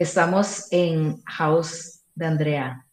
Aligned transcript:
Estamos 0.00 0.66
en 0.70 1.22
House 1.24 2.00
de 2.14 2.24
Andrea. 2.24 2.86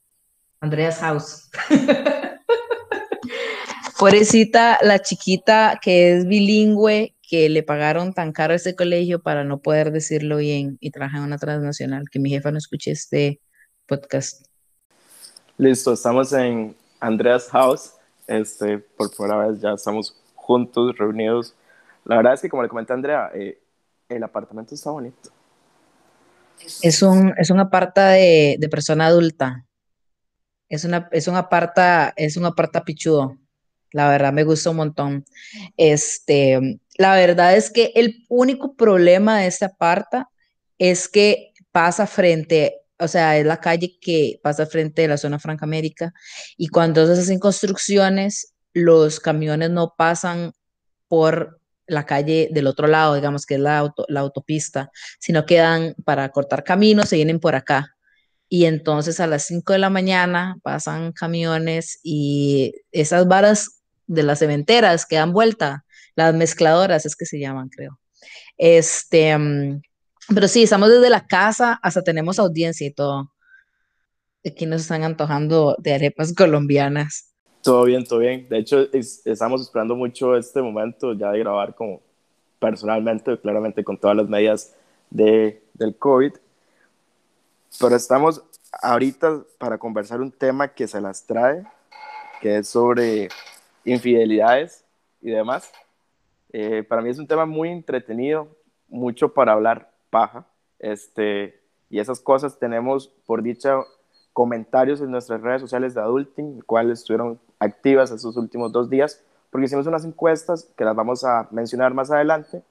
Andrea's 0.59 0.99
House. 0.99 1.49
Pobrecita, 3.97 4.77
la 4.81 4.99
chiquita 4.99 5.79
que 5.81 6.11
es 6.11 6.27
bilingüe, 6.27 7.15
que 7.21 7.47
le 7.47 7.63
pagaron 7.63 8.11
tan 8.11 8.33
caro 8.33 8.53
ese 8.53 8.75
colegio 8.75 9.21
para 9.21 9.45
no 9.45 9.61
poder 9.61 9.93
decirlo 9.93 10.35
bien 10.35 10.77
y 10.81 10.91
trabaja 10.91 11.19
en 11.19 11.23
una 11.23 11.37
transnacional. 11.37 12.09
Que 12.11 12.19
mi 12.19 12.29
jefa 12.29 12.51
no 12.51 12.57
escuche 12.57 12.91
este 12.91 13.39
podcast. 13.85 14.45
Listo, 15.57 15.93
estamos 15.93 16.33
en 16.33 16.75
Andrea's 16.99 17.47
House. 17.51 17.93
Este, 18.27 18.79
por 18.79 19.15
primera 19.15 19.47
vez 19.47 19.61
ya 19.61 19.71
estamos 19.71 20.13
juntos, 20.35 20.97
reunidos. 20.97 21.55
La 22.03 22.17
verdad 22.17 22.33
es 22.33 22.41
que, 22.41 22.49
como 22.49 22.63
le 22.63 22.67
comenté 22.67 22.91
a 22.91 22.97
Andrea, 22.97 23.31
eh, 23.33 23.61
el 24.09 24.23
apartamento 24.23 24.75
está 24.75 24.89
bonito. 24.89 25.36
Es 26.81 27.01
un, 27.01 27.33
es 27.37 27.49
un 27.49 27.59
aparta 27.59 28.09
de, 28.09 28.57
de 28.59 28.69
persona 28.69 29.07
adulta. 29.07 29.65
Es, 30.69 30.83
una, 30.83 31.07
es 31.11 31.27
un 31.27 31.35
aparta, 31.35 32.13
es 32.17 32.37
un 32.37 32.45
aparta 32.45 32.83
pichudo. 32.83 33.37
La 33.91 34.09
verdad 34.09 34.33
me 34.33 34.43
gusta 34.43 34.69
un 34.71 34.77
montón. 34.77 35.25
Este, 35.77 36.79
la 36.97 37.15
verdad 37.15 37.55
es 37.55 37.71
que 37.71 37.91
el 37.95 38.25
único 38.29 38.75
problema 38.75 39.39
de 39.39 39.47
este 39.47 39.65
aparta 39.65 40.29
es 40.77 41.07
que 41.07 41.53
pasa 41.71 42.07
frente, 42.07 42.81
o 42.99 43.07
sea, 43.07 43.37
es 43.37 43.45
la 43.45 43.59
calle 43.59 43.97
que 43.99 44.39
pasa 44.43 44.65
frente 44.65 45.03
de 45.03 45.07
la 45.07 45.17
zona 45.17 45.39
Franca 45.39 45.65
América 45.65 46.13
y 46.57 46.67
cuando 46.67 47.05
se 47.05 47.21
hacen 47.21 47.39
construcciones, 47.39 48.53
los 48.73 49.19
camiones 49.19 49.69
no 49.71 49.93
pasan 49.97 50.53
por 51.07 51.59
la 51.87 52.05
calle 52.05 52.49
del 52.51 52.67
otro 52.67 52.87
lado, 52.87 53.15
digamos 53.15 53.45
que 53.45 53.55
es 53.55 53.59
la, 53.59 53.93
la 54.07 54.19
autopista, 54.19 54.91
sino 55.19 55.45
quedan 55.45 55.95
para 56.05 56.29
cortar 56.29 56.63
caminos, 56.63 57.09
se 57.09 57.15
vienen 57.15 57.39
por 57.39 57.55
acá. 57.55 57.95
Y 58.49 58.65
entonces 58.65 59.19
a 59.19 59.27
las 59.27 59.43
5 59.45 59.73
de 59.73 59.79
la 59.79 59.89
mañana 59.89 60.57
pasan 60.63 61.11
camiones 61.11 61.99
y 62.03 62.73
esas 62.91 63.27
varas 63.27 63.81
de 64.05 64.23
las 64.23 64.39
cementeras 64.39 65.05
que 65.05 65.17
dan 65.17 65.33
vuelta, 65.33 65.85
las 66.15 66.33
mezcladoras 66.33 67.05
es 67.05 67.15
que 67.15 67.25
se 67.25 67.39
llaman, 67.39 67.69
creo. 67.69 67.99
Este, 68.57 69.37
mm, 69.37 69.81
pero 70.33 70.47
sí, 70.47 70.63
estamos 70.63 70.89
desde 70.89 71.09
la 71.09 71.25
casa, 71.25 71.79
hasta 71.81 72.03
tenemos 72.03 72.39
audiencia 72.39 72.87
y 72.87 72.91
todo. 72.91 73.33
Aquí 74.45 74.65
nos 74.65 74.81
están 74.81 75.03
antojando 75.03 75.75
de 75.79 75.93
arepas 75.93 76.33
colombianas. 76.37 77.33
Todo 77.61 77.83
bien, 77.85 78.05
todo 78.05 78.19
bien. 78.19 78.47
De 78.49 78.59
hecho, 78.59 78.87
estamos 78.93 79.61
esperando 79.61 79.95
mucho 79.95 80.35
este 80.35 80.61
momento 80.61 81.13
ya 81.13 81.31
de 81.31 81.39
grabar 81.39 81.75
como 81.75 82.01
personalmente, 82.59 83.37
claramente 83.39 83.83
con 83.83 83.97
todas 83.97 84.15
las 84.15 84.29
medidas 84.29 84.75
de, 85.09 85.61
del 85.73 85.95
COVID. 85.97 86.33
Pero 87.79 87.95
estamos 87.95 88.43
ahorita 88.81 89.43
para 89.57 89.77
conversar 89.77 90.21
un 90.21 90.31
tema 90.31 90.69
que 90.69 90.87
se 90.87 91.01
las 91.01 91.25
trae, 91.25 91.65
que 92.41 92.57
es 92.57 92.69
sobre 92.69 93.29
infidelidades 93.85 94.85
y 95.21 95.31
demás. 95.31 95.71
Eh, 96.53 96.83
para 96.83 97.01
mí 97.01 97.09
es 97.09 97.19
un 97.19 97.27
tema 97.27 97.45
muy 97.45 97.69
entretenido, 97.69 98.47
mucho 98.87 99.33
para 99.33 99.53
hablar 99.53 99.91
paja. 100.09 100.47
Este, 100.79 101.61
y 101.89 101.99
esas 101.99 102.19
cosas 102.19 102.57
tenemos, 102.59 103.07
por 103.25 103.43
dicha, 103.43 103.79
comentarios 104.33 105.01
en 105.01 105.11
nuestras 105.11 105.41
redes 105.41 105.61
sociales 105.61 105.93
de 105.93 106.01
Adulting, 106.01 106.61
cuales 106.61 106.99
estuvieron 106.99 107.39
activas 107.59 108.11
estos 108.11 108.37
últimos 108.37 108.71
dos 108.71 108.89
días, 108.89 109.23
porque 109.49 109.65
hicimos 109.65 109.87
unas 109.87 110.05
encuestas 110.05 110.67
que 110.77 110.85
las 110.85 110.95
vamos 110.95 111.23
a 111.23 111.47
mencionar 111.51 111.93
más 111.93 112.11
adelante, 112.11 112.61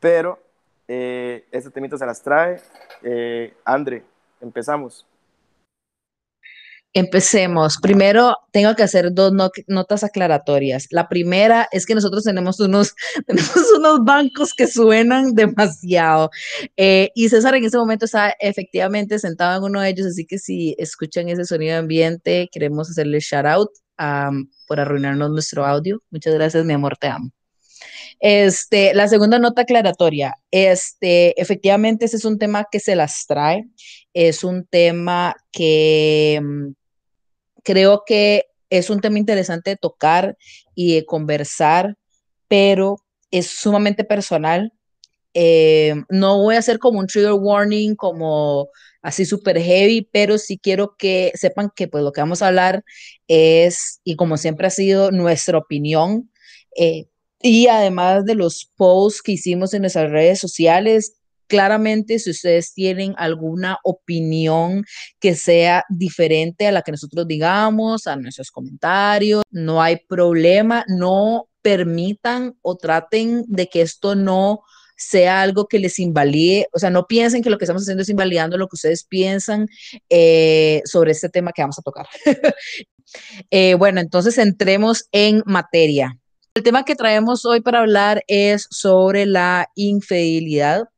pero 0.00 0.38
eh, 0.86 1.46
este 1.52 1.70
temita 1.70 1.98
se 1.98 2.06
las 2.06 2.22
trae. 2.22 2.60
Eh, 3.02 3.54
Andre, 3.64 4.04
empezamos. 4.40 5.06
Empecemos. 6.94 7.78
Primero, 7.80 8.34
tengo 8.50 8.74
que 8.74 8.82
hacer 8.82 9.12
dos 9.12 9.32
notas 9.66 10.04
aclaratorias. 10.04 10.86
La 10.90 11.06
primera 11.08 11.68
es 11.70 11.84
que 11.84 11.94
nosotros 11.94 12.24
tenemos 12.24 12.58
unos, 12.60 12.94
tenemos 13.26 13.72
unos 13.76 14.04
bancos 14.04 14.54
que 14.54 14.66
suenan 14.66 15.34
demasiado. 15.34 16.30
Eh, 16.76 17.10
y 17.14 17.28
César 17.28 17.54
en 17.54 17.64
ese 17.64 17.76
momento 17.76 18.06
está 18.06 18.34
efectivamente 18.40 19.18
sentado 19.18 19.58
en 19.58 19.64
uno 19.70 19.82
de 19.82 19.90
ellos, 19.90 20.06
así 20.06 20.24
que 20.24 20.38
si 20.38 20.74
escuchan 20.78 21.28
ese 21.28 21.44
sonido 21.44 21.78
ambiente, 21.78 22.48
queremos 22.50 22.90
hacerle 22.90 23.20
shout 23.20 23.46
out 23.46 23.70
por 24.66 24.80
arruinarnos 24.80 25.30
nuestro 25.30 25.66
audio. 25.66 26.02
Muchas 26.10 26.34
gracias, 26.34 26.64
mi 26.64 26.72
amor, 26.72 26.96
te 26.96 27.08
amo. 27.08 27.30
Este, 28.20 28.94
la 28.94 29.06
segunda 29.06 29.38
nota 29.38 29.62
aclaratoria, 29.62 30.34
este, 30.50 31.40
efectivamente 31.40 32.06
ese 32.06 32.16
es 32.16 32.24
un 32.24 32.38
tema 32.38 32.66
que 32.70 32.80
se 32.80 32.96
las 32.96 33.26
trae, 33.28 33.68
es 34.12 34.42
un 34.42 34.66
tema 34.66 35.36
que 35.52 36.40
mm, 36.42 36.72
creo 37.62 38.02
que 38.04 38.46
es 38.70 38.90
un 38.90 39.00
tema 39.00 39.18
interesante 39.18 39.70
de 39.70 39.76
tocar 39.76 40.36
y 40.74 40.94
de 40.94 41.04
conversar, 41.04 41.96
pero 42.48 42.96
es 43.30 43.46
sumamente 43.48 44.04
personal. 44.04 44.72
Eh, 45.34 45.94
no 46.08 46.38
voy 46.42 46.56
a 46.56 46.58
hacer 46.58 46.78
como 46.78 46.98
un 46.98 47.06
trigger 47.06 47.34
warning, 47.34 47.94
como 47.94 48.68
así 49.08 49.24
súper 49.24 49.58
heavy, 49.58 50.08
pero 50.12 50.38
sí 50.38 50.58
quiero 50.58 50.94
que 50.96 51.32
sepan 51.34 51.70
que 51.74 51.88
pues 51.88 52.04
lo 52.04 52.12
que 52.12 52.20
vamos 52.20 52.42
a 52.42 52.48
hablar 52.48 52.84
es, 53.26 54.00
y 54.04 54.16
como 54.16 54.36
siempre 54.36 54.66
ha 54.66 54.70
sido, 54.70 55.10
nuestra 55.10 55.58
opinión. 55.58 56.30
Eh, 56.76 57.08
y 57.40 57.68
además 57.68 58.24
de 58.24 58.34
los 58.34 58.70
posts 58.76 59.22
que 59.22 59.32
hicimos 59.32 59.72
en 59.72 59.82
nuestras 59.82 60.10
redes 60.10 60.40
sociales, 60.40 61.14
claramente 61.46 62.18
si 62.18 62.30
ustedes 62.30 62.74
tienen 62.74 63.14
alguna 63.16 63.78
opinión 63.82 64.84
que 65.20 65.34
sea 65.34 65.84
diferente 65.88 66.66
a 66.66 66.72
la 66.72 66.82
que 66.82 66.92
nosotros 66.92 67.26
digamos, 67.26 68.06
a 68.06 68.16
nuestros 68.16 68.50
comentarios, 68.50 69.42
no 69.50 69.80
hay 69.80 69.96
problema, 70.06 70.84
no 70.88 71.48
permitan 71.62 72.56
o 72.60 72.76
traten 72.76 73.44
de 73.46 73.68
que 73.68 73.80
esto 73.80 74.14
no 74.14 74.60
sea 74.98 75.40
algo 75.42 75.66
que 75.66 75.78
les 75.78 75.98
invalide, 75.98 76.68
o 76.72 76.78
sea, 76.78 76.90
no 76.90 77.06
piensen 77.06 77.42
que 77.42 77.50
lo 77.50 77.56
que 77.56 77.64
estamos 77.64 77.82
haciendo 77.82 78.02
es 78.02 78.08
invalidando 78.08 78.58
lo 78.58 78.66
que 78.66 78.74
ustedes 78.74 79.04
piensan 79.04 79.68
eh, 80.10 80.82
sobre 80.84 81.12
este 81.12 81.28
tema 81.28 81.52
que 81.52 81.62
vamos 81.62 81.78
a 81.78 81.82
tocar. 81.82 82.06
Eh, 83.50 83.72
bueno, 83.72 84.02
entonces 84.02 84.36
entremos 84.36 85.08
en 85.12 85.42
materia. 85.46 86.18
El 86.52 86.62
tema 86.62 86.84
que 86.84 86.94
traemos 86.94 87.46
hoy 87.46 87.62
para 87.62 87.80
hablar 87.80 88.22
es 88.26 88.66
sobre 88.70 89.24
la 89.24 89.70
infidelidad. 89.76 90.88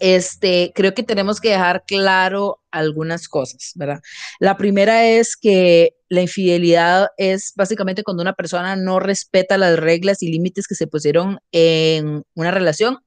Este, 0.00 0.72
creo 0.74 0.94
que 0.94 1.02
tenemos 1.02 1.40
que 1.40 1.50
dejar 1.50 1.84
claro 1.86 2.60
algunas 2.70 3.28
cosas, 3.28 3.72
¿verdad? 3.74 4.00
La 4.38 4.56
primera 4.56 5.06
es 5.06 5.36
que 5.36 5.94
la 6.08 6.22
infidelidad 6.22 7.08
es 7.16 7.52
básicamente 7.56 8.04
cuando 8.04 8.22
una 8.22 8.34
persona 8.34 8.76
no 8.76 9.00
respeta 9.00 9.58
las 9.58 9.78
reglas 9.78 10.22
y 10.22 10.30
límites 10.30 10.66
que 10.66 10.74
se 10.74 10.86
pusieron 10.86 11.38
en 11.52 12.22
una 12.34 12.50
relación. 12.50 12.98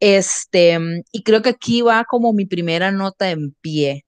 Este, 0.00 0.78
y 1.12 1.22
creo 1.22 1.42
que 1.42 1.50
aquí 1.50 1.82
va 1.82 2.04
como 2.04 2.32
mi 2.32 2.46
primera 2.46 2.90
nota 2.90 3.30
en 3.30 3.52
pie, 3.60 4.04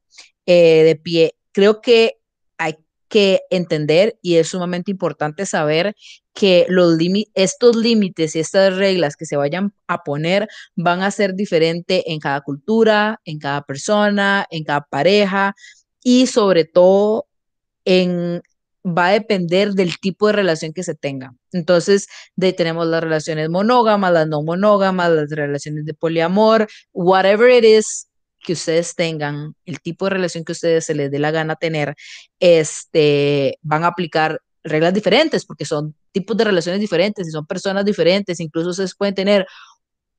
eh, 0.46 0.82
de 0.84 0.96
pie. 0.96 1.34
Creo 1.52 1.80
que 1.80 2.18
que 3.08 3.40
entender 3.50 4.18
y 4.22 4.36
es 4.36 4.48
sumamente 4.48 4.90
importante 4.90 5.46
saber 5.46 5.94
que 6.34 6.66
los 6.68 6.98
estos 7.34 7.76
límites 7.76 8.36
y 8.36 8.40
estas 8.40 8.76
reglas 8.76 9.16
que 9.16 9.26
se 9.26 9.36
vayan 9.36 9.72
a 9.86 10.02
poner 10.02 10.48
van 10.74 11.02
a 11.02 11.10
ser 11.10 11.34
diferentes 11.34 12.02
en 12.06 12.20
cada 12.20 12.40
cultura, 12.42 13.20
en 13.24 13.38
cada 13.38 13.62
persona, 13.62 14.46
en 14.50 14.64
cada 14.64 14.82
pareja 14.82 15.54
y 16.02 16.26
sobre 16.26 16.64
todo 16.64 17.26
en 17.84 18.42
va 18.86 19.08
a 19.08 19.12
depender 19.12 19.72
del 19.72 19.98
tipo 19.98 20.28
de 20.28 20.34
relación 20.34 20.72
que 20.72 20.84
se 20.84 20.94
tenga. 20.94 21.34
Entonces, 21.52 22.06
de, 22.36 22.52
tenemos 22.52 22.86
las 22.86 23.02
relaciones 23.02 23.48
monógamas, 23.48 24.12
las 24.12 24.28
no 24.28 24.42
monógamas, 24.42 25.10
las 25.10 25.30
relaciones 25.30 25.84
de 25.86 25.94
poliamor, 25.94 26.68
whatever 26.92 27.50
it 27.50 27.64
is, 27.64 28.08
que 28.44 28.52
ustedes 28.52 28.94
tengan, 28.94 29.54
el 29.64 29.80
tipo 29.80 30.06
de 30.06 30.10
relación 30.10 30.44
que 30.44 30.52
ustedes 30.52 30.84
se 30.84 30.94
les 30.94 31.10
dé 31.10 31.18
la 31.18 31.30
gana 31.30 31.56
tener, 31.56 31.94
este, 32.40 33.58
van 33.62 33.84
a 33.84 33.88
aplicar 33.88 34.40
reglas 34.62 34.92
diferentes 34.94 35.46
porque 35.46 35.64
son 35.64 35.94
tipos 36.12 36.36
de 36.36 36.44
relaciones 36.44 36.80
diferentes 36.80 37.26
y 37.26 37.30
son 37.30 37.46
personas 37.46 37.84
diferentes. 37.84 38.40
Incluso 38.40 38.70
ustedes 38.70 38.94
pueden 38.94 39.14
tener 39.14 39.46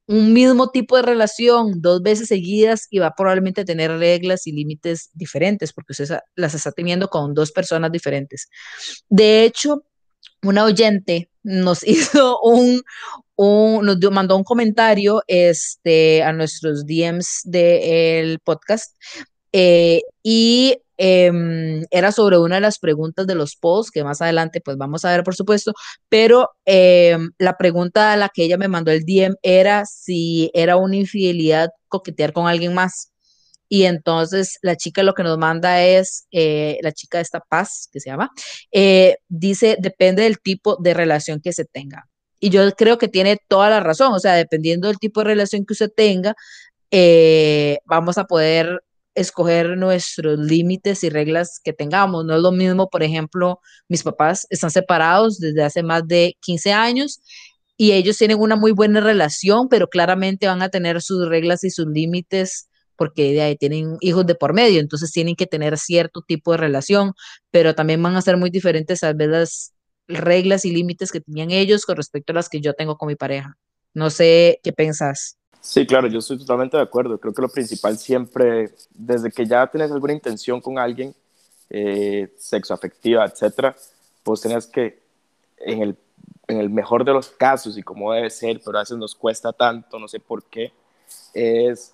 un 0.07 0.33
mismo 0.33 0.69
tipo 0.69 0.95
de 0.95 1.01
relación 1.01 1.81
dos 1.81 2.01
veces 2.01 2.29
seguidas 2.29 2.87
y 2.89 2.99
va 2.99 3.13
probablemente 3.15 3.61
a 3.61 3.65
tener 3.65 3.91
reglas 3.91 4.47
y 4.47 4.53
límites 4.53 5.09
diferentes 5.13 5.73
porque 5.73 5.91
usted 5.91 6.19
las 6.35 6.53
está 6.53 6.71
teniendo 6.71 7.09
con 7.09 7.33
dos 7.33 7.51
personas 7.51 7.91
diferentes. 7.91 8.49
De 9.09 9.43
hecho, 9.43 9.83
una 10.41 10.63
oyente 10.63 11.29
nos 11.43 11.83
hizo 11.87 12.39
un, 12.41 12.81
nos 13.37 14.11
mandó 14.11 14.35
un 14.35 14.43
comentario 14.43 15.21
este, 15.27 16.23
a 16.23 16.33
nuestros 16.33 16.85
DMs 16.85 17.41
del 17.43 18.39
podcast 18.39 18.95
eh, 19.53 20.01
y 20.23 20.77
em, 20.97 21.83
era 21.91 22.11
sobre 22.11 22.37
una 22.37 22.55
de 22.55 22.61
las 22.61 22.79
preguntas 22.79 23.27
de 23.27 23.35
los 23.35 23.55
posts 23.55 23.91
que 23.91 24.03
más 24.03 24.21
adelante 24.21 24.61
pues 24.61 24.77
vamos 24.77 25.05
a 25.05 25.11
ver 25.11 25.23
por 25.23 25.35
supuesto, 25.35 25.73
pero 26.09 26.49
em, 26.65 27.31
la 27.37 27.57
pregunta 27.57 28.13
a 28.13 28.17
la 28.17 28.29
que 28.29 28.43
ella 28.43 28.57
me 28.57 28.67
mandó 28.67 28.91
el 28.91 29.05
DM 29.05 29.35
era 29.41 29.85
si 29.85 30.51
era 30.53 30.75
una 30.77 30.95
infidelidad 30.97 31.69
coquetear 31.87 32.33
con 32.33 32.47
alguien 32.47 32.73
más. 32.73 33.11
y 33.69 33.83
entonces 33.85 34.59
la 34.61 34.75
chica 34.77 35.03
lo 35.03 35.13
que 35.13 35.23
nos 35.23 35.37
manda 35.37 35.83
es, 35.83 36.27
eh, 36.31 36.77
la 36.81 36.91
chica 36.93 37.17
de 37.19 37.23
esta 37.23 37.41
paz, 37.41 37.89
que 37.91 37.99
se 37.99 38.09
llama, 38.09 38.29
eh, 38.71 39.17
dice, 39.27 39.77
depende 39.79 40.23
del 40.23 40.39
tipo 40.39 40.77
de 40.77 40.93
relación 40.93 41.41
que 41.41 41.53
se 41.53 41.65
tenga. 41.65 42.07
Y 42.39 42.49
yo 42.49 42.69
creo 42.73 42.97
que 42.97 43.07
tiene 43.07 43.37
toda 43.47 43.69
la 43.69 43.79
razón, 43.79 44.13
o 44.13 44.19
sea, 44.19 44.33
dependiendo 44.35 44.87
del 44.87 44.99
tipo 44.99 45.21
de 45.21 45.25
relación 45.25 45.65
que 45.65 45.73
usted 45.73 45.91
tenga, 45.95 46.35
eh, 46.91 47.79
vamos 47.85 48.17
a 48.17 48.25
poder 48.25 48.81
escoger 49.15 49.77
nuestros 49.77 50.37
límites 50.39 51.03
y 51.03 51.09
reglas 51.09 51.59
que 51.63 51.73
tengamos. 51.73 52.23
No 52.25 52.35
es 52.35 52.41
lo 52.41 52.51
mismo, 52.51 52.89
por 52.89 53.01
ejemplo, 53.03 53.59
mis 53.89 54.03
papás 54.03 54.45
están 54.51 54.69
separados 54.71 55.39
desde 55.39 55.63
hace 55.63 55.81
más 55.83 56.07
de 56.07 56.35
15 56.41 56.71
años 56.71 57.19
y 57.77 57.93
ellos 57.93 58.17
tienen 58.17 58.39
una 58.39 58.55
muy 58.55 58.71
buena 58.71 59.01
relación, 59.01 59.69
pero 59.69 59.87
claramente 59.87 60.47
van 60.47 60.61
a 60.61 60.69
tener 60.69 61.01
sus 61.01 61.27
reglas 61.27 61.63
y 61.63 61.71
sus 61.71 61.87
límites 61.87 62.69
porque 62.95 63.41
ahí 63.41 63.55
tienen 63.55 63.97
hijos 64.01 64.25
de 64.25 64.35
por 64.35 64.53
medio, 64.53 64.79
entonces 64.79 65.11
tienen 65.11 65.35
que 65.35 65.45
tener 65.45 65.77
cierto 65.77 66.21
tipo 66.21 66.51
de 66.51 66.57
relación, 66.57 67.13
pero 67.51 67.75
también 67.75 68.01
van 68.01 68.15
a 68.15 68.21
ser 68.21 68.37
muy 68.37 68.49
diferentes 68.49 69.03
a 69.03 69.13
veces 69.13 69.31
las 69.31 69.73
reglas 70.07 70.65
y 70.65 70.71
límites 70.71 71.11
que 71.11 71.21
tenían 71.21 71.51
ellos 71.51 71.85
con 71.85 71.97
respecto 71.97 72.31
a 72.31 72.35
las 72.35 72.49
que 72.49 72.61
yo 72.61 72.73
tengo 72.73 72.97
con 72.97 73.07
mi 73.07 73.15
pareja. 73.15 73.57
No 73.93 74.09
sé 74.09 74.59
qué 74.63 74.71
pensás. 74.73 75.37
Sí, 75.61 75.85
claro, 75.85 76.07
yo 76.07 76.19
estoy 76.19 76.37
totalmente 76.37 76.77
de 76.77 76.83
acuerdo. 76.83 77.19
Creo 77.19 77.33
que 77.33 77.41
lo 77.41 77.49
principal 77.49 77.97
siempre, 77.97 78.71
desde 78.91 79.31
que 79.31 79.45
ya 79.45 79.67
tienes 79.67 79.91
alguna 79.91 80.13
intención 80.13 80.61
con 80.61 80.79
alguien, 80.79 81.13
eh, 81.69 82.33
sexo 82.37 82.73
afectiva, 82.73 83.25
etcétera, 83.25 83.75
pues 84.23 84.41
tienes 84.41 84.67
que, 84.67 84.99
en 85.57 85.81
el, 85.81 85.97
en 86.47 86.59
el 86.59 86.69
mejor 86.69 87.03
de 87.03 87.13
los 87.13 87.29
casos 87.29 87.77
y 87.77 87.83
como 87.83 88.13
debe 88.13 88.29
ser, 88.29 88.61
pero 88.63 88.77
a 88.77 88.81
veces 88.81 88.97
nos 88.97 89.15
cuesta 89.15 89.51
tanto, 89.51 89.99
no 89.99 90.07
sé 90.07 90.19
por 90.19 90.43
qué, 90.45 90.71
es 91.33 91.93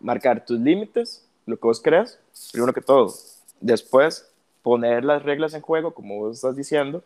marcar 0.00 0.44
tus 0.44 0.58
límites, 0.60 1.24
lo 1.46 1.56
que 1.56 1.66
vos 1.66 1.80
creas, 1.80 2.18
primero 2.52 2.74
que 2.74 2.82
todo. 2.82 3.14
Después, 3.60 4.28
poner 4.62 5.04
las 5.04 5.22
reglas 5.22 5.54
en 5.54 5.62
juego, 5.62 5.94
como 5.94 6.18
vos 6.18 6.36
estás 6.36 6.56
diciendo, 6.56 7.02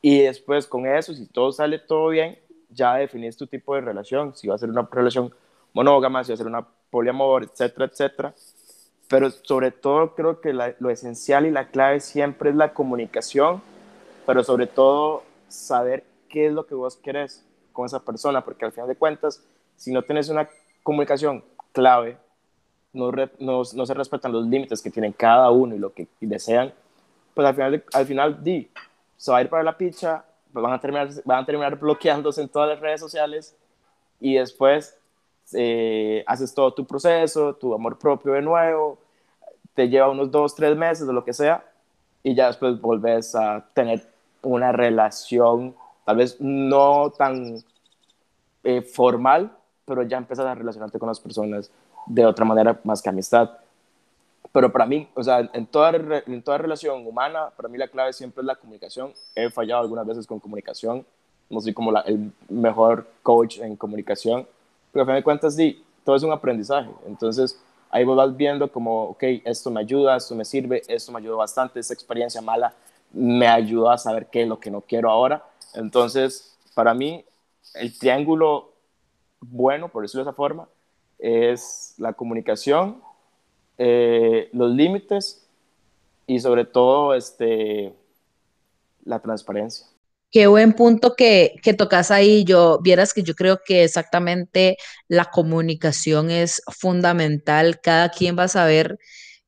y 0.00 0.22
después 0.22 0.66
con 0.66 0.86
eso, 0.86 1.12
si 1.12 1.26
todo 1.26 1.52
sale 1.52 1.78
todo 1.78 2.08
bien, 2.08 2.38
ya 2.70 2.94
definís 2.94 3.36
tu 3.36 3.46
tipo 3.46 3.74
de 3.74 3.80
relación, 3.80 4.36
si 4.36 4.46
va 4.46 4.54
a 4.54 4.58
ser 4.58 4.70
una 4.70 4.88
relación 4.90 5.32
monógama, 5.72 6.22
si 6.22 6.32
va 6.32 6.34
a 6.34 6.38
ser 6.38 6.46
una 6.46 6.66
poliamor, 6.90 7.44
etcétera, 7.44 7.86
etcétera. 7.86 8.34
Pero 9.08 9.30
sobre 9.30 9.70
todo 9.70 10.14
creo 10.14 10.40
que 10.40 10.52
lo 10.52 10.90
esencial 10.90 11.46
y 11.46 11.50
la 11.50 11.68
clave 11.68 12.00
siempre 12.00 12.50
es 12.50 12.56
la 12.56 12.74
comunicación, 12.74 13.62
pero 14.26 14.44
sobre 14.44 14.66
todo 14.66 15.22
saber 15.48 16.04
qué 16.28 16.46
es 16.46 16.52
lo 16.52 16.66
que 16.66 16.74
vos 16.74 16.96
querés 16.96 17.44
con 17.72 17.86
esa 17.86 18.04
persona, 18.04 18.44
porque 18.44 18.66
al 18.66 18.72
final 18.72 18.88
de 18.88 18.96
cuentas, 18.96 19.42
si 19.76 19.92
no 19.92 20.02
tienes 20.02 20.28
una 20.28 20.48
comunicación 20.82 21.42
clave, 21.72 22.18
no, 22.92 23.10
no, 23.12 23.62
no 23.74 23.86
se 23.86 23.94
respetan 23.94 24.32
los 24.32 24.46
límites 24.46 24.82
que 24.82 24.90
tienen 24.90 25.12
cada 25.12 25.50
uno 25.50 25.74
y 25.74 25.78
lo 25.78 25.92
que 25.92 26.06
desean, 26.20 26.72
pues 27.34 27.46
al 27.46 27.54
final, 27.54 27.84
al 27.92 28.06
final 28.06 28.44
di, 28.44 28.68
se 29.18 29.30
va 29.30 29.38
a 29.38 29.42
ir 29.42 29.50
para 29.50 29.62
la 29.62 29.76
picha, 29.76 30.24
pues 30.52 30.62
van 30.62 30.72
a 30.72 30.80
terminar, 30.80 31.08
van 31.24 31.42
a 31.42 31.44
terminar 31.44 31.78
bloqueándose 31.78 32.40
en 32.40 32.48
todas 32.48 32.70
las 32.70 32.80
redes 32.80 33.00
sociales 33.00 33.54
y 34.20 34.36
después 34.36 34.96
eh, 35.52 36.24
haces 36.26 36.54
todo 36.54 36.72
tu 36.72 36.86
proceso, 36.86 37.54
tu 37.54 37.74
amor 37.74 37.98
propio 37.98 38.32
de 38.32 38.42
nuevo, 38.42 38.98
te 39.74 39.88
lleva 39.88 40.08
unos 40.08 40.30
dos, 40.30 40.54
tres 40.54 40.76
meses 40.76 41.06
de 41.06 41.12
lo 41.12 41.24
que 41.24 41.32
sea 41.34 41.64
y 42.22 42.34
ya 42.34 42.46
después 42.46 42.80
volvés 42.80 43.34
a 43.34 43.66
tener 43.74 44.06
una 44.42 44.72
relación 44.72 45.74
tal 46.04 46.16
vez 46.16 46.40
no 46.40 47.10
tan 47.10 47.62
eh, 48.64 48.82
formal, 48.82 49.52
pero 49.84 50.02
ya 50.04 50.16
empiezas 50.16 50.46
a 50.46 50.54
relacionarte 50.54 50.98
con 50.98 51.08
las 51.08 51.20
personas 51.20 51.70
de 52.06 52.24
otra 52.24 52.44
manera 52.44 52.80
más 52.84 53.02
que 53.02 53.08
amistad. 53.08 53.50
Pero 54.52 54.72
para 54.72 54.86
mí, 54.86 55.08
o 55.14 55.22
sea, 55.22 55.48
en 55.52 55.66
toda, 55.66 55.92
en 56.26 56.42
toda 56.42 56.58
relación 56.58 57.06
humana, 57.06 57.50
para 57.56 57.68
mí 57.68 57.78
la 57.78 57.88
clave 57.88 58.12
siempre 58.12 58.40
es 58.40 58.46
la 58.46 58.56
comunicación. 58.56 59.12
He 59.34 59.50
fallado 59.50 59.82
algunas 59.82 60.06
veces 60.06 60.26
con 60.26 60.40
comunicación, 60.40 61.04
no 61.50 61.60
soy 61.60 61.72
como 61.74 61.96
el 61.98 62.32
mejor 62.48 63.06
coach 63.22 63.58
en 63.58 63.76
comunicación, 63.76 64.46
pero 64.92 65.02
a 65.02 65.06
fin 65.06 65.14
de 65.16 65.22
cuentas, 65.22 65.54
sí, 65.54 65.84
todo 66.04 66.16
es 66.16 66.22
un 66.22 66.32
aprendizaje. 66.32 66.90
Entonces, 67.06 67.60
ahí 67.90 68.04
vos 68.04 68.16
vas 68.16 68.36
viendo 68.36 68.70
como, 68.70 69.10
ok, 69.10 69.22
esto 69.44 69.70
me 69.70 69.80
ayuda, 69.80 70.16
esto 70.16 70.34
me 70.34 70.44
sirve, 70.44 70.82
esto 70.88 71.12
me 71.12 71.18
ayudó 71.18 71.36
bastante, 71.36 71.80
esta 71.80 71.94
experiencia 71.94 72.40
mala 72.40 72.74
me 73.12 73.46
ayudó 73.46 73.90
a 73.90 73.98
saber 73.98 74.26
qué 74.26 74.42
es 74.42 74.48
lo 74.48 74.58
que 74.58 74.70
no 74.70 74.80
quiero 74.80 75.10
ahora. 75.10 75.44
Entonces, 75.74 76.56
para 76.74 76.94
mí, 76.94 77.24
el 77.74 77.96
triángulo 77.98 78.72
bueno, 79.40 79.88
por 79.88 80.02
decirlo 80.02 80.24
de 80.24 80.30
esa 80.30 80.36
forma, 80.36 80.68
es 81.18 81.94
la 81.98 82.12
comunicación, 82.12 83.02
eh, 83.78 84.50
los 84.52 84.72
límites 84.72 85.46
y 86.26 86.40
sobre 86.40 86.64
todo 86.64 87.14
este, 87.14 87.94
la 89.04 89.20
transparencia. 89.20 89.86
Qué 90.30 90.46
buen 90.46 90.74
punto 90.74 91.14
que, 91.16 91.54
que 91.62 91.72
tocas 91.72 92.10
ahí. 92.10 92.44
Yo 92.44 92.80
vieras 92.82 93.14
que 93.14 93.22
yo 93.22 93.34
creo 93.34 93.60
que 93.64 93.84
exactamente 93.84 94.76
la 95.08 95.24
comunicación 95.24 96.30
es 96.30 96.60
fundamental. 96.68 97.80
Cada 97.80 98.10
quien 98.10 98.38
va 98.38 98.44
a 98.44 98.48
saber 98.48 98.98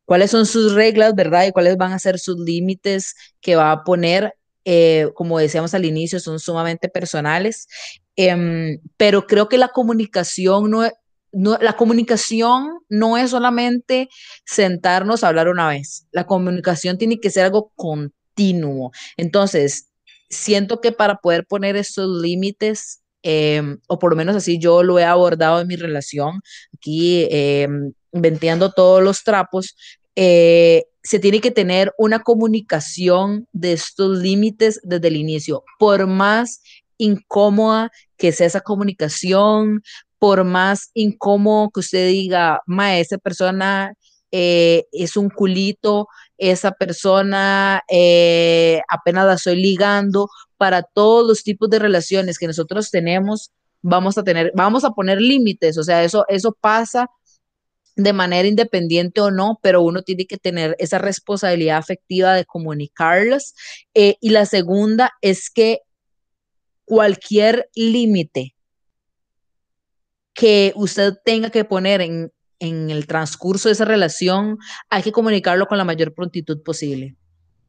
cuáles 0.07 0.31
son 0.31 0.47
sus 0.47 0.73
reglas, 0.73 1.15
¿verdad? 1.15 1.47
Y 1.47 1.53
cuáles 1.53 1.77
van 1.77 1.93
a 1.93 1.99
ser 1.99 2.19
sus 2.19 2.39
límites 2.39 3.15
que 3.41 3.57
va 3.57 3.73
a 3.73 3.85
poner. 3.85 4.35
Eh, 4.65 5.09
como 5.15 5.39
decíamos 5.39 5.75
al 5.75 5.85
inicio, 5.85 6.19
son 6.19 6.41
sumamente 6.41 6.89
personales. 6.89 7.69
Em, 8.17 8.81
pero 8.97 9.27
creo 9.27 9.49
que 9.49 9.59
la 9.59 9.69
comunicación 9.69 10.71
no, 10.71 10.83
la 11.33 11.77
comunicación 11.77 12.81
no 12.89 13.17
es 13.17 13.31
solamente 13.31 14.09
sentarnos 14.45 15.23
a 15.23 15.29
hablar 15.29 15.49
una 15.49 15.69
vez. 15.69 16.07
La 16.11 16.27
comunicación 16.27 16.99
tiene 16.99 17.21
que 17.21 17.31
ser 17.31 17.45
algo 17.45 17.73
continuo. 17.77 18.91
Entonces, 19.17 19.91
siento 20.29 20.81
que 20.81 20.93
para 20.93 21.17
poder 21.17 21.47
poner 21.47 21.77
estos 21.77 22.21
límites, 22.23 23.03
em, 23.23 23.79
o 23.89 23.99
por 23.99 24.11
lo 24.11 24.17
menos 24.17 24.37
así 24.37 24.59
yo 24.59 24.83
lo 24.83 24.99
he 24.99 25.05
abordado 25.05 25.61
en 25.61 25.69
mi 25.69 25.77
relación, 25.77 26.41
aquí 26.75 27.29
eh, 27.31 27.69
venteando 28.13 28.73
todos 28.73 29.03
los 29.03 29.23
trapos, 29.23 29.77
eh, 30.17 30.85
se 31.03 31.19
tiene 31.19 31.41
que 31.41 31.51
tener 31.51 31.93
una 31.99 32.21
comunicación 32.21 33.47
de 33.53 33.73
estos 33.73 34.19
límites 34.19 34.81
desde 34.83 35.09
el 35.09 35.17
inicio, 35.17 35.65
por 35.79 36.07
más 36.07 36.61
incómoda 36.99 37.91
que 38.17 38.33
sea 38.33 38.47
esa 38.47 38.61
comunicación, 38.61 39.83
por 40.21 40.45
más 40.45 40.91
incómodo 40.95 41.71
que 41.71 41.81
usted 41.81 42.09
diga, 42.09 42.61
ma, 42.67 42.99
esa 42.99 43.19
persona 43.19 43.95
eh, 44.31 44.85
es 44.93 45.17
un 45.17 45.31
culito, 45.31 46.09
esa 46.39 46.73
persona 46.73 47.83
eh, 47.91 48.83
apenas 48.89 49.27
la 49.27 49.35
estoy 49.35 49.57
ligando, 49.57 50.29
para 50.59 50.83
todos 50.83 51.27
los 51.27 51.43
tipos 51.43 51.71
de 51.71 51.79
relaciones 51.79 52.39
que 52.39 52.47
nosotros 52.47 52.91
tenemos, 52.91 53.51
vamos 53.81 54.19
a 54.19 54.23
tener, 54.23 54.53
vamos 54.55 54.85
a 54.85 54.91
poner 54.91 55.21
límites, 55.21 55.79
o 55.79 55.83
sea, 55.83 56.05
eso, 56.05 56.27
eso 56.29 56.53
pasa 56.61 57.09
de 57.97 58.13
manera 58.13 58.47
independiente 58.47 59.23
o 59.23 59.31
no, 59.31 59.59
pero 59.63 59.81
uno 59.81 60.03
tiene 60.03 60.27
que 60.27 60.37
tener 60.37 60.77
esa 60.79 60.99
responsabilidad 60.99 61.79
afectiva 61.79 62.35
de 62.35 62.45
comunicarlas. 62.45 63.55
Eh, 63.95 64.17
y 64.21 64.31
la 64.31 64.47
segunda 64.47 65.13
es 65.23 65.51
que 65.51 65.81
cualquier 66.85 67.71
límite 67.75 68.55
que 70.35 70.73
usted 70.77 71.15
tenga 71.25 71.51
que 71.51 71.65
poner 71.65 72.01
en, 72.01 72.33
el 72.61 73.07
transcurso 73.07 73.69
de 73.69 73.73
esa 73.73 73.87
relación, 73.87 74.59
hay 74.91 75.03
que 75.03 75.13
comunicarlo 75.13 75.67
con 75.67 75.79
la 75.79 75.85
mayor 75.85 76.13
prontitud 76.13 76.63
posible. 76.63 77.17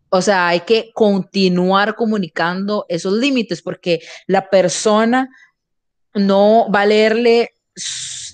O 0.09 0.21
sea, 0.21 0.49
hay 0.49 0.61
que 0.61 0.91
continuar 0.93 1.95
comunicando 1.95 2.85
esos 2.89 3.13
límites 3.13 3.61
porque 3.61 4.01
la 4.27 4.49
persona 4.49 5.29
no 6.13 6.69
va 6.69 6.81
a 6.81 6.85
leerle 6.85 7.51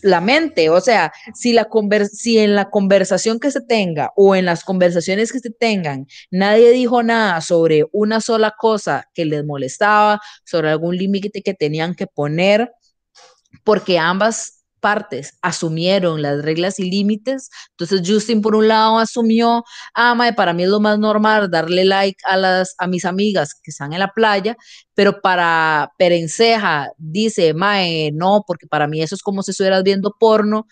la 0.02 0.22
mente. 0.22 0.70
O 0.70 0.82
sea, 0.82 1.12
si, 1.34 1.54
la 1.54 1.68
si 2.12 2.40
en 2.40 2.56
la 2.56 2.70
conversación 2.70 3.40
que 3.40 3.52
se 3.52 3.62
tenga 3.62 4.12
o 4.16 4.36
en 4.36 4.46
las 4.46 4.64
conversaciones 4.64 5.32
que 5.32 5.40
se 5.40 5.50
tengan, 5.50 6.08
nadie 6.32 6.72
dijo 6.72 7.04
nada 7.04 7.42
sobre 7.42 7.86
una 7.92 8.22
sola 8.22 8.54
cosa 8.58 9.10
que 9.14 9.26
les 9.26 9.46
molestaba, 9.46 10.20
sobre 10.46 10.70
algún 10.70 10.98
límite 10.98 11.42
que 11.42 11.54
tenían 11.54 11.96
que 11.96 12.08
poner, 12.08 12.72
porque 13.64 14.00
ambas 14.00 14.58
partes 14.80 15.38
asumieron 15.42 16.22
las 16.22 16.42
reglas 16.44 16.80
y 16.80 16.90
límites. 16.90 17.50
Entonces 17.72 18.02
Justin 18.06 18.42
por 18.42 18.56
un 18.56 18.68
lado 18.68 19.00
asumió, 19.00 19.64
ah, 19.94 20.16
mae, 20.16 20.34
para 20.34 20.54
mí 20.54 20.64
es 20.64 20.70
lo 20.70 20.80
más 20.80 21.00
normal 21.00 21.50
darle 21.50 21.86
like 21.86 22.18
a 22.26 22.38
las 22.38 22.76
a 22.78 22.88
mis 22.88 23.06
amigas 23.06 23.54
que 23.62 23.72
están 23.72 23.94
en 23.94 24.00
la 24.00 24.12
playa, 24.14 24.56
pero 24.94 25.22
para 25.22 25.92
Perenceja 25.98 26.92
dice, 26.98 27.54
mae, 27.54 28.12
no, 28.14 28.44
porque 28.48 28.68
para 28.68 28.88
mí 28.88 29.02
eso 29.02 29.16
es 29.16 29.22
como 29.22 29.44
si 29.44 29.52
estuvieras 29.52 29.84
viendo 29.84 30.14
porno. 30.20 30.68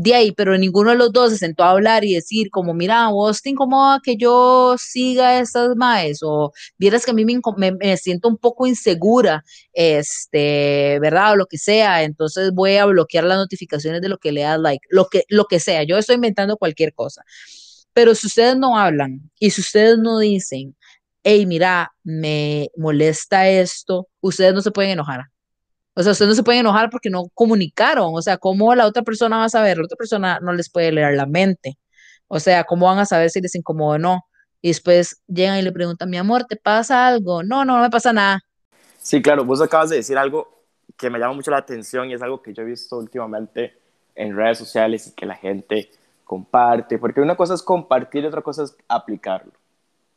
De 0.00 0.14
ahí, 0.14 0.30
pero 0.32 0.56
ninguno 0.56 0.92
de 0.92 0.96
los 0.96 1.12
dos 1.12 1.32
se 1.32 1.38
sentó 1.38 1.64
a 1.64 1.70
hablar 1.70 2.04
y 2.04 2.14
decir 2.14 2.50
como, 2.50 2.72
mira, 2.72 3.08
vos 3.08 3.42
te 3.42 3.50
incomoda 3.50 3.98
que 4.00 4.16
yo 4.16 4.76
siga 4.78 5.40
estas 5.40 5.74
maes 5.74 6.20
o 6.22 6.52
vieras 6.78 7.04
que 7.04 7.10
a 7.10 7.14
mí 7.14 7.24
me, 7.24 7.40
me, 7.72 7.96
siento 7.96 8.28
un 8.28 8.36
poco 8.36 8.68
insegura, 8.68 9.44
este, 9.72 11.00
¿verdad? 11.00 11.32
O 11.32 11.36
lo 11.36 11.46
que 11.46 11.58
sea, 11.58 12.04
entonces 12.04 12.52
voy 12.52 12.76
a 12.76 12.86
bloquear 12.86 13.24
las 13.24 13.38
notificaciones 13.38 14.00
de 14.00 14.08
lo 14.08 14.18
que 14.18 14.30
le 14.30 14.42
das 14.42 14.60
like, 14.60 14.86
lo 14.88 15.08
que, 15.08 15.24
lo 15.28 15.46
que 15.46 15.58
sea, 15.58 15.82
yo 15.82 15.98
estoy 15.98 16.14
inventando 16.14 16.56
cualquier 16.56 16.94
cosa. 16.94 17.24
Pero 17.92 18.14
si 18.14 18.28
ustedes 18.28 18.56
no 18.56 18.78
hablan 18.78 19.30
y 19.40 19.50
si 19.50 19.62
ustedes 19.62 19.98
no 19.98 20.20
dicen, 20.20 20.76
hey, 21.24 21.44
mira, 21.44 21.92
me 22.04 22.70
molesta 22.76 23.48
esto, 23.48 24.08
ustedes 24.20 24.54
no 24.54 24.62
se 24.62 24.70
pueden 24.70 24.92
enojar. 24.92 25.24
O 25.98 26.02
sea, 26.04 26.12
ustedes 26.12 26.28
no 26.28 26.34
se 26.36 26.44
pueden 26.44 26.60
enojar 26.60 26.90
porque 26.90 27.10
no 27.10 27.24
comunicaron. 27.34 28.12
O 28.14 28.22
sea, 28.22 28.38
¿cómo 28.38 28.72
la 28.76 28.86
otra 28.86 29.02
persona 29.02 29.38
va 29.38 29.46
a 29.46 29.48
saber? 29.48 29.78
La 29.78 29.84
otra 29.84 29.96
persona 29.96 30.38
no 30.40 30.52
les 30.52 30.70
puede 30.70 30.92
leer 30.92 31.16
la 31.16 31.26
mente. 31.26 31.76
O 32.28 32.38
sea, 32.38 32.62
¿cómo 32.62 32.86
van 32.86 33.00
a 33.00 33.04
saber 33.04 33.30
si 33.30 33.40
les 33.40 33.56
incomoda 33.56 33.96
o 33.96 33.98
no? 33.98 34.24
Y 34.62 34.68
después 34.68 35.20
llegan 35.26 35.58
y 35.58 35.62
le 35.62 35.72
preguntan, 35.72 36.08
mi 36.08 36.16
amor, 36.16 36.44
¿te 36.44 36.54
pasa 36.54 37.08
algo? 37.08 37.42
No, 37.42 37.64
no, 37.64 37.78
no 37.78 37.82
me 37.82 37.90
pasa 37.90 38.12
nada. 38.12 38.40
Sí, 38.98 39.20
claro, 39.20 39.44
vos 39.44 39.60
acabas 39.60 39.90
de 39.90 39.96
decir 39.96 40.16
algo 40.16 40.62
que 40.96 41.10
me 41.10 41.18
llama 41.18 41.32
mucho 41.32 41.50
la 41.50 41.56
atención 41.56 42.08
y 42.08 42.14
es 42.14 42.22
algo 42.22 42.42
que 42.42 42.54
yo 42.54 42.62
he 42.62 42.66
visto 42.66 42.96
últimamente 42.96 43.76
en 44.14 44.36
redes 44.36 44.58
sociales 44.58 45.08
y 45.08 45.16
que 45.16 45.26
la 45.26 45.34
gente 45.34 45.90
comparte, 46.22 46.98
porque 46.98 47.20
una 47.20 47.34
cosa 47.34 47.54
es 47.54 47.62
compartir 47.64 48.22
y 48.22 48.28
otra 48.28 48.42
cosa 48.42 48.62
es 48.62 48.76
aplicarlo, 48.86 49.50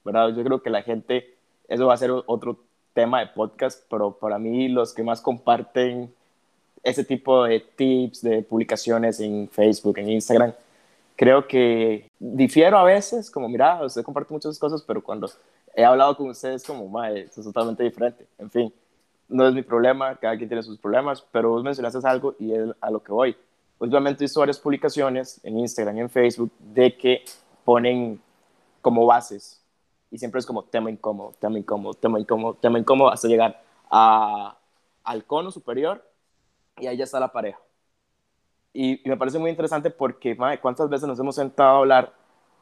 ¿verdad? 0.05 0.29
Yo 0.35 0.43
creo 0.43 0.61
que 0.61 0.69
la 0.69 0.83
gente, 0.83 1.37
eso 1.67 1.87
va 1.87 1.95
a 1.95 1.97
ser 1.97 2.11
otro 2.11 2.65
tema 2.93 3.19
de 3.19 3.27
podcast, 3.27 3.83
pero 3.89 4.11
para 4.11 4.37
mí 4.37 4.67
los 4.67 4.93
que 4.93 5.03
más 5.03 5.21
comparten 5.21 6.13
ese 6.83 7.03
tipo 7.03 7.43
de 7.43 7.59
tips, 7.59 8.21
de 8.21 8.41
publicaciones 8.41 9.19
en 9.19 9.47
Facebook, 9.49 9.97
en 9.99 10.09
Instagram, 10.09 10.53
creo 11.15 11.47
que 11.47 12.09
difiero 12.19 12.77
a 12.77 12.83
veces, 12.83 13.29
como 13.29 13.47
mira, 13.47 13.83
usted 13.83 14.03
comparte 14.03 14.33
muchas 14.33 14.57
cosas, 14.57 14.81
pero 14.81 15.03
cuando 15.03 15.29
he 15.75 15.85
hablado 15.85 16.17
con 16.17 16.29
ustedes 16.29 16.63
como, 16.63 16.87
mae, 16.87 17.21
es 17.21 17.35
totalmente 17.35 17.83
diferente. 17.83 18.25
En 18.37 18.49
fin, 18.49 18.73
no 19.29 19.47
es 19.47 19.53
mi 19.53 19.61
problema, 19.61 20.15
cada 20.15 20.35
quien 20.35 20.49
tiene 20.49 20.63
sus 20.63 20.77
problemas, 20.77 21.23
pero 21.31 21.49
vos 21.49 21.63
mencionaste 21.63 21.99
algo 22.07 22.35
y 22.39 22.53
es 22.53 22.69
a 22.81 22.91
lo 22.91 23.01
que 23.01 23.11
voy. 23.11 23.37
Últimamente 23.79 24.23
he 24.23 24.25
visto 24.25 24.39
varias 24.39 24.59
publicaciones 24.59 25.39
en 25.43 25.57
Instagram 25.59 25.97
y 25.97 25.99
en 26.01 26.09
Facebook 26.09 26.51
de 26.59 26.97
que 26.97 27.23
ponen 27.63 28.19
como 28.81 29.05
bases 29.05 29.60
y 30.11 30.17
siempre 30.17 30.39
es 30.39 30.45
como 30.45 30.63
tema 30.63 30.91
incómodo, 30.91 31.33
tema 31.39 31.57
incómodo, 31.57 31.93
tema 31.93 32.19
incómodo, 32.19 32.53
tema 32.55 32.77
incómodo, 32.77 33.09
hasta 33.09 33.29
llegar 33.29 33.63
a, 33.89 34.57
al 35.03 35.25
cono 35.25 35.51
superior 35.51 36.05
y 36.77 36.87
ahí 36.87 36.97
ya 36.97 37.05
está 37.05 37.19
la 37.19 37.31
pareja. 37.31 37.59
Y, 38.73 39.01
me 39.05 39.17
parece 39.17 39.39
muy 39.39 39.49
interesante 39.49 39.89
porque, 39.89 40.35
madre, 40.35 40.59
¿cuántas 40.59 40.89
veces 40.89 41.07
nos 41.07 41.19
hemos 41.19 41.35
sentado 41.35 41.69
a 41.69 41.79
hablar 41.79 42.13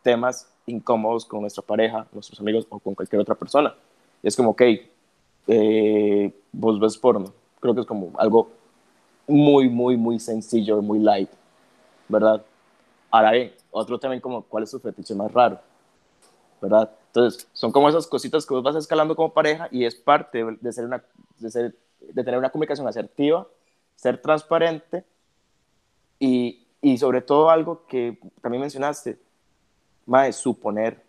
temas 0.03 0.51
incómodos 0.67 1.25
con 1.25 1.41
nuestra 1.41 1.63
pareja, 1.63 2.07
nuestros 2.11 2.39
amigos 2.39 2.67
o 2.69 2.79
con 2.79 2.93
cualquier 2.93 3.21
otra 3.21 3.35
persona? 3.35 3.75
Y 4.21 4.27
es 4.27 4.35
como, 4.35 4.51
ok, 4.51 4.61
eh, 5.47 6.33
vos 6.51 6.79
ves 6.79 6.97
porno. 6.97 7.33
Creo 7.59 7.73
que 7.73 7.81
es 7.81 7.87
como 7.87 8.11
algo 8.17 8.51
muy, 9.27 9.69
muy, 9.69 9.97
muy 9.97 10.19
sencillo, 10.19 10.81
muy 10.81 10.99
light, 10.99 11.29
¿verdad? 12.07 12.43
Ahora 13.11 13.31
bien, 13.31 13.53
otro 13.71 13.99
tema 13.99 14.19
como, 14.21 14.43
¿cuál 14.43 14.63
es 14.63 14.71
su 14.71 14.79
fetiche 14.79 15.15
más 15.15 15.31
raro? 15.31 15.59
¿Verdad? 16.61 16.91
Entonces, 17.09 17.47
son 17.53 17.71
como 17.71 17.89
esas 17.89 18.05
cositas 18.05 18.45
que 18.45 18.53
vos 18.53 18.61
vas 18.61 18.75
escalando 18.75 19.15
como 19.15 19.33
pareja 19.33 19.67
y 19.71 19.83
es 19.83 19.95
parte 19.95 20.45
de, 20.61 20.71
ser 20.71 20.85
una, 20.85 21.03
de, 21.39 21.49
ser, 21.49 21.75
de 21.99 22.23
tener 22.23 22.37
una 22.37 22.51
comunicación 22.51 22.87
asertiva, 22.87 23.47
ser 23.95 24.21
transparente 24.21 25.03
y, 26.19 26.67
y 26.81 26.97
sobre 26.99 27.21
todo 27.21 27.49
algo 27.49 27.85
que 27.87 28.19
también 28.41 28.61
mencionaste, 28.61 29.17
más 30.05 30.35
suponer. 30.35 31.01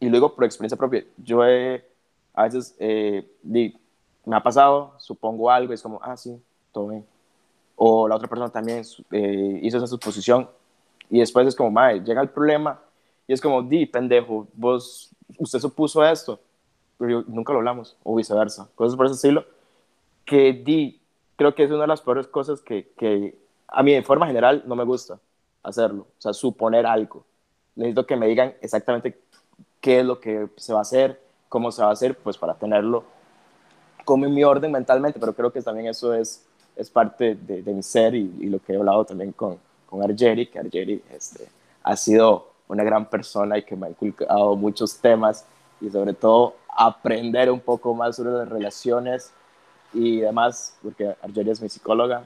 Y 0.00 0.08
luego 0.08 0.34
por 0.34 0.44
experiencia 0.44 0.76
propia, 0.76 1.04
yo 1.18 1.44
he, 1.44 1.84
a 2.32 2.44
veces 2.44 2.74
eh, 2.78 3.30
me 3.42 4.36
ha 4.36 4.42
pasado, 4.42 4.94
supongo 4.98 5.50
algo 5.50 5.72
y 5.72 5.74
es 5.74 5.82
como, 5.82 6.00
ah, 6.02 6.16
sí, 6.16 6.42
todo 6.72 6.88
bien. 6.88 7.04
O 7.76 8.08
la 8.08 8.16
otra 8.16 8.28
persona 8.28 8.48
también 8.48 8.82
eh, 9.10 9.60
hizo 9.62 9.76
esa 9.76 9.86
suposición 9.86 10.48
y 11.10 11.20
después 11.20 11.46
es 11.46 11.54
como, 11.54 11.70
madre, 11.70 12.00
llega 12.00 12.22
el 12.22 12.30
problema 12.30 12.80
y 13.26 13.32
es 13.32 13.40
como, 13.40 13.62
di, 13.62 13.86
pendejo, 13.86 14.48
vos, 14.54 15.10
usted 15.38 15.58
supuso 15.58 16.04
esto, 16.04 16.38
pero 16.98 17.24
nunca 17.26 17.52
lo 17.52 17.58
hablamos, 17.58 17.96
o 18.02 18.14
viceversa, 18.14 18.68
cosas 18.74 18.96
por 18.96 19.06
ese 19.06 19.14
estilo, 19.14 19.44
que 20.24 20.52
di, 20.52 21.00
creo 21.36 21.54
que 21.54 21.64
es 21.64 21.70
una 21.70 21.82
de 21.82 21.88
las 21.88 22.02
peores 22.02 22.26
cosas 22.26 22.60
que, 22.60 22.92
que 22.96 23.36
a 23.68 23.82
mí 23.82 23.92
de 23.92 24.02
forma 24.02 24.26
general 24.26 24.62
no 24.66 24.76
me 24.76 24.84
gusta 24.84 25.18
hacerlo, 25.62 26.06
o 26.18 26.20
sea, 26.20 26.32
suponer 26.32 26.86
algo. 26.86 27.24
Necesito 27.76 28.06
que 28.06 28.16
me 28.16 28.28
digan 28.28 28.54
exactamente 28.60 29.18
qué 29.80 30.00
es 30.00 30.06
lo 30.06 30.20
que 30.20 30.48
se 30.56 30.72
va 30.72 30.80
a 30.80 30.82
hacer, 30.82 31.20
cómo 31.48 31.72
se 31.72 31.82
va 31.82 31.88
a 31.88 31.92
hacer, 31.92 32.16
pues 32.16 32.38
para 32.38 32.54
tenerlo 32.54 33.04
como 34.04 34.26
en 34.26 34.34
mi 34.34 34.44
orden 34.44 34.70
mentalmente, 34.70 35.18
pero 35.18 35.34
creo 35.34 35.52
que 35.52 35.62
también 35.62 35.88
eso 35.88 36.14
es, 36.14 36.44
es 36.76 36.90
parte 36.90 37.34
de, 37.34 37.62
de 37.62 37.72
mi 37.72 37.82
ser 37.82 38.14
y, 38.14 38.34
y, 38.40 38.46
lo 38.46 38.58
que 38.58 38.74
he 38.74 38.76
hablado 38.76 39.04
también 39.04 39.32
con, 39.32 39.58
con 39.86 40.02
Argeri, 40.02 40.46
que 40.46 40.58
Argeri 40.58 41.02
este, 41.10 41.48
ha 41.82 41.96
sido 41.96 42.53
una 42.68 42.84
gran 42.84 43.08
persona 43.08 43.58
y 43.58 43.62
que 43.62 43.76
me 43.76 43.86
ha 43.86 43.90
inculcado 43.90 44.56
muchos 44.56 44.98
temas 44.98 45.44
y 45.80 45.90
sobre 45.90 46.14
todo 46.14 46.56
aprender 46.76 47.50
un 47.50 47.60
poco 47.60 47.94
más 47.94 48.16
sobre 48.16 48.32
las 48.32 48.48
relaciones 48.48 49.32
y 49.92 50.20
demás, 50.20 50.76
porque 50.82 51.14
Argelia 51.22 51.52
es 51.52 51.60
mi 51.60 51.68
psicóloga. 51.68 52.24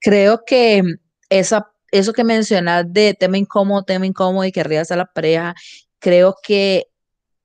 Creo 0.00 0.42
que 0.44 0.82
esa, 1.30 1.72
eso 1.90 2.12
que 2.12 2.24
mencionas 2.24 2.92
de 2.92 3.14
tema 3.14 3.38
incómodo, 3.38 3.84
tema 3.84 4.06
incómodo 4.06 4.44
y 4.44 4.52
que 4.52 4.60
arriba 4.60 4.82
está 4.82 4.96
la 4.96 5.06
pareja, 5.06 5.54
creo 5.98 6.36
que 6.42 6.88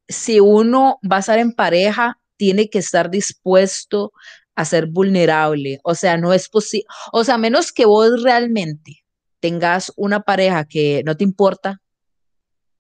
si 0.08 0.40
uno 0.40 1.00
va 1.10 1.18
a 1.18 1.20
estar 1.20 1.40
en 1.40 1.54
pareja, 1.54 2.20
tiene 2.36 2.70
que 2.70 2.80
estar 2.80 3.10
dispuesto 3.10 4.12
a 4.56 4.66
ser 4.66 4.88
vulnerable. 4.88 5.80
O 5.84 5.96
sea, 5.96 6.18
no 6.18 6.34
es 6.34 6.50
posible, 6.50 6.86
o 7.14 7.24
sea, 7.24 7.38
menos 7.38 7.72
que 7.72 7.86
vos 7.86 8.24
realmente 8.24 9.04
tengas 9.40 9.92
una 9.96 10.22
pareja 10.22 10.66
que 10.66 11.02
no 11.06 11.16
te 11.16 11.24
importa 11.24 11.82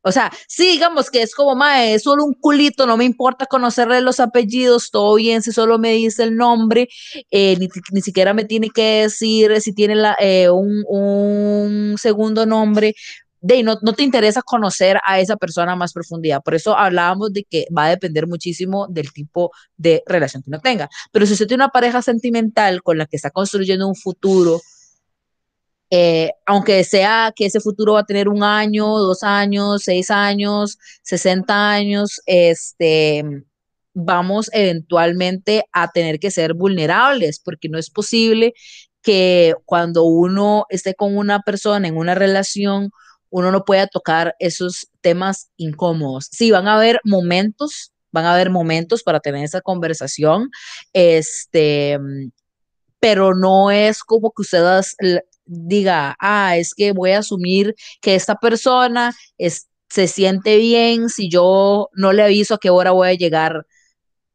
o 0.03 0.11
sea, 0.11 0.31
sí, 0.47 0.67
digamos 0.71 1.09
que 1.09 1.21
es 1.21 1.35
como, 1.35 1.55
mae, 1.55 1.95
es 1.95 2.03
solo 2.03 2.25
un 2.25 2.33
culito, 2.33 2.85
no 2.85 2.97
me 2.97 3.05
importa 3.05 3.45
conocerle 3.45 4.01
los 4.01 4.19
apellidos, 4.19 4.89
todo 4.91 5.15
bien, 5.15 5.41
si 5.41 5.51
solo 5.51 5.77
me 5.79 5.93
dice 5.93 6.23
el 6.23 6.35
nombre, 6.35 6.87
eh, 7.29 7.57
ni, 7.57 8.01
siquiera 8.01 8.33
me 8.33 8.45
tiene 8.45 8.69
que 8.69 9.03
decir 9.03 9.59
si 9.61 9.73
tiene 9.73 9.95
eh, 10.19 10.49
un, 10.49 10.83
un, 10.87 11.95
segundo 11.97 12.45
nombre, 12.45 12.95
no, 13.63 13.77
no 13.81 13.93
te 13.93 14.03
interesa 14.03 14.41
conocer 14.41 14.99
a 15.05 15.19
esa 15.19 15.35
persona 15.35 15.75
más 15.75 15.93
profundidad. 15.93 16.41
Por 16.43 16.55
eso 16.55 16.77
hablábamos 16.77 17.33
de 17.33 17.43
que 17.43 17.65
va 17.75 17.85
a 17.85 17.89
depender 17.89 18.27
muchísimo 18.27 18.87
del 18.87 19.11
tipo 19.11 19.51
de 19.77 20.03
relación 20.05 20.43
que 20.43 20.49
uno 20.49 20.59
tenga. 20.59 20.89
Pero 21.11 21.25
si 21.25 21.33
usted 21.33 21.47
tiene 21.47 21.63
una 21.63 21.71
pareja 21.71 22.01
sentimental 22.01 22.83
con 22.83 22.97
la 22.97 23.05
que 23.07 23.17
está 23.17 23.31
construyendo 23.31 23.87
un 23.87 23.95
futuro, 23.95 24.61
eh, 25.93 26.31
aunque 26.45 26.85
sea 26.85 27.33
que 27.35 27.45
ese 27.45 27.59
futuro 27.59 27.93
va 27.93 27.99
a 27.99 28.05
tener 28.05 28.29
un 28.29 28.43
año, 28.43 28.87
dos 28.87 29.23
años, 29.23 29.83
seis 29.83 30.09
años, 30.09 30.77
60 31.03 31.69
años, 31.69 32.21
este, 32.25 33.25
vamos 33.93 34.49
eventualmente 34.53 35.65
a 35.73 35.91
tener 35.91 36.19
que 36.19 36.31
ser 36.31 36.53
vulnerables, 36.53 37.41
porque 37.43 37.67
no 37.67 37.77
es 37.77 37.89
posible 37.89 38.53
que 39.01 39.53
cuando 39.65 40.05
uno 40.05 40.65
esté 40.69 40.95
con 40.95 41.17
una 41.17 41.41
persona 41.41 41.89
en 41.89 41.97
una 41.97 42.15
relación, 42.15 42.91
uno 43.29 43.51
no 43.51 43.65
pueda 43.65 43.87
tocar 43.87 44.35
esos 44.39 44.87
temas 45.01 45.49
incómodos. 45.57 46.29
Sí, 46.31 46.51
van 46.51 46.69
a 46.69 46.75
haber 46.75 47.01
momentos, 47.03 47.91
van 48.13 48.25
a 48.25 48.33
haber 48.33 48.49
momentos 48.49 49.03
para 49.03 49.19
tener 49.19 49.43
esa 49.43 49.59
conversación, 49.59 50.49
este, 50.93 51.99
pero 53.01 53.35
no 53.35 53.71
es 53.71 54.03
como 54.03 54.31
que 54.31 54.43
ustedes 54.43 54.95
diga, 55.51 56.15
ah, 56.19 56.57
es 56.57 56.73
que 56.73 56.93
voy 56.93 57.11
a 57.11 57.19
asumir 57.19 57.75
que 58.01 58.15
esta 58.15 58.35
persona 58.35 59.13
es, 59.37 59.67
se 59.89 60.07
siente 60.07 60.57
bien 60.57 61.09
si 61.09 61.29
yo 61.29 61.89
no 61.93 62.13
le 62.13 62.23
aviso 62.23 62.55
a 62.55 62.59
qué 62.59 62.69
hora 62.69 62.91
voy 62.91 63.09
a 63.09 63.13
llegar 63.13 63.65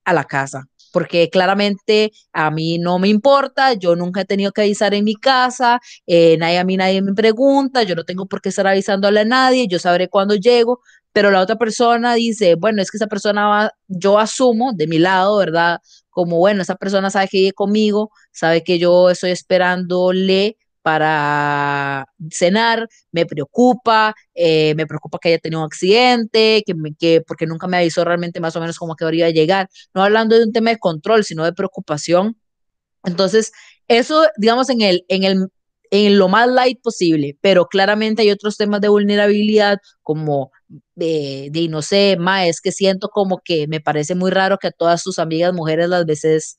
a 0.04 0.12
la 0.12 0.24
casa. 0.24 0.68
Porque 0.92 1.28
claramente 1.30 2.12
a 2.32 2.50
mí 2.50 2.78
no 2.78 2.98
me 2.98 3.08
importa, 3.08 3.74
yo 3.74 3.96
nunca 3.96 4.22
he 4.22 4.24
tenido 4.24 4.52
que 4.52 4.62
avisar 4.62 4.94
en 4.94 5.04
mi 5.04 5.14
casa, 5.16 5.80
eh, 6.06 6.36
nadie, 6.38 6.58
a 6.58 6.64
mí 6.64 6.76
nadie 6.76 7.02
me 7.02 7.12
pregunta, 7.14 7.82
yo 7.82 7.94
no 7.94 8.04
tengo 8.04 8.26
por 8.26 8.40
qué 8.40 8.50
estar 8.50 8.66
avisándole 8.66 9.20
a 9.20 9.24
nadie, 9.24 9.66
yo 9.68 9.78
sabré 9.78 10.08
cuándo 10.08 10.34
llego, 10.36 10.80
pero 11.12 11.30
la 11.30 11.40
otra 11.40 11.56
persona 11.56 12.14
dice, 12.14 12.54
bueno, 12.56 12.82
es 12.82 12.90
que 12.90 12.98
esa 12.98 13.06
persona 13.08 13.48
va, 13.48 13.72
yo 13.88 14.18
asumo 14.18 14.72
de 14.74 14.86
mi 14.86 14.98
lado, 14.98 15.38
¿verdad? 15.38 15.80
Como, 16.10 16.38
bueno, 16.38 16.62
esa 16.62 16.76
persona 16.76 17.10
sabe 17.10 17.28
que 17.28 17.38
vive 17.38 17.52
conmigo, 17.52 18.10
sabe 18.32 18.62
que 18.62 18.78
yo 18.78 19.10
estoy 19.10 19.30
esperándole 19.32 20.56
para 20.86 22.06
cenar, 22.30 22.88
me 23.10 23.26
preocupa, 23.26 24.14
eh, 24.36 24.72
me 24.76 24.86
preocupa 24.86 25.18
que 25.20 25.30
haya 25.30 25.38
tenido 25.40 25.58
un 25.58 25.66
accidente, 25.66 26.62
que, 26.64 26.74
que 26.96 27.22
porque 27.22 27.44
nunca 27.44 27.66
me 27.66 27.78
avisó 27.78 28.04
realmente 28.04 28.38
más 28.38 28.54
o 28.54 28.60
menos 28.60 28.78
cómo 28.78 28.94
que 28.94 29.04
iba 29.12 29.26
a 29.26 29.30
llegar, 29.30 29.68
no 29.94 30.04
hablando 30.04 30.38
de 30.38 30.44
un 30.44 30.52
tema 30.52 30.70
de 30.70 30.78
control, 30.78 31.24
sino 31.24 31.42
de 31.44 31.52
preocupación. 31.52 32.36
Entonces, 33.02 33.50
eso, 33.88 34.26
digamos, 34.36 34.70
en 34.70 34.80
el, 34.80 35.04
en 35.08 35.24
el, 35.24 35.48
en 35.90 36.18
lo 36.18 36.28
más 36.28 36.46
light 36.48 36.80
posible, 36.80 37.36
pero 37.40 37.66
claramente 37.66 38.22
hay 38.22 38.30
otros 38.30 38.56
temas 38.56 38.80
de 38.80 38.88
vulnerabilidad 38.88 39.78
como 40.04 40.52
de, 40.94 41.48
de 41.50 41.66
no 41.66 41.82
sé, 41.82 42.16
ma, 42.16 42.46
es 42.46 42.60
que 42.60 42.70
siento 42.70 43.08
como 43.08 43.40
que 43.44 43.66
me 43.66 43.80
parece 43.80 44.14
muy 44.14 44.30
raro 44.30 44.58
que 44.58 44.68
a 44.68 44.70
todas 44.70 45.02
tus 45.02 45.18
amigas 45.18 45.52
mujeres 45.52 45.88
las 45.88 46.06
veces 46.06 46.58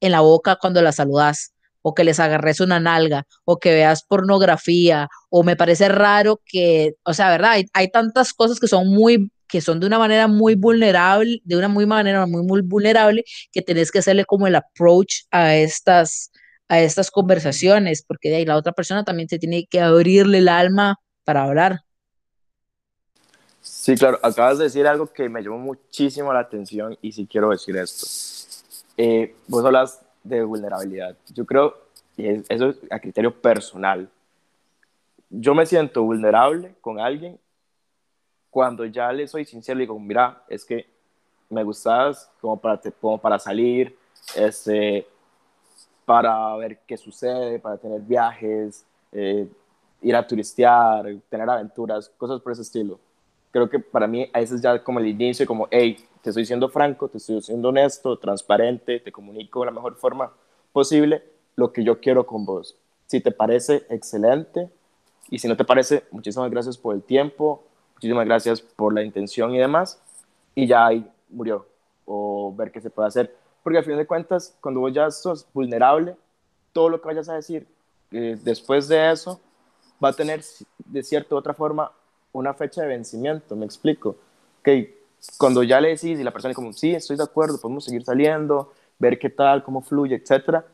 en 0.00 0.12
la 0.12 0.20
boca 0.20 0.56
cuando 0.60 0.82
las 0.82 0.96
saludas 0.96 1.54
o 1.82 1.94
que 1.94 2.04
les 2.04 2.20
agarres 2.20 2.60
una 2.60 2.80
nalga, 2.80 3.26
o 3.44 3.58
que 3.58 3.72
veas 3.72 4.04
pornografía, 4.04 5.08
o 5.30 5.42
me 5.42 5.56
parece 5.56 5.88
raro 5.88 6.40
que, 6.46 6.94
o 7.04 7.12
sea, 7.12 7.30
¿verdad? 7.30 7.52
Hay, 7.52 7.66
hay, 7.74 7.90
tantas 7.90 8.32
cosas 8.32 8.58
que 8.60 8.68
son 8.68 8.88
muy, 8.88 9.30
que 9.48 9.60
son 9.60 9.80
de 9.80 9.86
una 9.86 9.98
manera 9.98 10.28
muy 10.28 10.54
vulnerable, 10.54 11.40
de 11.44 11.56
una 11.56 11.68
muy 11.68 11.86
manera 11.86 12.26
muy, 12.26 12.42
muy 12.42 12.62
vulnerable, 12.62 13.24
que 13.52 13.62
tenés 13.62 13.90
que 13.90 13.98
hacerle 13.98 14.24
como 14.24 14.46
el 14.46 14.54
approach 14.54 15.24
a 15.30 15.56
estas, 15.56 16.32
a 16.68 16.80
estas 16.80 17.10
conversaciones, 17.10 18.04
porque 18.06 18.30
de 18.30 18.36
ahí 18.36 18.44
la 18.44 18.56
otra 18.56 18.72
persona 18.72 19.04
también 19.04 19.28
se 19.28 19.38
tiene 19.38 19.66
que 19.66 19.80
abrirle 19.80 20.38
el 20.38 20.48
alma 20.48 20.96
para 21.24 21.44
hablar. 21.44 21.80
Sí, 23.60 23.94
claro, 23.96 24.18
acabas 24.22 24.58
de 24.58 24.64
decir 24.64 24.86
algo 24.86 25.06
que 25.12 25.28
me 25.28 25.42
llamó 25.42 25.58
muchísimo 25.58 26.32
la 26.32 26.40
atención 26.40 26.96
y 27.00 27.12
sí 27.12 27.28
quiero 27.30 27.50
decir 27.50 27.76
esto. 27.76 28.06
Eh, 28.96 29.34
vos 29.46 29.64
hablas 29.64 30.00
de 30.22 30.42
vulnerabilidad. 30.42 31.16
Yo 31.34 31.44
creo, 31.44 31.74
y 32.16 32.26
eso 32.26 32.68
es 32.70 32.76
a 32.90 32.98
criterio 32.98 33.32
personal, 33.40 34.08
yo 35.30 35.54
me 35.54 35.64
siento 35.64 36.02
vulnerable 36.02 36.74
con 36.80 37.00
alguien 37.00 37.38
cuando 38.50 38.84
ya 38.84 39.10
le 39.12 39.26
soy 39.26 39.46
sincero 39.46 39.78
y 39.78 39.84
digo, 39.84 39.98
mira, 39.98 40.44
es 40.46 40.64
que 40.64 40.86
me 41.48 41.64
gustas 41.64 42.30
como 42.40 42.58
para, 42.60 42.80
como 43.00 43.18
para 43.18 43.38
salir, 43.38 43.96
este, 44.36 45.06
para 46.04 46.54
ver 46.56 46.80
qué 46.86 46.96
sucede, 46.96 47.58
para 47.58 47.78
tener 47.78 48.00
viajes, 48.02 48.84
eh, 49.10 49.48
ir 50.02 50.16
a 50.16 50.26
turistear, 50.26 51.06
tener 51.30 51.48
aventuras, 51.48 52.10
cosas 52.18 52.40
por 52.40 52.52
ese 52.52 52.62
estilo. 52.62 52.98
Creo 53.50 53.68
que 53.68 53.78
para 53.78 54.06
mí 54.06 54.30
ese 54.34 54.56
es 54.56 54.60
ya 54.60 54.82
como 54.82 54.98
el 54.98 55.06
inicio, 55.06 55.46
como, 55.46 55.68
hey, 55.70 55.96
te 56.22 56.30
estoy 56.30 56.46
siendo 56.46 56.68
franco, 56.68 57.08
te 57.08 57.18
estoy 57.18 57.42
siendo 57.42 57.70
honesto, 57.70 58.16
transparente, 58.18 59.00
te 59.00 59.12
comunico 59.12 59.60
de 59.60 59.66
la 59.66 59.72
mejor 59.72 59.96
forma 59.96 60.32
posible 60.72 61.22
lo 61.56 61.72
que 61.72 61.84
yo 61.84 62.00
quiero 62.00 62.24
con 62.26 62.44
vos. 62.44 62.76
Si 63.06 63.20
te 63.20 63.32
parece, 63.32 63.84
excelente. 63.90 64.70
Y 65.28 65.38
si 65.38 65.48
no 65.48 65.56
te 65.56 65.64
parece, 65.64 66.04
muchísimas 66.10 66.50
gracias 66.50 66.78
por 66.78 66.94
el 66.94 67.02
tiempo, 67.02 67.64
muchísimas 67.94 68.24
gracias 68.24 68.62
por 68.62 68.94
la 68.94 69.02
intención 69.02 69.54
y 69.54 69.58
demás. 69.58 70.00
Y 70.54 70.66
ya 70.66 70.86
ahí 70.86 71.06
murió. 71.28 71.66
O 72.06 72.54
ver 72.56 72.70
qué 72.70 72.80
se 72.80 72.90
puede 72.90 73.08
hacer. 73.08 73.34
Porque 73.62 73.78
al 73.78 73.84
fin 73.84 73.96
de 73.96 74.06
cuentas, 74.06 74.56
cuando 74.60 74.80
vos 74.80 74.92
ya 74.92 75.10
sos 75.10 75.46
vulnerable, 75.52 76.16
todo 76.72 76.88
lo 76.88 77.00
que 77.00 77.08
vayas 77.08 77.28
a 77.28 77.34
decir 77.34 77.66
eh, 78.12 78.38
después 78.42 78.88
de 78.88 79.10
eso 79.10 79.40
va 80.02 80.10
a 80.10 80.12
tener 80.12 80.42
de 80.78 81.02
cierta 81.02 81.34
u 81.34 81.38
otra 81.38 81.54
forma 81.54 81.92
una 82.32 82.54
fecha 82.54 82.82
de 82.82 82.88
vencimiento. 82.88 83.56
Me 83.56 83.66
explico. 83.66 84.16
Que 84.62 85.01
cuando 85.38 85.62
ya 85.62 85.80
le 85.80 85.88
decís 85.88 86.18
y 86.18 86.22
la 86.22 86.32
persona 86.32 86.50
es 86.50 86.56
como, 86.56 86.72
sí, 86.72 86.94
estoy 86.94 87.16
de 87.16 87.22
acuerdo, 87.22 87.60
podemos 87.60 87.84
seguir 87.84 88.04
saliendo, 88.04 88.72
ver 88.98 89.18
qué 89.18 89.30
tal, 89.30 89.62
cómo 89.62 89.82
fluye, 89.82 90.16
etcétera, 90.16 90.64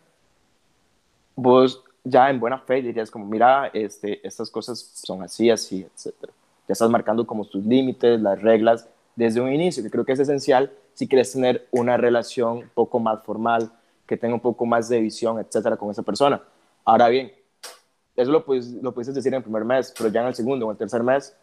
vos 1.37 1.83
ya 2.05 2.31
en 2.31 2.41
buena 2.41 2.59
fe 2.59 2.83
dirías 2.83 3.11
como, 3.11 3.27
mira, 3.27 3.71
este, 3.73 4.27
estas 4.27 4.51
cosas 4.51 4.79
son 4.79 5.23
así, 5.23 5.51
así, 5.51 5.87
etcétera. 5.95 6.33
Ya 6.67 6.73
estás 6.73 6.91
marcando 6.91 7.27
como 7.27 7.45
tus 7.45 7.65
límites, 7.65 8.21
las 8.21 8.41
reglas 8.41 8.89
desde 9.17 9.41
un 9.41 9.53
inicio, 9.53 9.83
que 9.83 9.91
creo 9.91 10.05
que 10.05 10.13
es 10.13 10.21
esencial 10.21 10.73
si 10.95 11.09
quieres 11.09 11.33
tener 11.33 11.67
una 11.71 11.97
relación 11.97 12.59
un 12.59 12.71
poco 12.75 12.99
más 12.99 13.23
formal, 13.23 13.71
que 14.07 14.17
tenga 14.17 14.35
un 14.35 14.41
poco 14.41 14.65
más 14.65 14.89
de 14.89 15.01
visión, 15.01 15.39
etcétera, 15.39 15.77
con 15.77 15.91
esa 15.91 16.03
persona. 16.03 16.43
Ahora 16.85 17.09
bien, 17.09 17.33
eso 18.17 18.31
lo 18.33 18.45
puedes, 18.45 18.73
lo 18.73 18.93
decir 18.93 19.29
en 19.29 19.35
el 19.35 19.43
primer 19.43 19.65
mes, 19.65 19.95
pero 19.97 20.11
ya 20.11 20.23
en 20.23 20.29
el 20.29 20.35
segundo 20.35 20.67
o 20.67 20.73
el 20.73 20.77
tercer 20.77 21.03
mes 21.03 21.37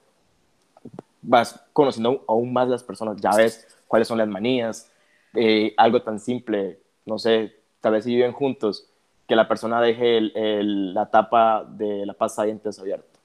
vas 1.27 1.60
conociendo 1.74 2.24
aún 2.27 2.53
más 2.53 2.67
las 2.67 2.84
personas, 2.84 3.17
ya 3.20 3.32
ves 3.36 3.67
cuáles 3.88 4.08
son 4.08 4.17
las 4.17 4.27
manías, 4.27 4.91
eh, 5.34 5.74
algo 5.77 6.01
tan 6.01 6.20
simple, 6.20 6.79
no 7.05 7.17
sé, 7.20 7.55
tal 7.82 7.94
vez 7.94 8.03
si 8.03 8.15
viven 8.15 8.32
juntos, 8.32 8.88
que 9.27 9.36
la 9.36 9.48
persona 9.48 9.82
deje 9.82 10.17
el, 10.17 10.94
la 10.94 11.10
tapa 11.10 11.65
de 11.67 12.05
la 12.05 12.13
pasta 12.13 12.44
de 12.44 12.48
dientes 12.48 12.79
abierta, 12.79 13.20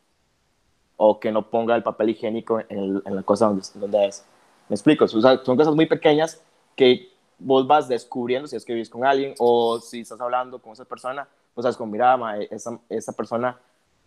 o 0.96 1.20
que 1.20 1.30
no 1.30 1.50
ponga 1.50 1.76
el 1.76 1.82
papel 1.82 2.10
higiénico 2.10 2.60
en, 2.68 3.02
la 3.04 3.22
cosa 3.22 3.46
donde, 3.46 3.62
donde 3.74 4.06
es. 4.06 4.24
Me 4.68 4.74
explico, 4.74 5.06
son 5.08 5.56
cosas 5.56 5.74
muy 5.74 5.86
pequeñas 5.86 6.42
que 6.76 7.10
vos 7.38 7.66
vas 7.66 7.88
descubriendo 7.88 8.46
si 8.46 8.56
es 8.56 8.64
que 8.64 8.72
vives 8.72 8.90
con 8.90 9.04
alguien 9.04 9.34
o 9.38 9.80
si 9.80 10.00
estás 10.00 10.20
hablando 10.20 10.58
con 10.58 10.72
esa 10.72 10.84
persona, 10.84 11.26
pues 11.54 11.64
sabes 11.64 11.76
como, 11.76 11.92
mira, 11.92 12.16
esa, 12.50 12.78
esa 12.88 13.12
persona 13.12 13.58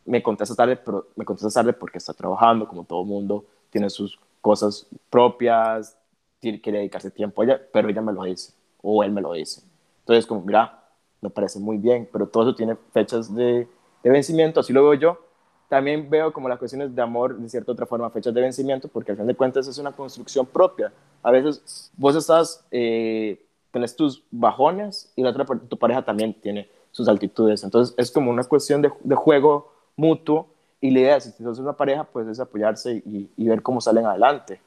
me 0.06 0.22
contesta 0.22 0.56
tarde, 0.56 0.76
pero 0.78 1.08
me 1.15 1.26
contesta 1.26 1.62
tarde 1.62 1.74
porque 1.74 1.98
está 1.98 2.13
trabajando, 2.13 2.67
como 2.67 2.84
todo 2.84 3.04
mundo, 3.04 3.46
tiene 3.74 3.90
sus 3.90 4.20
cosas 4.40 4.88
propias, 5.10 5.98
tiene, 6.40 6.62
quiere 6.62 6.78
dedicarse 6.78 7.10
tiempo 7.10 7.42
a 7.42 7.46
ella, 7.46 7.62
pero 7.74 7.90
ella 7.90 8.02
me 8.02 8.14
lo 8.14 8.24
dice, 8.24 8.54
o 8.82 9.04
él 9.04 9.12
me 9.12 9.20
lo 9.20 9.34
dice. 9.34 9.64
Entonces, 10.02 10.28
como, 10.28 10.42
mira, 10.42 10.84
me 11.22 11.30
parece 11.30 11.60
muy 11.60 11.78
bien, 11.78 12.08
pero 12.12 12.28
todo 12.28 12.44
eso 12.44 12.56
tiene 12.56 12.78
fechas 12.92 13.34
de, 13.34 13.68
de 14.04 14.10
vencimiento, 14.10 14.60
así 14.60 14.72
lo 14.72 14.84
veo 14.84 14.94
yo. 14.94 15.18
También 15.70 16.08
veo 16.08 16.32
como 16.32 16.48
las 16.48 16.60
cuestiones 16.60 16.94
de 16.94 17.02
amor, 17.02 17.36
de 17.36 17.50
cierta 17.50 17.72
otra 17.72 17.88
forma, 17.88 18.10
fechas 18.12 18.34
de 18.34 18.42
vencimiento, 18.42 18.88
porque 18.88 19.12
al 19.12 19.18
fin 19.18 19.26
de 19.26 19.34
cuentas 19.34 19.68
es 19.68 19.78
una 19.80 19.92
construcción 19.92 20.46
propia. 20.46 20.94
A 21.24 21.32
veces 21.32 21.92
vos 21.98 22.16
estás, 22.16 22.64
eh, 22.70 23.44
tenés 23.72 23.96
tus 23.96 24.24
bajones 24.30 25.12
y 25.16 25.24
la 25.24 25.32
otra, 25.32 25.46
tu 25.46 25.78
pareja 25.78 26.06
también 26.06 26.34
tiene 26.34 26.70
sus 26.92 27.08
altitudes. 27.08 27.64
Entonces 27.64 27.96
es 27.98 28.12
como 28.12 28.30
una 28.30 28.44
cuestión 28.44 28.84
de, 28.84 28.92
de 29.04 29.16
juego 29.16 29.74
mutuo 29.96 30.53
y 30.84 30.91
la 30.91 31.00
idea, 31.00 31.19
si 31.22 31.32
sos 31.41 31.60
una 31.60 31.72
pareja, 31.72 32.04
pues 32.04 32.28
es 32.28 32.41
apoyarse 32.41 33.02
y, 33.06 33.48
ver 33.48 33.62
cómo 33.62 33.80
salen 33.80 34.06
adelante. 34.06 34.60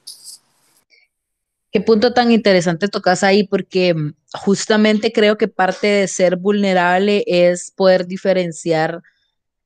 Qué 1.71 1.83
punto 1.83 2.15
tan 2.15 2.33
interesante 2.33 2.89
tocas 2.89 3.23
ahí, 3.23 3.47
porque 3.47 3.93
mm, 3.93 4.15
justamente 4.33 5.13
creo 5.13 5.37
que 5.37 5.47
parte 5.47 5.87
de 5.87 6.09
ser 6.09 6.37
vulnerable 6.37 7.23
es 7.27 7.71
poder 7.71 8.07
diferenciar 8.07 9.03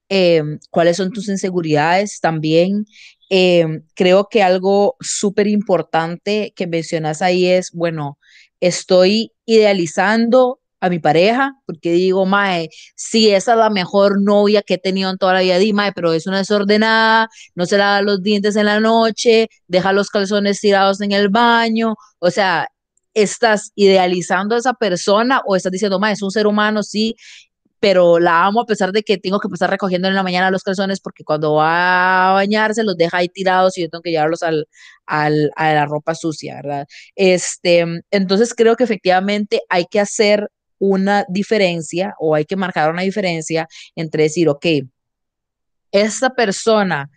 em, 0.08 0.58
cuáles 0.70 0.96
son 0.96 1.12
tus 1.12 1.28
inseguridades 1.28 2.18
también. 2.20 2.84
Em, 3.28 3.84
creo 3.94 4.26
que 4.28 4.42
algo 4.42 4.96
súper 4.98 5.46
importante 5.46 6.52
que 6.56 6.66
mencionas 6.66 7.22
ahí 7.22 7.46
es, 7.46 7.70
bueno, 7.70 8.18
estoy 8.58 9.30
idealizando 9.46 10.59
a 10.80 10.88
mi 10.88 10.98
pareja, 10.98 11.54
porque 11.66 11.92
digo, 11.92 12.26
mae, 12.26 12.68
sí, 12.96 13.30
esa 13.30 13.52
es 13.52 13.58
la 13.58 13.70
mejor 13.70 14.20
novia 14.22 14.62
que 14.62 14.74
he 14.74 14.78
tenido 14.78 15.10
en 15.10 15.18
toda 15.18 15.34
la 15.34 15.40
vida, 15.40 15.58
di, 15.58 15.72
mae, 15.72 15.92
pero 15.92 16.12
es 16.12 16.26
una 16.26 16.38
desordenada, 16.38 17.28
no 17.54 17.66
se 17.66 17.78
lava 17.78 18.02
los 18.02 18.22
dientes 18.22 18.56
en 18.56 18.66
la 18.66 18.80
noche, 18.80 19.48
deja 19.68 19.92
los 19.92 20.08
calzones 20.10 20.60
tirados 20.60 21.00
en 21.00 21.12
el 21.12 21.28
baño, 21.28 21.94
o 22.18 22.30
sea, 22.30 22.68
estás 23.14 23.72
idealizando 23.74 24.54
a 24.54 24.58
esa 24.58 24.74
persona 24.74 25.42
o 25.46 25.56
estás 25.56 25.72
diciendo, 25.72 25.98
mae, 26.00 26.14
es 26.14 26.22
un 26.22 26.30
ser 26.30 26.46
humano, 26.46 26.82
sí, 26.82 27.16
pero 27.80 28.18
la 28.18 28.44
amo 28.44 28.60
a 28.60 28.66
pesar 28.66 28.92
de 28.92 29.02
que 29.02 29.18
tengo 29.18 29.40
que 29.40 29.48
pasar 29.48 29.70
recogiendo 29.70 30.06
en 30.08 30.14
la 30.14 30.22
mañana 30.22 30.50
los 30.50 30.62
calzones 30.62 31.00
porque 31.00 31.24
cuando 31.24 31.54
va 31.54 32.30
a 32.30 32.32
bañarse 32.34 32.84
los 32.84 32.96
deja 32.96 33.18
ahí 33.18 33.28
tirados 33.28 33.78
y 33.78 33.82
yo 33.82 33.88
tengo 33.88 34.02
que 34.02 34.10
llevarlos 34.10 34.42
al, 34.42 34.68
al, 35.06 35.50
a 35.56 35.72
la 35.74 35.86
ropa 35.86 36.14
sucia, 36.14 36.56
¿verdad? 36.56 36.86
Este, 37.16 37.84
entonces 38.10 38.54
creo 38.54 38.76
que 38.76 38.84
efectivamente 38.84 39.62
hay 39.70 39.86
que 39.90 40.00
hacer 40.00 40.50
una 40.80 41.24
diferencia 41.28 42.14
o 42.18 42.34
hay 42.34 42.44
que 42.44 42.56
marcar 42.56 42.90
una 42.90 43.02
diferencia 43.02 43.68
entre 43.94 44.24
decir, 44.24 44.48
ok, 44.48 44.66
esta 45.92 46.30
persona 46.30 47.08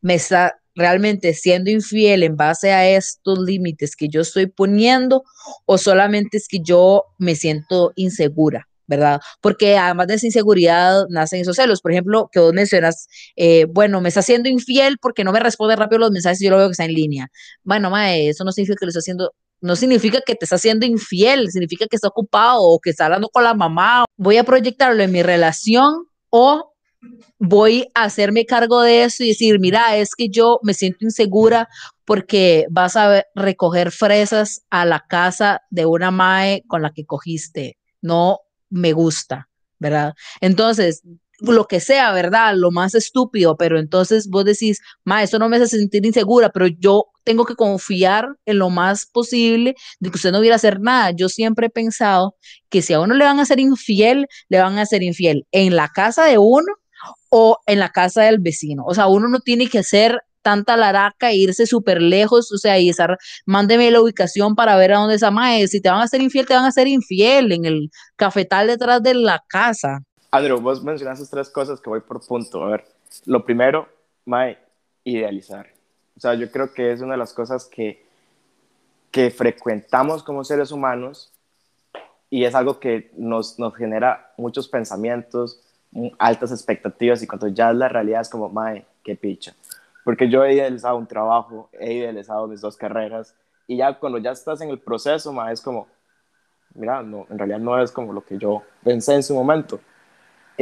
me 0.00 0.14
está 0.14 0.56
realmente 0.74 1.34
siendo 1.34 1.70
infiel 1.70 2.22
en 2.22 2.36
base 2.36 2.72
a 2.72 2.88
estos 2.88 3.38
límites 3.38 3.94
que 3.94 4.08
yo 4.08 4.22
estoy 4.22 4.46
poniendo 4.46 5.22
o 5.66 5.78
solamente 5.78 6.38
es 6.38 6.48
que 6.48 6.60
yo 6.60 7.04
me 7.18 7.36
siento 7.36 7.92
insegura. 7.96 8.66
¿verdad? 8.90 9.20
Porque 9.40 9.76
además 9.76 10.08
de 10.08 10.14
esa 10.14 10.26
inseguridad 10.26 11.06
nacen 11.10 11.40
esos 11.40 11.54
celos. 11.54 11.80
Por 11.80 11.92
ejemplo, 11.92 12.28
que 12.32 12.40
vos 12.40 12.52
mencionas, 12.52 13.06
eh, 13.36 13.66
bueno, 13.66 14.00
me 14.00 14.08
está 14.08 14.18
haciendo 14.18 14.48
infiel 14.48 14.98
porque 15.00 15.22
no 15.22 15.30
me 15.30 15.38
responde 15.38 15.76
rápido 15.76 16.00
los 16.00 16.10
mensajes 16.10 16.42
y 16.42 16.46
yo 16.46 16.50
lo 16.50 16.56
veo 16.56 16.66
que 16.66 16.72
está 16.72 16.86
en 16.86 16.94
línea. 16.94 17.28
Bueno, 17.62 17.88
mae, 17.88 18.28
eso 18.28 18.42
no 18.42 18.50
significa 18.50 18.78
que 18.80 18.86
lo 18.86 18.88
está 18.90 18.98
haciendo 18.98 19.32
no 19.60 19.76
significa 19.76 20.20
que 20.24 20.34
te 20.34 20.44
está 20.44 20.56
haciendo 20.56 20.86
infiel, 20.86 21.50
significa 21.50 21.86
que 21.86 21.96
está 21.96 22.08
ocupado 22.08 22.62
o 22.62 22.80
que 22.80 22.90
está 22.90 23.06
hablando 23.06 23.28
con 23.28 23.44
la 23.44 23.54
mamá. 23.54 24.04
Voy 24.16 24.36
a 24.36 24.44
proyectarlo 24.44 25.02
en 25.02 25.12
mi 25.12 25.22
relación 25.22 26.06
o 26.30 26.72
voy 27.38 27.88
a 27.94 28.04
hacerme 28.04 28.46
cargo 28.46 28.82
de 28.82 29.04
eso 29.04 29.24
y 29.24 29.28
decir, 29.28 29.58
mira, 29.58 29.96
es 29.96 30.14
que 30.14 30.28
yo 30.28 30.60
me 30.62 30.74
siento 30.74 31.04
insegura 31.04 31.68
porque 32.04 32.66
vas 32.70 32.96
a 32.96 33.24
recoger 33.34 33.90
fresas 33.90 34.62
a 34.70 34.84
la 34.84 35.04
casa 35.08 35.62
de 35.70 35.86
una 35.86 36.10
mae 36.10 36.62
con 36.66 36.82
la 36.82 36.92
que 36.92 37.06
cogiste. 37.06 37.78
No 38.02 38.40
me 38.68 38.92
gusta, 38.92 39.48
¿verdad? 39.78 40.14
Entonces, 40.40 41.02
lo 41.40 41.66
que 41.66 41.80
sea, 41.80 42.12
¿verdad? 42.12 42.54
Lo 42.56 42.70
más 42.70 42.94
estúpido, 42.94 43.56
pero 43.56 43.78
entonces 43.78 44.28
vos 44.28 44.44
decís, 44.44 44.80
ma, 45.04 45.22
eso 45.22 45.38
no 45.38 45.48
me 45.48 45.56
hace 45.56 45.68
sentir 45.68 46.04
insegura, 46.06 46.50
pero 46.50 46.66
yo 46.66 47.06
tengo 47.24 47.44
que 47.44 47.54
confiar 47.54 48.28
en 48.46 48.58
lo 48.58 48.70
más 48.70 49.06
posible 49.06 49.74
de 50.00 50.10
que 50.10 50.16
usted 50.16 50.32
no 50.32 50.40
hubiera 50.40 50.56
hacer 50.56 50.80
nada. 50.80 51.12
Yo 51.12 51.28
siempre 51.28 51.66
he 51.66 51.70
pensado 51.70 52.34
que 52.68 52.82
si 52.82 52.92
a 52.92 53.00
uno 53.00 53.14
le 53.14 53.24
van 53.24 53.40
a 53.40 53.46
ser 53.46 53.60
infiel, 53.60 54.26
le 54.48 54.60
van 54.60 54.78
a 54.78 54.86
ser 54.86 55.02
infiel 55.02 55.46
en 55.52 55.76
la 55.76 55.88
casa 55.88 56.24
de 56.24 56.38
uno, 56.38 56.66
o 57.30 57.58
en 57.66 57.78
la 57.78 57.90
casa 57.90 58.22
del 58.22 58.38
vecino. 58.40 58.84
O 58.86 58.94
sea, 58.94 59.06
uno 59.06 59.28
no 59.28 59.40
tiene 59.40 59.68
que 59.68 59.78
hacer 59.78 60.20
tanta 60.42 60.76
laraca 60.76 61.30
e 61.30 61.36
irse 61.36 61.66
súper 61.66 62.00
lejos, 62.00 62.50
o 62.52 62.58
sea, 62.58 62.78
y 62.78 62.88
estar, 62.88 63.18
mándeme 63.46 63.90
la 63.90 64.00
ubicación 64.00 64.54
para 64.54 64.76
ver 64.76 64.92
a 64.92 64.98
dónde 64.98 65.16
esa 65.16 65.30
mae, 65.30 65.68
si 65.68 65.80
te 65.80 65.90
van 65.90 66.00
a 66.00 66.04
hacer 66.04 66.22
infiel, 66.22 66.46
te 66.46 66.54
van 66.54 66.64
a 66.64 66.68
hacer 66.68 66.88
infiel 66.88 67.52
en 67.52 67.64
el 67.66 67.90
cafetal 68.16 68.66
detrás 68.66 69.02
de 69.02 69.14
la 69.14 69.42
casa. 69.48 70.00
Andrew, 70.32 70.60
vos 70.60 70.82
mencionaste 70.82 71.26
tres 71.28 71.50
cosas 71.50 71.80
que 71.80 71.90
voy 71.90 72.00
por 72.00 72.24
punto. 72.24 72.62
A 72.62 72.70
ver, 72.70 72.84
lo 73.26 73.44
primero, 73.44 73.88
mae, 74.24 74.58
idealizar. 75.02 75.66
O 76.16 76.20
sea, 76.20 76.34
yo 76.34 76.50
creo 76.50 76.72
que 76.72 76.92
es 76.92 77.00
una 77.00 77.12
de 77.12 77.18
las 77.18 77.32
cosas 77.32 77.64
que, 77.64 78.04
que 79.10 79.30
frecuentamos 79.30 80.22
como 80.22 80.44
seres 80.44 80.70
humanos 80.70 81.32
y 82.28 82.44
es 82.44 82.54
algo 82.54 82.78
que 82.78 83.10
nos, 83.16 83.58
nos 83.58 83.74
genera 83.74 84.32
muchos 84.36 84.68
pensamientos, 84.68 85.60
altas 86.18 86.52
expectativas 86.52 87.22
y 87.22 87.26
cuando 87.26 87.48
ya 87.48 87.70
es 87.70 87.76
la 87.76 87.88
realidad 87.88 88.20
es 88.20 88.28
como, 88.28 88.48
mae, 88.48 88.86
qué 89.02 89.16
picha. 89.16 89.54
Porque 90.04 90.28
yo 90.28 90.44
he 90.44 90.54
idealizado 90.54 90.96
un 90.96 91.08
trabajo, 91.08 91.68
he 91.72 91.94
idealizado 91.94 92.46
mis 92.46 92.60
dos 92.60 92.76
carreras 92.76 93.34
y 93.66 93.78
ya 93.78 93.98
cuando 93.98 94.18
ya 94.18 94.30
estás 94.30 94.60
en 94.60 94.70
el 94.70 94.78
proceso, 94.78 95.32
mae, 95.32 95.52
es 95.52 95.60
como, 95.60 95.88
mira, 96.74 97.02
no, 97.02 97.26
en 97.30 97.38
realidad 97.38 97.58
no 97.58 97.82
es 97.82 97.90
como 97.90 98.12
lo 98.12 98.24
que 98.24 98.38
yo 98.38 98.62
pensé 98.84 99.14
en 99.14 99.24
su 99.24 99.34
momento. 99.34 99.80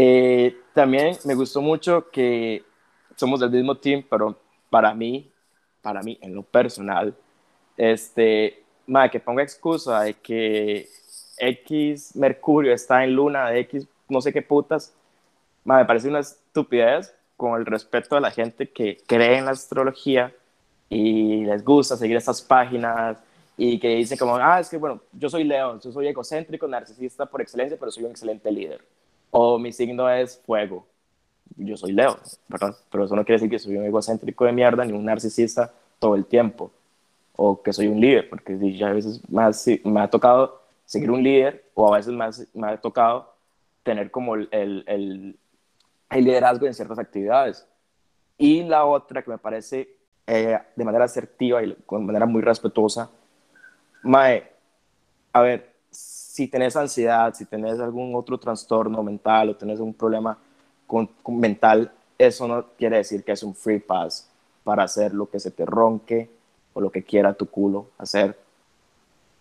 Eh, 0.01 0.57
también 0.75 1.17
me 1.25 1.35
gustó 1.35 1.61
mucho 1.61 2.09
que 2.13 2.63
somos 3.17 3.41
del 3.41 3.51
mismo 3.51 3.75
team, 3.75 4.05
pero 4.09 4.39
para 4.71 4.95
mí, 4.95 5.29
para 5.83 6.03
mí, 6.05 6.17
en 6.21 6.37
lo 6.37 6.45
personal, 6.45 7.17
este, 7.77 8.63
mae, 8.87 9.11
que 9.11 9.19
ponga 9.19 9.43
excusa 9.43 10.03
de 10.03 10.15
que 10.15 10.89
X 11.39 12.15
Mercurio 12.15 12.73
está 12.73 13.03
en 13.03 13.17
luna 13.17 13.51
de 13.51 13.59
X 13.59 13.89
no 14.09 14.21
sé 14.21 14.33
qué 14.33 14.41
putas, 14.41 14.95
me 15.65 15.85
parece 15.85 16.09
una 16.09 16.21
estupidez 16.21 17.13
con 17.37 17.59
el 17.59 17.67
respeto 17.67 18.17
a 18.17 18.21
la 18.21 18.31
gente 18.31 18.71
que 18.71 18.99
cree 19.05 19.39
en 19.39 19.47
la 19.47 19.51
astrología 19.51 20.33
y 20.89 21.45
les 21.45 21.65
gusta 21.65 21.97
seguir 21.97 22.17
estas 22.17 22.41
páginas 22.41 23.19
y 23.57 23.81
que 23.81 23.97
dicen 23.97 24.17
como, 24.17 24.37
ah, 24.37 24.61
es 24.61 24.69
que 24.69 24.77
bueno, 24.77 25.01
yo 25.13 25.29
soy 25.29 25.43
Leo, 25.43 25.81
yo 25.81 25.91
soy 25.91 26.07
egocéntrico, 26.07 26.69
narcisista 26.69 27.27
por 27.27 27.43
excelencia, 27.43 27.77
pero 27.77 27.91
soy 27.91 28.05
un 28.05 28.13
excelente 28.13 28.53
líder. 28.53 28.81
O 29.31 29.59
mi 29.59 29.73
signo 29.73 30.09
es 30.11 30.41
fuego. 30.45 30.87
Yo 31.57 31.77
soy 31.77 31.93
Leo, 31.93 32.17
¿verdad? 32.49 32.75
Pero 32.91 33.05
eso 33.05 33.17
no 33.17 33.25
quiere 33.25 33.41
decir 33.41 33.51
que 33.51 33.59
soy 33.59 33.77
un 33.77 33.85
egocéntrico 33.85 34.45
de 34.45 34.53
mierda 34.53 34.85
ni 34.85 34.93
un 34.93 35.05
narcisista 35.05 35.73
todo 35.99 36.15
el 36.15 36.25
tiempo. 36.25 36.71
O 37.37 37.63
que 37.63 37.73
soy 37.73 37.87
un 37.89 38.01
líder, 38.01 38.29
porque 38.29 38.59
ya 38.77 38.89
a 38.89 38.93
veces 38.93 39.21
más, 39.31 39.65
me 39.85 40.01
ha 40.01 40.09
tocado 40.09 40.61
seguir 40.85 41.11
un 41.11 41.23
líder 41.23 41.65
o 41.75 41.93
a 41.93 41.97
veces 41.97 42.13
más 42.13 42.47
me 42.55 42.69
ha 42.69 42.77
tocado 42.79 43.35
tener 43.83 44.11
como 44.11 44.35
el, 44.35 44.49
el, 44.51 44.85
el, 44.87 46.25
liderazgo 46.25 46.67
en 46.67 46.75
ciertas 46.75 46.99
actividades. 46.99 47.67
Y 48.37 48.63
la 48.65 48.85
otra 48.85 49.23
que 49.23 49.31
me 49.31 49.39
parece 49.39 49.89
eh, 50.27 50.59
de 50.75 50.85
manera 50.85 51.05
asertiva 51.05 51.63
y 51.63 51.69
de 51.69 51.99
manera 51.99 52.27
muy 52.27 52.43
respetuosa, 52.43 53.11
Mae, 54.03 54.45
a 55.33 55.41
ver, 55.43 55.73
si 56.39 56.47
tenés 56.47 56.77
ansiedad, 56.77 57.35
si 57.35 57.47
tenés 57.47 57.81
algún 57.81 58.15
otro 58.15 58.39
trastorno 58.39 59.03
mental 59.03 59.49
o 59.49 59.57
tenés 59.57 59.81
un 59.81 59.93
problema 59.93 60.39
con, 60.87 61.11
mental, 61.27 61.91
eso 62.17 62.47
no 62.47 62.65
quiere 62.79 62.99
decir 62.99 63.25
que 63.25 63.33
es 63.33 63.43
un 63.43 63.57
free 63.57 63.81
pass 63.81 64.31
para 64.63 64.85
hacer 64.85 65.13
lo 65.13 65.29
que 65.29 65.41
se 65.41 65.51
te 65.51 65.67
ronque 65.67 66.31
o 66.75 66.81
lo 66.81 66.93
que 66.93 67.03
quiera 67.03 67.35
tu 67.35 67.47
culo 67.47 67.89
hacer 67.99 68.39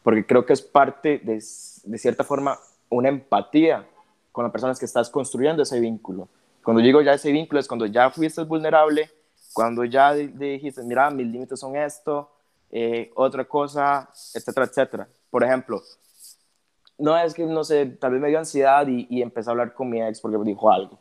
porque 0.01 0.25
creo 0.25 0.43
que 0.43 0.53
es 0.53 0.61
parte 0.63 1.19
de, 1.23 1.33
de 1.33 1.97
cierta 1.99 2.23
forma 2.23 2.57
una 2.89 3.09
empatía 3.09 3.85
con 4.31 4.43
las 4.45 4.51
personas 4.51 4.79
que 4.79 4.85
estás 4.85 5.07
construyendo 5.11 5.61
ese 5.61 5.79
vínculo. 5.79 6.27
Cuando 6.63 6.81
digo 6.81 7.01
ya 7.01 7.13
ese 7.13 7.31
vínculo 7.31 7.59
es 7.59 7.67
cuando 7.67 7.85
ya 7.85 8.09
fuiste 8.09 8.41
vulnerable, 8.43 9.11
cuando 9.53 9.83
ya 9.83 10.13
dijiste, 10.13 10.81
mira, 10.81 11.11
mis 11.11 11.27
límites 11.27 11.59
son 11.59 11.75
esto, 11.75 12.31
eh, 12.71 13.11
otra 13.13 13.45
cosa, 13.45 14.09
etcétera, 14.33 14.65
etcétera. 14.65 15.07
Por 15.29 15.43
ejemplo, 15.43 15.83
no 16.97 17.17
es 17.17 17.33
que, 17.33 17.45
no 17.45 17.63
sé, 17.63 17.85
tal 17.85 18.13
vez 18.13 18.21
me 18.21 18.29
dio 18.29 18.39
ansiedad 18.39 18.87
y, 18.87 19.07
y 19.09 19.21
empecé 19.21 19.49
a 19.49 19.51
hablar 19.51 19.73
con 19.73 19.89
mi 19.89 20.01
ex 20.01 20.21
porque 20.21 20.37
me 20.37 20.45
dijo 20.45 20.71
algo. 20.71 20.97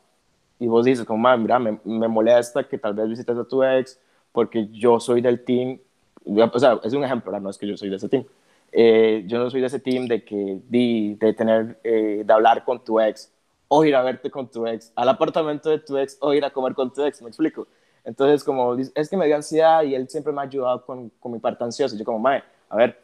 Y 0.59 0.67
vos 0.67 0.85
dices, 0.85 1.05
como, 1.05 1.37
mira, 1.37 1.59
me, 1.59 1.79
me 1.85 2.09
molesta 2.09 2.67
que 2.69 2.79
tal 2.79 2.95
vez 2.95 3.09
visites 3.09 3.37
a 3.37 3.45
tu 3.45 3.63
ex 3.63 3.99
porque 4.33 4.69
yo 4.73 5.01
soy 5.01 5.21
del 5.21 5.45
team. 5.45 5.79
O 6.27 6.59
sea, 6.59 6.81
es 6.83 6.93
un 6.95 7.05
ejemplo, 7.05 7.39
no 7.41 7.51
es 7.51 7.59
que 7.59 7.67
yo 7.67 7.77
soy 7.77 7.91
de 7.91 7.97
ese 7.97 8.09
team 8.09 8.25
eh, 8.73 9.25
yo 9.27 9.39
no 9.39 9.49
soy 9.49 9.63
de 9.63 9.69
ese 9.69 9.81
team 9.81 10.07
de 10.07 10.23
que 10.23 10.61
de 10.69 11.33
tener, 11.33 11.81
eh, 11.83 12.23
de 12.27 12.33
hablar 12.33 12.63
con 12.63 12.85
tu 12.85 13.01
ex 13.01 13.33
o 13.69 13.85
ir 13.85 13.97
a 13.97 14.03
verte 14.03 14.31
con 14.31 14.51
tu 14.51 14.67
ex, 14.67 14.93
al 14.95 15.09
apartamento 15.09 15.71
de 15.71 15.79
tu 15.79 15.97
ex 15.97 16.19
o 16.21 16.35
ir 16.35 16.45
a 16.45 16.51
comer 16.51 16.75
con 16.75 16.93
tu 16.93 17.03
ex, 17.03 17.23
me 17.23 17.29
explico. 17.29 17.67
Entonces, 18.05 18.45
como, 18.45 18.75
es 18.75 19.09
que 19.09 19.17
me 19.17 19.27
dio 19.27 19.35
ansiedad 19.35 19.83
y 19.83 19.95
él 19.95 20.09
siempre 20.11 20.31
me 20.33 20.43
ha 20.43 20.45
ayudado 20.45 20.85
con, 20.85 21.11
con 21.19 21.33
mi 21.33 21.39
parte 21.39 21.65
ansiosa. 21.65 21.97
Yo 21.97 22.05
como, 22.05 22.19
mae, 22.19 22.45
a 22.69 22.77
ver, 22.77 23.01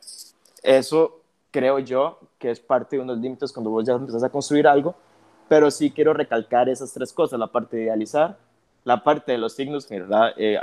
eso 0.62 1.21
creo 1.52 1.78
yo 1.78 2.18
que 2.40 2.50
es 2.50 2.58
parte 2.58 2.96
de 2.96 3.02
unos 3.02 3.18
límites 3.18 3.52
cuando 3.52 3.70
vos 3.70 3.86
ya 3.86 3.92
empezás 3.92 4.24
a 4.24 4.28
construir 4.28 4.66
algo, 4.66 4.96
pero 5.48 5.70
sí 5.70 5.92
quiero 5.92 6.12
recalcar 6.12 6.68
esas 6.68 6.92
tres 6.92 7.12
cosas, 7.12 7.38
la 7.38 7.46
parte 7.46 7.76
de 7.76 7.84
idealizar, 7.84 8.36
la 8.82 9.04
parte 9.04 9.30
de 9.30 9.38
los 9.38 9.52
signos, 9.52 9.86
que 9.86 10.00
verdad, 10.00 10.32
eh, 10.36 10.58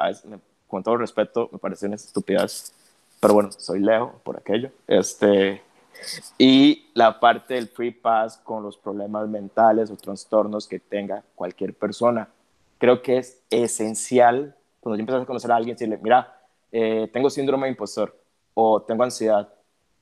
con 0.67 0.84
todo 0.84 0.97
respeto, 0.97 1.47
me 1.54 1.60
parecen 1.60 1.93
estúpidas 1.93 2.73
pero 3.19 3.34
bueno, 3.34 3.52
soy 3.52 3.80
Leo 3.80 4.19
por 4.23 4.38
aquello. 4.38 4.71
Este, 4.88 5.62
y 6.38 6.89
la 6.93 7.19
parte 7.19 7.56
del 7.56 7.67
free 7.67 7.91
pass 7.91 8.38
con 8.38 8.63
los 8.63 8.78
problemas 8.78 9.28
mentales 9.28 9.91
o 9.91 9.95
trastornos 9.95 10.67
que 10.67 10.80
tenga 10.80 11.23
cualquier 11.36 11.73
persona. 11.73 12.30
Creo 12.78 13.02
que 13.02 13.17
es 13.17 13.41
esencial 13.49 14.56
cuando 14.80 14.95
yo 14.95 15.02
empiezas 15.02 15.23
a 15.23 15.25
conocer 15.25 15.52
a 15.52 15.58
alguien, 15.58 15.75
decirle, 15.75 15.99
mira, 16.02 16.41
eh, 16.71 17.10
tengo 17.12 17.30
síndrome 17.30 17.65
de 17.67 17.71
impostor 17.71 18.17
o 18.54 18.82
tengo 18.82 19.04
ansiedad. 19.04 19.49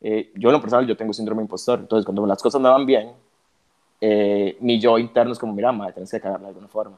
Eh, 0.01 0.31
yo 0.35 0.49
en 0.49 0.53
lo 0.53 0.61
personal, 0.61 0.85
yo 0.85 0.95
tengo 0.95 1.13
síndrome 1.13 1.41
impostor. 1.41 1.79
Entonces, 1.79 2.05
cuando 2.05 2.25
las 2.25 2.41
cosas 2.41 2.61
me 2.61 2.69
van 2.69 2.85
bien, 2.85 3.11
eh, 3.99 4.57
mi 4.59 4.79
yo 4.79 4.97
interno 4.97 5.33
es 5.33 5.39
como, 5.39 5.53
mira, 5.53 5.71
madre, 5.71 5.93
tienes 5.93 6.11
que 6.11 6.19
cagarme 6.19 6.45
de 6.45 6.49
alguna 6.49 6.67
forma. 6.67 6.97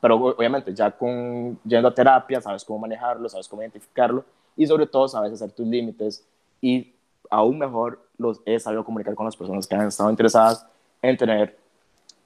Pero 0.00 0.16
obviamente, 0.16 0.74
ya 0.74 0.90
con, 0.90 1.58
yendo 1.64 1.88
a 1.88 1.94
terapia, 1.94 2.40
sabes 2.40 2.64
cómo 2.64 2.80
manejarlo, 2.80 3.28
sabes 3.28 3.48
cómo 3.48 3.62
identificarlo 3.62 4.24
y 4.56 4.66
sobre 4.66 4.86
todo 4.86 5.08
sabes 5.08 5.32
hacer 5.32 5.52
tus 5.52 5.66
límites 5.66 6.26
y 6.60 6.92
aún 7.30 7.58
mejor 7.58 8.00
los 8.18 8.40
he 8.44 8.58
sabido 8.58 8.84
comunicar 8.84 9.14
con 9.14 9.26
las 9.26 9.36
personas 9.36 9.66
que 9.66 9.74
han 9.74 9.88
estado 9.88 10.10
interesadas 10.10 10.66
en 11.02 11.16
tener 11.16 11.56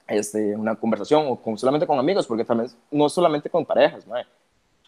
este, 0.07 0.55
una 0.55 0.75
conversación 0.75 1.25
o 1.27 1.35
con, 1.35 1.57
solamente 1.57 1.87
con 1.87 1.97
amigos, 1.97 2.27
porque 2.27 2.45
también 2.45 2.69
no 2.89 3.09
solamente 3.09 3.49
con 3.49 3.65
parejas, 3.65 4.05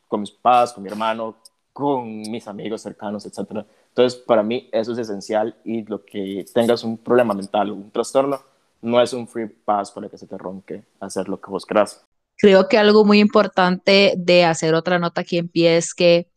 con 0.08 0.22
mis 0.22 0.32
padres, 0.32 0.74
con 0.74 0.84
mi 0.84 0.90
hermano, 0.90 1.36
con 1.74 2.22
mis 2.22 2.48
amigos 2.48 2.82
cercanos, 2.82 3.26
etc. 3.26 3.66
Entonces, 3.90 4.20
para 4.20 4.44
mí 4.44 4.70
eso 4.72 4.94
es 4.94 5.00
esencial 5.00 5.56
y 5.66 5.84
lo 5.84 6.06
que 6.06 6.46
tengas 6.54 6.84
un 6.84 6.98
problema 6.98 7.34
mental 7.34 7.72
o 7.72 7.74
un 7.74 7.92
trastorno 7.92 8.40
no 8.82 9.02
es 9.02 9.14
un 9.14 9.28
free 9.28 9.48
pass 9.48 9.92
para 9.92 10.08
que 10.08 10.18
se 10.18 10.28
te 10.28 10.38
ronque 10.38 10.84
hacer 11.00 11.28
lo 11.28 11.42
que 11.42 11.50
vos 11.50 11.66
querás. 11.66 12.06
Creo 12.38 12.68
que 12.68 12.78
algo 12.78 13.06
muy 13.06 13.20
importante 13.20 14.14
de 14.18 14.46
hacer 14.46 14.76
otra 14.76 15.00
nota 15.00 15.22
aquí 15.22 15.38
en 15.38 15.48
pie 15.48 15.78
es 15.78 15.94
que 15.94 16.28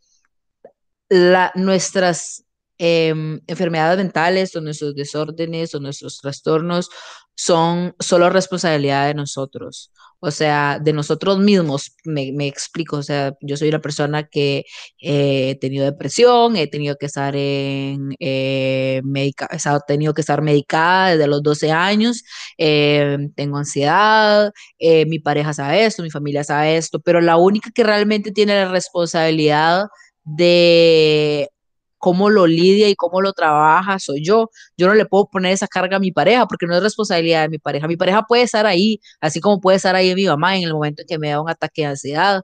la, 1.09 1.53
nuestras 1.55 2.46
em, 2.79 3.41
enfermedades 3.47 3.99
mentales 3.99 4.55
o 4.57 4.61
nuestros 4.61 4.95
desórdenes 4.95 5.75
o 5.75 5.81
nuestros 5.81 6.19
trastornos 6.19 6.89
son 7.37 7.95
solo 8.01 8.31
responsabilidad 8.31 9.07
de 9.09 9.15
nosotros, 9.15 9.93
o 10.21 10.31
sea, 10.31 10.79
de 10.83 10.93
nosotros 10.95 11.39
mismos, 11.39 11.93
me, 12.05 12.47
explico, 12.47 12.97
o 12.97 13.03
sea, 13.03 13.35
yo 13.43 13.57
soy 13.59 13.69
una 13.69 13.81
persona 13.81 14.25
que 14.25 14.65
he 14.99 15.57
tenido 15.61 15.85
depresión, 15.85 16.57
he 16.57 16.67
tenido 16.67 16.97
que 16.97 17.07
estar 17.07 17.37
en 17.37 18.15
eh, 18.21 19.03
medica, 19.05 19.49
he 19.53 19.59
tenido 19.87 20.15
que 20.15 20.23
estar 20.23 20.41
medicada 20.43 21.11
desde 21.11 21.27
los 21.27 21.43
12 21.43 21.71
años, 21.71 22.25
em, 22.57 23.31
tengo 23.35 23.59
ansiedad, 23.59 24.51
eh, 24.79 25.05
mi 25.07 25.19
pareja 25.19 25.53
sabe 25.53 25.85
esto, 25.85 26.03
mi 26.03 26.11
familia 26.11 26.43
sabe 26.45 26.77
esto, 26.79 27.01
pero 27.01 27.21
la 27.21 27.37
única 27.37 27.71
que 27.75 27.85
realmente 27.85 28.33
tiene 28.33 28.55
la 28.55 28.71
responsabilidad 28.71 29.87
de 30.25 31.51
cómo 31.99 32.31
lo 32.31 32.47
lidia 32.47 32.89
y 32.89 32.95
cómo 32.97 33.21
lo 33.21 33.33
trabaja 33.33 33.99
soy 33.99 34.25
yo. 34.25 34.51
Yo 34.77 34.87
no 34.87 34.95
le 34.95 35.07
puedo 35.07 35.29
poner 35.29 35.53
esa 35.53 35.67
carga 35.69 35.97
a 35.97 36.01
mi 36.01 36.13
pareja 36.13 36.47
porque 36.47 36.67
no 36.67 36.77
es 36.77 36.83
responsabilidad 36.83 37.43
de 37.43 37.49
mi 37.49 37.59
pareja. 37.59 37.89
Mi 37.89 37.97
pareja 37.97 38.23
puede 38.23 38.43
estar 38.43 38.67
ahí, 38.67 39.01
así 39.21 39.41
como 39.41 39.61
puede 39.61 39.77
estar 39.77 39.95
ahí 39.97 40.15
mi 40.15 40.27
mamá 40.27 40.57
en 40.57 40.65
el 40.65 40.73
momento 40.73 41.03
en 41.03 41.09
que 41.09 41.19
me 41.19 41.31
da 41.31 41.41
un 41.41 41.51
ataque 41.51 41.83
de 41.83 41.89
ansiedad. 41.89 42.43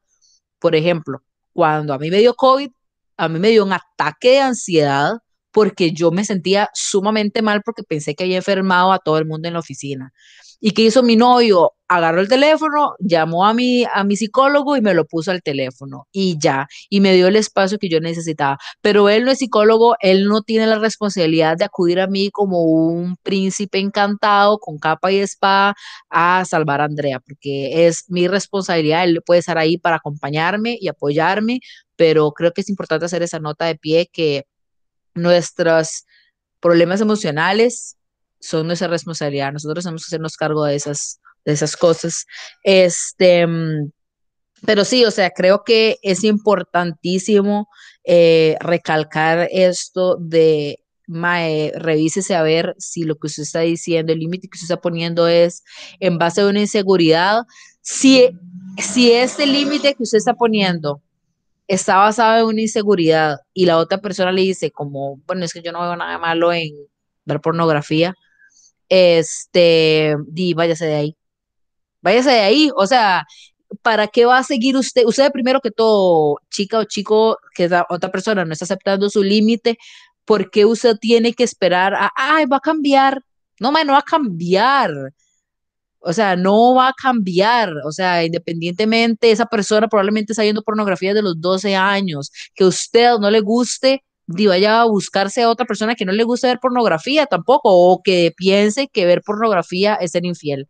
Por 0.58 0.74
ejemplo, 0.76 1.22
cuando 1.52 1.94
a 1.94 1.98
mí 1.98 2.10
me 2.10 2.18
dio 2.18 2.34
COVID, 2.34 2.70
a 3.16 3.28
mí 3.28 3.38
me 3.38 3.50
dio 3.50 3.64
un 3.64 3.72
ataque 3.72 4.30
de 4.32 4.40
ansiedad 4.40 5.12
porque 5.52 5.92
yo 5.92 6.10
me 6.10 6.24
sentía 6.24 6.70
sumamente 6.74 7.42
mal 7.42 7.62
porque 7.62 7.82
pensé 7.84 8.14
que 8.14 8.24
había 8.24 8.38
enfermado 8.38 8.92
a 8.92 8.98
todo 8.98 9.18
el 9.18 9.26
mundo 9.26 9.48
en 9.48 9.54
la 9.54 9.60
oficina. 9.60 10.12
¿Y 10.60 10.72
qué 10.72 10.82
hizo 10.82 11.02
mi 11.02 11.16
novio? 11.16 11.72
Agarró 11.96 12.20
el 12.20 12.28
teléfono, 12.28 12.94
llamó 12.98 13.46
a 13.46 13.54
mi, 13.54 13.84
a 13.92 14.04
mi 14.04 14.16
psicólogo 14.16 14.76
y 14.76 14.80
me 14.80 14.94
lo 14.94 15.04
puso 15.04 15.30
al 15.30 15.42
teléfono 15.42 16.08
y 16.12 16.38
ya, 16.38 16.66
y 16.88 17.00
me 17.00 17.14
dio 17.14 17.28
el 17.28 17.36
espacio 17.36 17.78
que 17.78 17.88
yo 17.88 18.00
necesitaba. 18.00 18.58
Pero 18.80 19.08
él 19.08 19.24
no 19.24 19.30
es 19.30 19.38
psicólogo, 19.38 19.96
él 20.00 20.26
no 20.26 20.42
tiene 20.42 20.66
la 20.66 20.78
responsabilidad 20.78 21.56
de 21.56 21.64
acudir 21.64 22.00
a 22.00 22.06
mí 22.06 22.30
como 22.30 22.62
un 22.62 23.16
príncipe 23.22 23.78
encantado 23.78 24.58
con 24.58 24.78
capa 24.78 25.12
y 25.12 25.18
espada 25.18 25.74
a 26.10 26.44
salvar 26.46 26.80
a 26.80 26.84
Andrea, 26.84 27.20
porque 27.20 27.86
es 27.86 28.04
mi 28.08 28.28
responsabilidad, 28.28 29.04
él 29.04 29.22
puede 29.24 29.40
estar 29.40 29.58
ahí 29.58 29.78
para 29.78 29.96
acompañarme 29.96 30.78
y 30.80 30.88
apoyarme, 30.88 31.60
pero 31.96 32.32
creo 32.32 32.52
que 32.52 32.62
es 32.62 32.68
importante 32.70 33.06
hacer 33.06 33.22
esa 33.22 33.38
nota 33.38 33.66
de 33.66 33.76
pie 33.76 34.08
que 34.12 34.46
nuestros 35.14 36.06
problemas 36.60 37.00
emocionales 37.00 37.96
son 38.40 38.66
nuestra 38.66 38.88
responsabilidad. 38.88 39.52
Nosotros 39.52 39.84
tenemos 39.84 40.04
que 40.04 40.08
hacernos 40.08 40.36
cargo 40.36 40.64
de 40.64 40.74
esas, 40.74 41.20
de 41.44 41.52
esas 41.52 41.76
cosas. 41.76 42.26
Este, 42.62 43.46
pero 44.64 44.84
sí, 44.84 45.04
o 45.04 45.10
sea, 45.10 45.30
creo 45.30 45.64
que 45.64 45.98
es 46.02 46.24
importantísimo 46.24 47.68
eh, 48.04 48.56
recalcar 48.60 49.48
esto 49.50 50.16
de, 50.16 50.82
Mae, 51.06 51.72
revísese 51.74 52.34
a 52.34 52.42
ver 52.42 52.74
si 52.78 53.02
lo 53.04 53.16
que 53.16 53.26
usted 53.26 53.42
está 53.42 53.60
diciendo, 53.60 54.12
el 54.12 54.20
límite 54.20 54.48
que 54.48 54.56
usted 54.56 54.64
está 54.66 54.80
poniendo 54.80 55.28
es 55.28 55.62
en 56.00 56.18
base 56.18 56.40
a 56.40 56.46
una 56.46 56.60
inseguridad. 56.60 57.42
Si, 57.80 58.30
si 58.78 59.12
este 59.12 59.46
límite 59.46 59.94
que 59.94 60.04
usted 60.04 60.18
está 60.18 60.34
poniendo 60.34 61.02
está 61.68 61.96
basado 61.96 62.40
en 62.40 62.46
una 62.46 62.62
inseguridad 62.62 63.38
y 63.52 63.66
la 63.66 63.78
otra 63.78 63.98
persona 63.98 64.32
le 64.32 64.42
dice 64.42 64.70
como, 64.70 65.20
bueno, 65.26 65.44
es 65.44 65.52
que 65.52 65.62
yo 65.62 65.72
no 65.72 65.80
veo 65.82 65.96
nada 65.96 66.18
malo 66.18 66.52
en 66.52 66.70
ver 67.24 67.40
pornografía, 67.40 68.14
este, 68.88 70.16
di, 70.26 70.54
váyase 70.54 70.86
de 70.86 70.94
ahí. 70.94 71.16
Váyase 72.02 72.30
de 72.30 72.40
ahí, 72.40 72.70
o 72.76 72.86
sea, 72.86 73.24
¿para 73.82 74.08
qué 74.08 74.24
va 74.26 74.38
a 74.38 74.44
seguir 74.44 74.76
usted? 74.76 75.04
Usted 75.06 75.32
primero 75.32 75.60
que 75.60 75.70
todo, 75.70 76.38
chica 76.50 76.78
o 76.78 76.84
chico, 76.84 77.38
que 77.54 77.68
la 77.68 77.86
otra 77.88 78.10
persona 78.10 78.44
no 78.44 78.52
está 78.52 78.64
aceptando 78.64 79.08
su 79.10 79.22
límite, 79.22 79.78
¿por 80.24 80.50
qué 80.50 80.64
usted 80.64 80.96
tiene 80.98 81.34
que 81.34 81.44
esperar 81.44 81.94
a, 81.94 82.10
ay, 82.16 82.46
va 82.46 82.58
a 82.58 82.60
cambiar? 82.60 83.22
No, 83.60 83.72
man, 83.72 83.86
no 83.86 83.94
va 83.94 84.00
a 84.00 84.02
cambiar. 84.02 84.90
O 86.00 86.12
sea, 86.12 86.36
no 86.36 86.74
va 86.74 86.88
a 86.88 86.92
cambiar. 87.00 87.72
O 87.86 87.92
sea, 87.92 88.24
independientemente, 88.24 89.30
esa 89.30 89.46
persona 89.46 89.88
probablemente 89.88 90.32
está 90.32 90.42
viendo 90.42 90.62
pornografía 90.62 91.14
de 91.14 91.22
los 91.22 91.40
12 91.40 91.76
años. 91.76 92.32
Que 92.54 92.64
usted 92.64 93.12
no 93.20 93.30
le 93.30 93.40
guste, 93.40 94.04
vaya 94.26 94.80
a 94.82 94.84
buscarse 94.86 95.42
a 95.42 95.48
otra 95.50 95.66
persona 95.66 95.94
que 95.94 96.04
no 96.04 96.12
le 96.12 96.24
guste 96.24 96.48
ver 96.48 96.58
pornografía 96.60 97.26
tampoco, 97.26 97.70
o 97.72 98.02
que 98.02 98.32
piense 98.36 98.88
que 98.88 99.06
ver 99.06 99.22
pornografía 99.22 99.94
es 99.94 100.12
ser 100.12 100.24
infiel. 100.24 100.68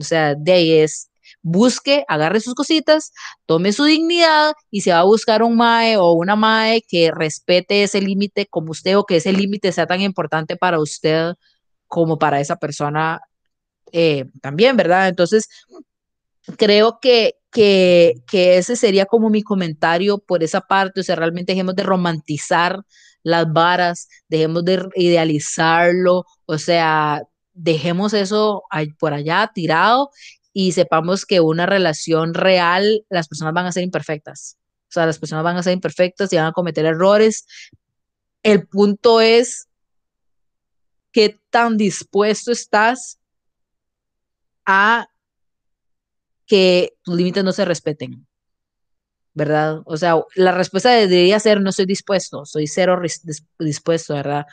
O 0.00 0.04
sea, 0.04 0.34
de 0.34 0.52
ahí 0.52 0.72
es, 0.72 1.10
busque, 1.42 2.04
agarre 2.08 2.40
sus 2.40 2.54
cositas, 2.54 3.12
tome 3.46 3.72
su 3.72 3.84
dignidad 3.84 4.54
y 4.70 4.82
se 4.82 4.92
va 4.92 5.00
a 5.00 5.04
buscar 5.04 5.42
un 5.42 5.56
mae 5.56 5.96
o 5.96 6.12
una 6.12 6.36
mae 6.36 6.82
que 6.86 7.10
respete 7.12 7.82
ese 7.84 8.00
límite 8.00 8.46
como 8.46 8.72
usted 8.72 8.96
o 8.96 9.04
que 9.04 9.16
ese 9.16 9.32
límite 9.32 9.72
sea 9.72 9.86
tan 9.86 10.00
importante 10.00 10.56
para 10.56 10.80
usted 10.80 11.34
como 11.86 12.18
para 12.18 12.40
esa 12.40 12.56
persona 12.56 13.20
eh, 13.92 14.26
también, 14.40 14.76
¿verdad? 14.76 15.08
Entonces, 15.08 15.48
creo 16.56 16.98
que, 17.00 17.34
que, 17.50 18.14
que 18.26 18.58
ese 18.58 18.76
sería 18.76 19.06
como 19.06 19.30
mi 19.30 19.42
comentario 19.42 20.18
por 20.18 20.42
esa 20.42 20.60
parte, 20.60 21.00
o 21.00 21.04
sea, 21.04 21.16
realmente 21.16 21.52
dejemos 21.52 21.76
de 21.76 21.82
romantizar 21.82 22.82
las 23.22 23.52
varas, 23.52 24.08
dejemos 24.28 24.64
de 24.64 24.88
idealizarlo, 24.94 26.24
o 26.46 26.58
sea, 26.58 27.22
dejemos 27.62 28.14
eso 28.14 28.64
por 28.98 29.12
allá 29.12 29.50
tirado 29.54 30.10
y 30.52 30.72
sepamos 30.72 31.26
que 31.26 31.40
una 31.40 31.66
relación 31.66 32.34
real, 32.34 33.04
las 33.08 33.28
personas 33.28 33.54
van 33.54 33.66
a 33.66 33.72
ser 33.72 33.84
imperfectas. 33.84 34.58
O 34.88 34.92
sea, 34.92 35.06
las 35.06 35.18
personas 35.18 35.44
van 35.44 35.56
a 35.56 35.62
ser 35.62 35.72
imperfectas 35.72 36.32
y 36.32 36.36
van 36.36 36.46
a 36.46 36.52
cometer 36.52 36.84
errores. 36.84 37.46
El 38.42 38.66
punto 38.66 39.20
es 39.20 39.68
qué 41.12 41.38
tan 41.50 41.76
dispuesto 41.76 42.50
estás 42.50 43.20
a 44.66 45.06
que 46.46 46.96
tus 47.04 47.14
límites 47.14 47.44
no 47.44 47.52
se 47.52 47.64
respeten, 47.64 48.26
¿verdad? 49.34 49.82
O 49.84 49.96
sea, 49.96 50.16
la 50.34 50.50
respuesta 50.50 50.90
debería 50.90 51.38
ser 51.38 51.60
no 51.60 51.70
estoy 51.70 51.86
dispuesto, 51.86 52.44
soy 52.44 52.66
cero 52.66 53.00
dispuesto, 53.58 54.14
¿verdad? 54.14 54.46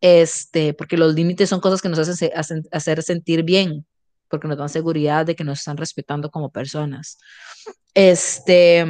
Este, 0.00 0.74
porque 0.74 0.96
los 0.96 1.14
límites 1.14 1.48
son 1.48 1.60
cosas 1.60 1.80
que 1.80 1.88
nos 1.88 1.98
hacen, 1.98 2.62
hacer 2.70 3.02
sentir 3.02 3.42
bien, 3.42 3.86
porque 4.28 4.48
nos 4.48 4.58
dan 4.58 4.68
seguridad 4.68 5.24
de 5.24 5.34
que 5.34 5.44
nos 5.44 5.60
están 5.60 5.76
respetando 5.76 6.30
como 6.30 6.50
personas. 6.50 7.18
Este, 7.94 8.84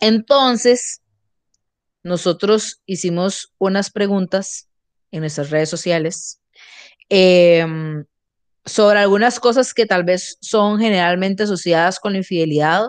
entonces, 0.00 1.00
nosotros 2.02 2.82
hicimos 2.86 3.52
unas 3.58 3.90
preguntas 3.90 4.68
en 5.10 5.20
nuestras 5.20 5.50
redes 5.50 5.70
sociales. 5.70 6.40
Eh, 7.08 7.64
sobre 8.66 8.98
algunas 8.98 9.40
cosas 9.40 9.74
que 9.74 9.86
tal 9.86 10.04
vez 10.04 10.38
son 10.40 10.78
generalmente 10.78 11.42
asociadas 11.42 12.00
con 12.00 12.12
la 12.12 12.18
infidelidad. 12.18 12.88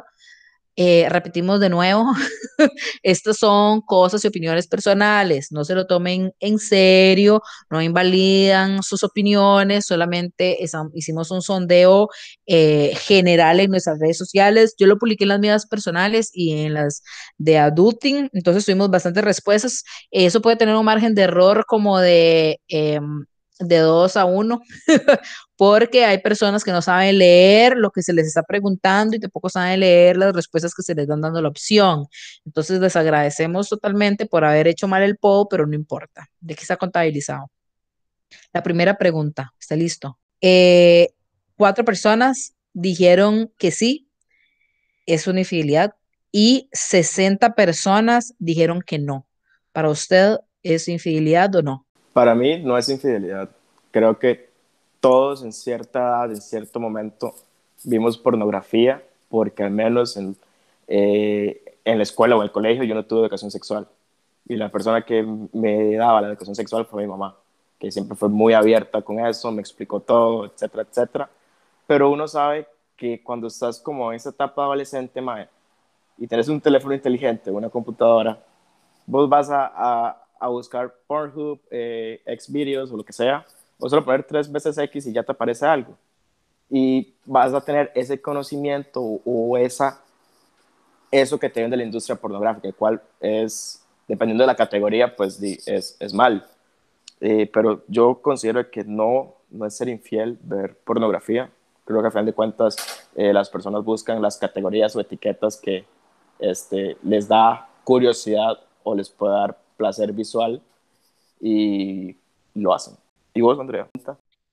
Eh, 0.77 1.07
repetimos 1.09 1.61
de 1.61 1.69
nuevo, 1.69 2.11
estas 3.03 3.37
son 3.37 3.79
cosas 3.79 4.25
y 4.25 4.27
opiniones 4.27 4.67
personales, 4.67 5.47
no 5.51 5.63
se 5.63 5.73
lo 5.73 5.87
tomen 5.87 6.33
en 6.41 6.59
serio, 6.59 7.41
no 7.69 7.81
invalidan 7.81 8.83
sus 8.83 9.03
opiniones, 9.03 9.85
solamente 9.85 10.57
hicimos 10.93 11.31
un 11.31 11.41
sondeo 11.41 12.09
eh, 12.45 12.93
general 13.07 13.61
en 13.61 13.71
nuestras 13.71 13.99
redes 13.99 14.17
sociales, 14.17 14.75
yo 14.77 14.87
lo 14.87 14.97
publiqué 14.97 15.23
en 15.23 15.29
las 15.29 15.39
mías 15.39 15.65
personales 15.65 16.29
y 16.33 16.51
en 16.65 16.73
las 16.73 17.03
de 17.37 17.57
adulting, 17.57 18.29
entonces 18.33 18.65
tuvimos 18.65 18.89
bastantes 18.89 19.23
respuestas, 19.23 19.83
eso 20.11 20.41
puede 20.41 20.57
tener 20.57 20.75
un 20.75 20.85
margen 20.85 21.15
de 21.15 21.21
error 21.21 21.65
como 21.65 21.99
de... 21.99 22.59
Em, 22.67 23.25
de 23.59 23.77
dos 23.79 24.17
a 24.17 24.25
uno, 24.25 24.61
porque 25.55 26.05
hay 26.05 26.17
personas 26.19 26.63
que 26.63 26.71
no 26.71 26.81
saben 26.81 27.17
leer 27.17 27.77
lo 27.77 27.91
que 27.91 28.01
se 28.01 28.13
les 28.13 28.27
está 28.27 28.43
preguntando 28.43 29.15
y 29.15 29.19
tampoco 29.19 29.49
saben 29.49 29.79
leer 29.79 30.17
las 30.17 30.33
respuestas 30.33 30.73
que 30.73 30.83
se 30.83 30.95
les 30.95 31.07
dan 31.07 31.21
dando 31.21 31.41
la 31.41 31.49
opción. 31.49 32.05
Entonces 32.45 32.79
les 32.79 32.95
agradecemos 32.95 33.69
totalmente 33.69 34.25
por 34.25 34.43
haber 34.43 34.67
hecho 34.67 34.87
mal 34.87 35.03
el 35.03 35.17
poll, 35.17 35.47
pero 35.49 35.65
no 35.65 35.75
importa, 35.75 36.29
de 36.39 36.55
qué 36.55 36.61
está 36.61 36.77
contabilizado. 36.77 37.49
La 38.53 38.63
primera 38.63 38.97
pregunta, 38.97 39.53
¿está 39.59 39.75
listo? 39.75 40.19
Eh, 40.41 41.09
cuatro 41.55 41.85
personas 41.85 42.55
dijeron 42.73 43.51
que 43.57 43.71
sí, 43.71 44.09
es 45.05 45.27
una 45.27 45.41
infidelidad, 45.41 45.95
y 46.37 46.67
60 46.73 47.55
personas 47.55 48.33
dijeron 48.39 48.81
que 48.81 48.99
no. 48.99 49.25
¿Para 49.71 49.89
usted 49.89 50.35
es 50.63 50.89
infidelidad 50.89 51.55
o 51.55 51.61
no? 51.61 51.84
Para 52.15 52.33
mí 52.33 52.59
no 52.59 52.77
es 52.77 52.87
infidelidad. 52.87 53.49
Creo 53.91 54.17
que 54.17 54.49
todos 55.01 55.43
en 55.43 55.51
cierta 55.51 55.99
edad, 55.99 56.29
en 56.31 56.39
cierto 56.39 56.79
momento, 56.79 57.35
vimos 57.83 58.17
pornografía 58.17 59.03
porque 59.27 59.63
al 59.63 59.71
menos 59.71 60.15
en, 60.15 60.37
eh, 60.87 61.77
en 61.83 61.97
la 61.97 62.03
escuela 62.03 62.37
o 62.37 62.39
en 62.39 62.45
el 62.45 62.53
colegio 62.53 62.85
yo 62.85 62.95
no 62.95 63.03
tuve 63.03 63.23
educación 63.23 63.51
sexual. 63.51 63.89
Y 64.47 64.55
la 64.55 64.71
persona 64.71 65.01
que 65.01 65.27
me 65.51 65.97
daba 65.97 66.21
la 66.21 66.29
educación 66.29 66.55
sexual 66.55 66.85
fue 66.85 67.01
mi 67.01 67.09
mamá, 67.09 67.35
que 67.77 67.91
siempre 67.91 68.15
fue 68.15 68.29
muy 68.29 68.53
abierta 68.53 69.01
con 69.01 69.19
eso, 69.19 69.51
me 69.51 69.59
explicó 69.59 69.99
todo, 69.99 70.45
etcétera, 70.45 70.83
etcétera. 70.89 71.29
Pero 71.85 72.09
uno 72.11 72.29
sabe 72.29 72.65
que 72.95 73.21
cuando 73.23 73.47
estás 73.47 73.81
como 73.81 74.13
en 74.13 74.15
esa 74.15 74.29
etapa 74.29 74.63
adolescente, 74.63 75.19
mae, 75.19 75.49
y 76.17 76.27
tienes 76.27 76.47
un 76.47 76.61
teléfono 76.61 76.95
inteligente, 76.95 77.51
una 77.51 77.69
computadora, 77.69 78.41
vos 79.05 79.27
vas 79.27 79.49
a 79.49 79.73
a 79.75 80.24
buscar 80.41 80.93
Pornhub, 81.07 81.59
eh, 81.71 82.21
Xvideos 82.39 82.91
o 82.91 82.97
lo 82.97 83.03
que 83.03 83.13
sea, 83.13 83.45
o 83.79 83.89
solo 83.89 84.05
poner 84.05 84.23
tres 84.23 84.51
veces 84.51 84.77
X 84.77 85.07
y 85.07 85.13
ya 85.13 85.23
te 85.23 85.31
aparece 85.31 85.65
algo. 85.65 85.97
Y 86.69 87.13
vas 87.25 87.53
a 87.53 87.61
tener 87.61 87.91
ese 87.95 88.21
conocimiento 88.21 89.01
o, 89.01 89.57
esa, 89.57 90.01
eso 91.11 91.39
que 91.39 91.49
te 91.49 91.61
ven 91.61 91.71
de 91.71 91.77
la 91.77 91.83
industria 91.83 92.15
pornográfica, 92.15 92.67
el 92.67 92.75
cual 92.75 93.01
es, 93.19 93.83
dependiendo 94.07 94.43
de 94.43 94.47
la 94.47 94.55
categoría, 94.55 95.15
pues 95.15 95.41
es, 95.41 95.97
es 95.99 96.13
mal. 96.13 96.47
Eh, 97.21 97.49
pero 97.51 97.83
yo 97.87 98.21
considero 98.21 98.69
que 98.69 98.83
no, 98.83 99.35
no 99.49 99.65
es 99.65 99.75
ser 99.75 99.89
infiel 99.89 100.37
ver 100.41 100.77
pornografía. 100.83 101.49
Creo 101.85 102.01
que 102.01 102.07
a 102.07 102.11
fin 102.11 102.25
de 102.25 102.33
cuentas 102.33 102.75
eh, 103.15 103.31
las 103.31 103.49
personas 103.49 103.83
buscan 103.83 104.21
las 104.21 104.37
categorías 104.37 104.95
o 104.95 104.99
etiquetas 104.99 105.57
que 105.57 105.85
este, 106.39 106.97
les 107.03 107.27
da 107.27 107.69
curiosidad 107.83 108.59
o 108.83 108.95
les 108.95 109.09
puede 109.09 109.33
dar 109.33 109.57
placer 109.77 110.11
visual 110.13 110.61
y 111.39 112.15
lo 112.53 112.73
hacen. 112.73 112.95
¿Y 113.33 113.41
vos, 113.41 113.59
Andrea? 113.59 113.87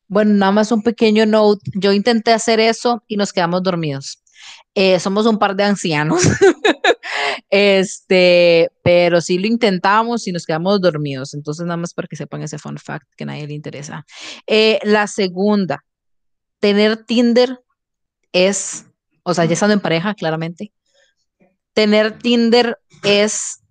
Bueno, 0.08 0.32
nada 0.32 0.52
más 0.52 0.72
un 0.72 0.82
pequeño 0.82 1.24
note. 1.24 1.70
Yo 1.74 1.92
intenté 1.92 2.32
hacer 2.32 2.60
eso 2.60 3.02
y 3.06 3.16
nos 3.16 3.32
quedamos 3.32 3.62
dormidos. 3.62 4.22
Eh, 4.74 4.98
somos 4.98 5.26
un 5.26 5.38
par 5.38 5.54
de 5.54 5.64
ancianos, 5.64 6.22
este, 7.50 8.70
pero 8.82 9.20
sí 9.20 9.38
lo 9.38 9.46
intentamos 9.46 10.26
y 10.26 10.32
nos 10.32 10.46
quedamos 10.46 10.80
dormidos. 10.80 11.34
Entonces, 11.34 11.64
nada 11.66 11.76
más 11.76 11.94
para 11.94 12.08
que 12.08 12.16
sepan 12.16 12.42
ese 12.42 12.58
fun 12.58 12.78
fact 12.78 13.06
que 13.16 13.24
a 13.24 13.26
nadie 13.28 13.46
le 13.46 13.54
interesa. 13.54 14.04
Eh, 14.46 14.80
la 14.82 15.06
segunda, 15.06 15.84
tener 16.58 17.04
Tinder 17.04 17.60
es, 18.32 18.86
o 19.22 19.34
sea, 19.34 19.44
ya 19.44 19.52
estando 19.52 19.74
en 19.74 19.80
pareja, 19.80 20.14
claramente, 20.14 20.72
tener 21.74 22.18
Tinder 22.18 22.78
es 23.02 23.61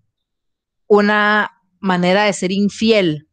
una 0.91 1.51
manera 1.79 2.25
de 2.25 2.33
ser 2.33 2.51
infiel. 2.51 3.29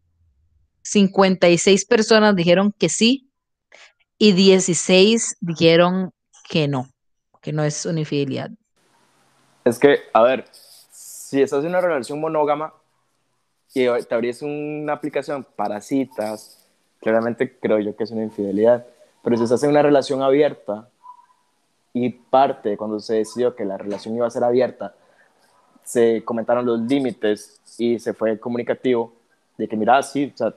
56 0.82 1.86
personas 1.86 2.36
dijeron 2.36 2.72
que 2.78 2.88
sí 2.88 3.32
y 4.16 4.30
16 4.30 5.38
dijeron 5.40 6.12
que 6.48 6.68
no, 6.68 6.88
que 7.42 7.52
no 7.52 7.64
es 7.64 7.84
una 7.84 7.98
infidelidad. 7.98 8.50
Es 9.64 9.80
que, 9.80 9.98
a 10.12 10.22
ver, 10.22 10.44
si 10.52 11.42
estás 11.42 11.64
en 11.64 11.70
una 11.70 11.80
relación 11.80 12.20
monógama 12.20 12.74
y 13.74 13.86
te 14.04 14.14
abrís 14.14 14.40
una 14.42 14.92
aplicación 14.92 15.44
para 15.56 15.80
citas, 15.80 16.64
claramente 17.00 17.58
creo 17.58 17.80
yo 17.80 17.96
que 17.96 18.04
es 18.04 18.12
una 18.12 18.22
infidelidad. 18.22 18.86
Pero 19.24 19.36
si 19.36 19.42
estás 19.42 19.64
en 19.64 19.70
una 19.70 19.82
relación 19.82 20.22
abierta 20.22 20.88
y 21.92 22.10
parte 22.10 22.76
cuando 22.76 23.00
se 23.00 23.14
decidió 23.14 23.56
que 23.56 23.64
la 23.64 23.76
relación 23.78 24.14
iba 24.14 24.28
a 24.28 24.30
ser 24.30 24.44
abierta, 24.44 24.94
se 25.88 26.22
comentaron 26.22 26.66
los 26.66 26.80
límites 26.80 27.62
y 27.78 27.98
se 27.98 28.12
fue 28.12 28.38
comunicativo 28.38 29.10
de 29.56 29.66
que, 29.66 29.74
mira, 29.74 30.02
sí, 30.02 30.30
o 30.34 30.36
sea, 30.36 30.54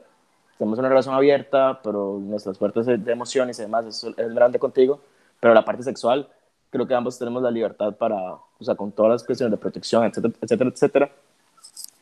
tenemos 0.57 0.77
una 0.77 0.89
relación 0.89 1.15
abierta, 1.15 1.79
pero 1.81 2.19
nuestras 2.19 2.57
fuertes 2.57 2.85
de 2.85 3.11
emociones 3.11 3.57
y 3.57 3.61
demás 3.61 3.85
es, 3.85 4.03
es 4.03 4.33
grande 4.33 4.59
contigo, 4.59 4.99
pero 5.39 5.53
la 5.53 5.63
parte 5.63 5.83
sexual, 5.83 6.27
creo 6.69 6.85
que 6.85 6.93
ambos 6.93 7.17
tenemos 7.17 7.41
la 7.41 7.49
libertad 7.49 7.95
para, 7.95 8.33
o 8.33 8.63
sea, 8.63 8.75
con 8.75 8.91
todas 8.91 9.13
las 9.13 9.23
cuestiones 9.23 9.51
de 9.51 9.57
protección, 9.57 10.03
etcétera, 10.03 10.33
etcétera, 10.41 10.69
etcétera, 10.69 11.11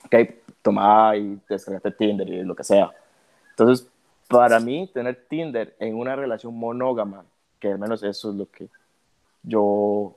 que 0.10 0.42
tomar 0.64 1.16
y 1.16 1.40
descargarte 1.48 1.92
Tinder 1.92 2.28
y 2.28 2.44
lo 2.44 2.56
que 2.56 2.64
sea. 2.64 2.90
Entonces, 3.52 3.88
para 4.28 4.60
mí, 4.60 4.90
tener 4.92 5.24
Tinder 5.30 5.76
en 5.78 5.96
una 5.96 6.16
relación 6.16 6.58
monógama, 6.58 7.26
que 7.60 7.74
al 7.74 7.78
menos 7.78 8.02
eso 8.02 8.32
es 8.32 8.36
lo 8.36 8.50
que 8.50 8.70
yo, 9.44 10.16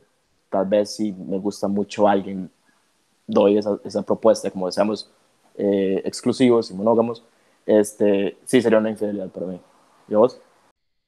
tal 0.48 0.64
vez 0.64 0.96
si 0.96 1.12
me 1.12 1.38
gusta 1.38 1.68
mucho 1.68 2.09
alguien, 2.09 2.51
doy 3.33 3.59
esa, 3.59 3.79
esa 3.85 4.03
propuesta, 4.03 4.51
como 4.51 4.66
decíamos, 4.66 5.11
eh, 5.57 6.03
exclusivos 6.05 6.71
y 6.71 6.75
monógamos, 6.75 7.23
este, 7.66 8.37
sí 8.45 8.62
sería 8.62 8.79
una 8.79 8.90
infidelidad 8.90 9.29
para 9.29 9.47
mí. 9.47 9.61
¿Y 10.09 10.14
vos? 10.14 10.38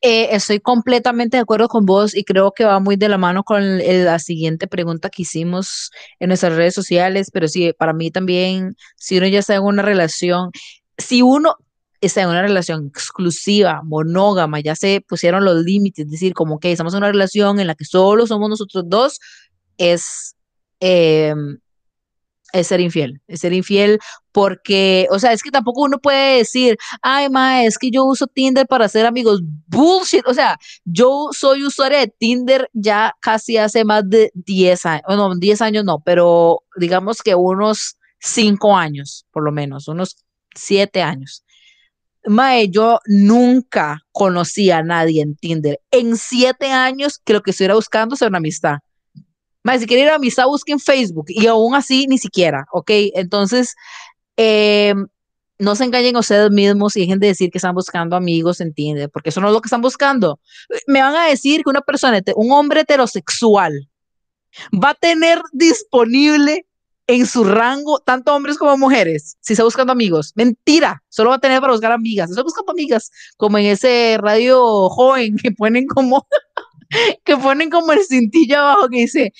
Eh, 0.07 0.35
estoy 0.35 0.61
completamente 0.61 1.39
de 1.39 1.43
acuerdo 1.43 1.67
con 1.69 1.87
vos 1.87 2.15
y 2.15 2.25
creo 2.25 2.53
que 2.53 2.65
va 2.65 2.79
muy 2.79 2.97
de 2.97 3.09
la 3.09 3.17
mano 3.17 3.43
con 3.43 3.79
la 3.79 4.19
siguiente 4.19 4.67
pregunta 4.67 5.09
que 5.09 5.23
hicimos 5.23 5.91
en 6.19 6.29
nuestras 6.29 6.55
redes 6.55 6.75
sociales, 6.75 7.31
pero 7.33 7.49
sí, 7.49 7.73
para 7.73 7.95
mí 7.95 8.11
también, 8.11 8.77
si 8.97 9.17
uno 9.17 9.27
ya 9.29 9.39
está 9.39 9.55
en 9.55 9.63
una 9.63 9.83
relación, 9.83 10.51
si 10.99 11.23
uno 11.23 11.57
está 12.03 12.21
en 12.21 12.29
una 12.29 12.43
relación 12.43 12.89
exclusiva, 12.89 13.81
monógama, 13.83 14.61
ya 14.61 14.77
se 14.77 15.01
pusieron 15.01 15.43
los 15.43 15.65
límites, 15.65 16.05
es 16.05 16.11
decir, 16.11 16.35
como 16.35 16.59
que 16.61 16.71
estamos 16.71 16.93
en 16.93 16.99
una 16.99 17.11
relación 17.11 17.59
en 17.59 17.67
la 17.67 17.75
que 17.75 17.87
solo 17.87 18.27
somos 18.27 18.51
nosotros 18.51 18.85
dos, 18.87 19.21
es... 19.79 20.37
Eh, 20.81 21.35
es 22.55 22.69
ser 22.69 22.81
infiel, 22.81 23.21
es 23.27 23.41
ser 23.41 23.53
infiel 23.53 23.99
porque, 24.31 25.09
o 25.11 25.19
sea, 25.19 25.33
es 25.33 25.43
que 25.43 25.51
tampoco 25.51 25.83
uno 25.83 25.99
puede 25.99 26.39
decir, 26.39 26.77
ay, 27.03 27.29
ma, 27.29 27.65
es 27.65 27.79
que 27.79 27.91
yo 27.91 28.05
uso 28.05 28.29
Tinder 28.29 28.67
para 28.67 28.85
hacer 28.85 29.07
amigos, 29.07 29.43
bullshit, 29.67 30.27
o 30.27 30.33
sea, 30.33 30.57
yo 30.85 31.31
soy 31.33 31.65
usuaria 31.65 31.99
de 31.99 32.15
Tinder 32.17 32.71
ya 32.73 33.13
casi 33.21 33.57
hace 33.57 33.85
más 33.85 34.09
de 34.09 34.31
10 34.35 34.87
años, 34.87 35.05
no, 35.09 35.35
10 35.35 35.63
años 35.63 35.85
no, 35.85 36.01
pero 36.05 36.63
digamos 36.77 37.23
que 37.23 37.35
unos 37.35 37.97
5 38.21 38.77
años, 38.77 39.27
por 39.33 39.45
lo 39.45 39.51
menos, 39.51 39.89
unos 39.89 40.17
7 40.55 41.03
años. 41.03 41.45
Mae, 42.27 42.71
yo 42.71 43.01
nunca 43.07 44.01
conocí 44.13 44.71
a 44.71 44.83
nadie 44.83 45.23
en 45.23 45.37
Tinder 45.37 45.81
en 45.91 46.17
siete 46.17 46.71
años 46.71 47.21
que 47.23 47.35
lo 47.35 47.43
que 47.43 47.51
estuviera 47.51 47.75
buscando 47.75 48.17
sea 48.17 48.29
una 48.29 48.39
amistad. 48.39 48.79
Más, 49.65 49.81
si 49.81 49.87
quieren 49.87 50.07
ir 50.07 50.13
a 50.13 50.17
amistad, 50.17 50.47
busquen 50.47 50.79
Facebook 50.79 51.27
y 51.29 51.47
aún 51.47 51.75
así 51.75 52.07
ni 52.07 52.19
siquiera, 52.19 52.67
¿ok? 52.73 52.91
Entonces, 53.15 53.75
em, 54.37 55.07
no 55.59 55.75
se 55.75 55.85
engañen 55.85 56.17
ustedes 56.17 56.51
mismos 56.51 56.97
y 56.97 57.01
dejen 57.01 57.19
de 57.19 57.29
decir 57.29 57.51
que 57.51 57.59
están 57.59 57.75
buscando 57.75 58.15
amigos, 58.15 58.61
¿entiendes? 58.61 59.09
Porque 59.13 59.31
eso 59.31 59.41
no 59.41 59.49
es 59.49 59.55
lo 59.55 59.61
que 59.61 59.69
están 59.69 59.81
buscando. 59.81 60.39
Me 60.87 61.01
van 61.01 61.17
a 61.17 61.27
decir 61.27 61.63
que 61.65 61.71
una 61.71 61.81
persona, 61.81 62.21
un 62.37 62.53
hombre 62.53 62.81
heterosexual, 62.81 63.89
va 64.73 64.91
a 64.91 64.95
tener 64.95 65.41
disponible 65.53 66.67
en 67.07 67.27
su 67.27 67.45
rango 67.45 68.01
tanto 68.01 68.35
hombres 68.35 68.57
como 68.57 68.79
mujeres, 68.79 69.37
si 69.41 69.53
está 69.53 69.65
buscando 69.65 69.93
amigos. 69.93 70.33
Mentira, 70.35 71.03
solo 71.09 71.31
va 71.31 71.37
a 71.37 71.41
tener 71.41 71.61
para 71.61 71.73
buscar 71.73 71.93
amigas. 71.93 72.31
Está 72.31 72.43
buscando 72.43 72.73
amigas, 72.73 73.11
como 73.37 73.59
en 73.59 73.67
ese 73.67 74.17
radio 74.21 74.89
joven 74.91 75.37
que 75.37 75.53
ponen 75.53 75.87
como 75.87 76.27
que 77.25 77.37
ponen 77.37 77.71
como 77.71 77.93
el 77.93 78.05
cintillo 78.05 78.59
abajo 78.59 78.89
que 78.89 78.99
dice, 78.99 79.33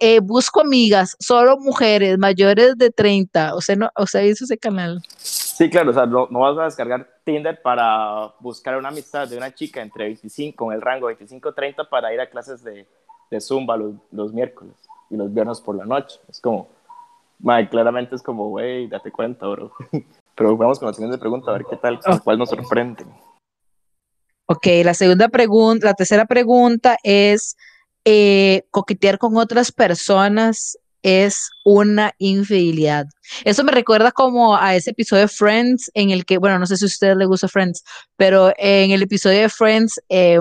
eh, 0.00 0.20
busco 0.20 0.60
amigas, 0.60 1.16
solo 1.18 1.58
mujeres 1.58 2.18
mayores 2.18 2.76
de 2.76 2.90
30. 2.90 3.54
O 3.54 3.60
sea, 3.60 3.76
no, 3.76 3.90
o 3.96 4.06
sea, 4.06 4.24
hizo 4.24 4.44
ese 4.44 4.58
canal. 4.58 5.00
Sí, 5.18 5.68
claro, 5.68 5.90
o 5.90 5.94
sea, 5.94 6.06
no, 6.06 6.28
vas 6.28 6.58
a 6.58 6.64
descargar 6.64 7.08
Tinder 7.24 7.60
para 7.60 8.32
buscar 8.40 8.76
una 8.76 8.88
amistad 8.88 9.28
de 9.28 9.36
una 9.36 9.54
chica 9.54 9.82
entre 9.82 10.04
25, 10.04 10.56
con 10.56 10.74
el 10.74 10.80
rango 10.80 11.10
25-30 11.10 11.88
para 11.88 12.12
ir 12.14 12.20
a 12.20 12.30
clases 12.30 12.62
de, 12.62 12.86
de 13.30 13.40
Zumba 13.40 13.76
los, 13.76 13.94
los, 14.12 14.32
miércoles 14.32 14.74
y 15.10 15.16
los 15.16 15.32
viernes 15.32 15.60
por 15.60 15.76
la 15.76 15.84
noche. 15.84 16.20
Es 16.28 16.40
como, 16.40 16.68
madre, 17.40 17.68
claramente 17.68 18.14
es 18.14 18.22
como, 18.22 18.48
güey, 18.48 18.86
date 18.86 19.10
cuenta, 19.10 19.46
bro. 19.46 19.72
Pero 20.34 20.56
vamos 20.56 20.78
con 20.78 20.86
la 20.86 20.94
siguiente 20.94 21.18
pregunta, 21.18 21.50
a 21.50 21.54
ver 21.54 21.64
qué 21.68 21.76
tal, 21.76 21.98
cuál 22.22 22.38
nos 22.38 22.50
sorprende. 22.50 23.04
Ok, 24.50 24.66
la 24.82 24.94
segunda 24.94 25.28
pregunta, 25.28 25.88
la 25.88 25.92
tercera 25.94 26.24
pregunta 26.24 26.96
es, 27.02 27.54
eh, 28.06 28.62
coquetear 28.70 29.18
con 29.18 29.36
otras 29.36 29.70
personas 29.72 30.78
es 31.02 31.50
una 31.66 32.14
infidelidad. 32.16 33.04
Eso 33.44 33.62
me 33.62 33.72
recuerda 33.72 34.10
como 34.10 34.56
a 34.56 34.74
ese 34.74 34.92
episodio 34.92 35.22
de 35.24 35.28
Friends 35.28 35.90
en 35.92 36.08
el 36.08 36.24
que, 36.24 36.38
bueno, 36.38 36.58
no 36.58 36.64
sé 36.64 36.78
si 36.78 36.86
a 36.86 36.86
ustedes 36.86 37.18
les 37.18 37.28
gusta 37.28 37.46
Friends, 37.46 37.84
pero 38.16 38.54
en 38.56 38.90
el 38.90 39.02
episodio 39.02 39.40
de 39.40 39.48
Friends, 39.50 40.00
eh, 40.08 40.40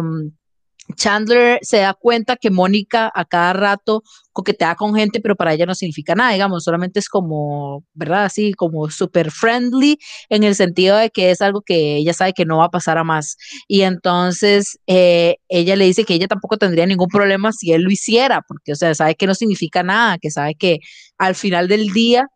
Chandler 0.95 1.59
se 1.61 1.77
da 1.77 1.93
cuenta 1.93 2.37
que 2.37 2.49
Mónica 2.49 3.11
a 3.13 3.25
cada 3.25 3.53
rato 3.53 4.03
coquetea 4.31 4.75
con 4.75 4.95
gente, 4.95 5.19
pero 5.19 5.35
para 5.35 5.53
ella 5.53 5.65
no 5.65 5.75
significa 5.75 6.15
nada, 6.15 6.31
digamos, 6.31 6.63
solamente 6.63 6.99
es 6.99 7.09
como, 7.09 7.83
¿verdad? 7.93 8.25
Así 8.25 8.53
como 8.53 8.89
súper 8.89 9.31
friendly 9.31 9.97
en 10.29 10.43
el 10.43 10.55
sentido 10.55 10.95
de 10.97 11.09
que 11.09 11.31
es 11.31 11.41
algo 11.41 11.61
que 11.61 11.97
ella 11.97 12.13
sabe 12.13 12.33
que 12.33 12.45
no 12.45 12.59
va 12.59 12.65
a 12.65 12.71
pasar 12.71 12.97
a 12.97 13.03
más. 13.03 13.37
Y 13.67 13.81
entonces 13.81 14.79
eh, 14.87 15.37
ella 15.49 15.75
le 15.75 15.85
dice 15.85 16.05
que 16.05 16.13
ella 16.13 16.27
tampoco 16.27 16.57
tendría 16.57 16.85
ningún 16.85 17.09
problema 17.09 17.51
si 17.51 17.73
él 17.73 17.81
lo 17.81 17.91
hiciera, 17.91 18.41
porque, 18.47 18.73
o 18.73 18.75
sea, 18.75 18.93
sabe 18.95 19.15
que 19.15 19.27
no 19.27 19.35
significa 19.35 19.83
nada, 19.83 20.17
que 20.19 20.31
sabe 20.31 20.55
que 20.55 20.79
al 21.17 21.35
final 21.35 21.67
del 21.67 21.89
día 21.89 22.27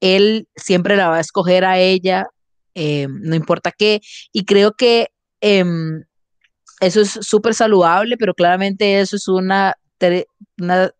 él 0.00 0.48
siempre 0.56 0.96
la 0.96 1.08
va 1.08 1.18
a 1.18 1.20
escoger 1.20 1.64
a 1.64 1.78
ella, 1.78 2.26
eh, 2.74 3.06
no 3.08 3.36
importa 3.36 3.70
qué. 3.72 4.00
Y 4.32 4.44
creo 4.44 4.72
que... 4.72 5.08
Em, 5.40 6.04
eso 6.82 7.00
es 7.00 7.10
súper 7.22 7.54
saludable, 7.54 8.16
pero 8.16 8.34
claramente 8.34 9.00
eso 9.00 9.16
es 9.16 9.28
una, 9.28 9.74
una 10.58 10.90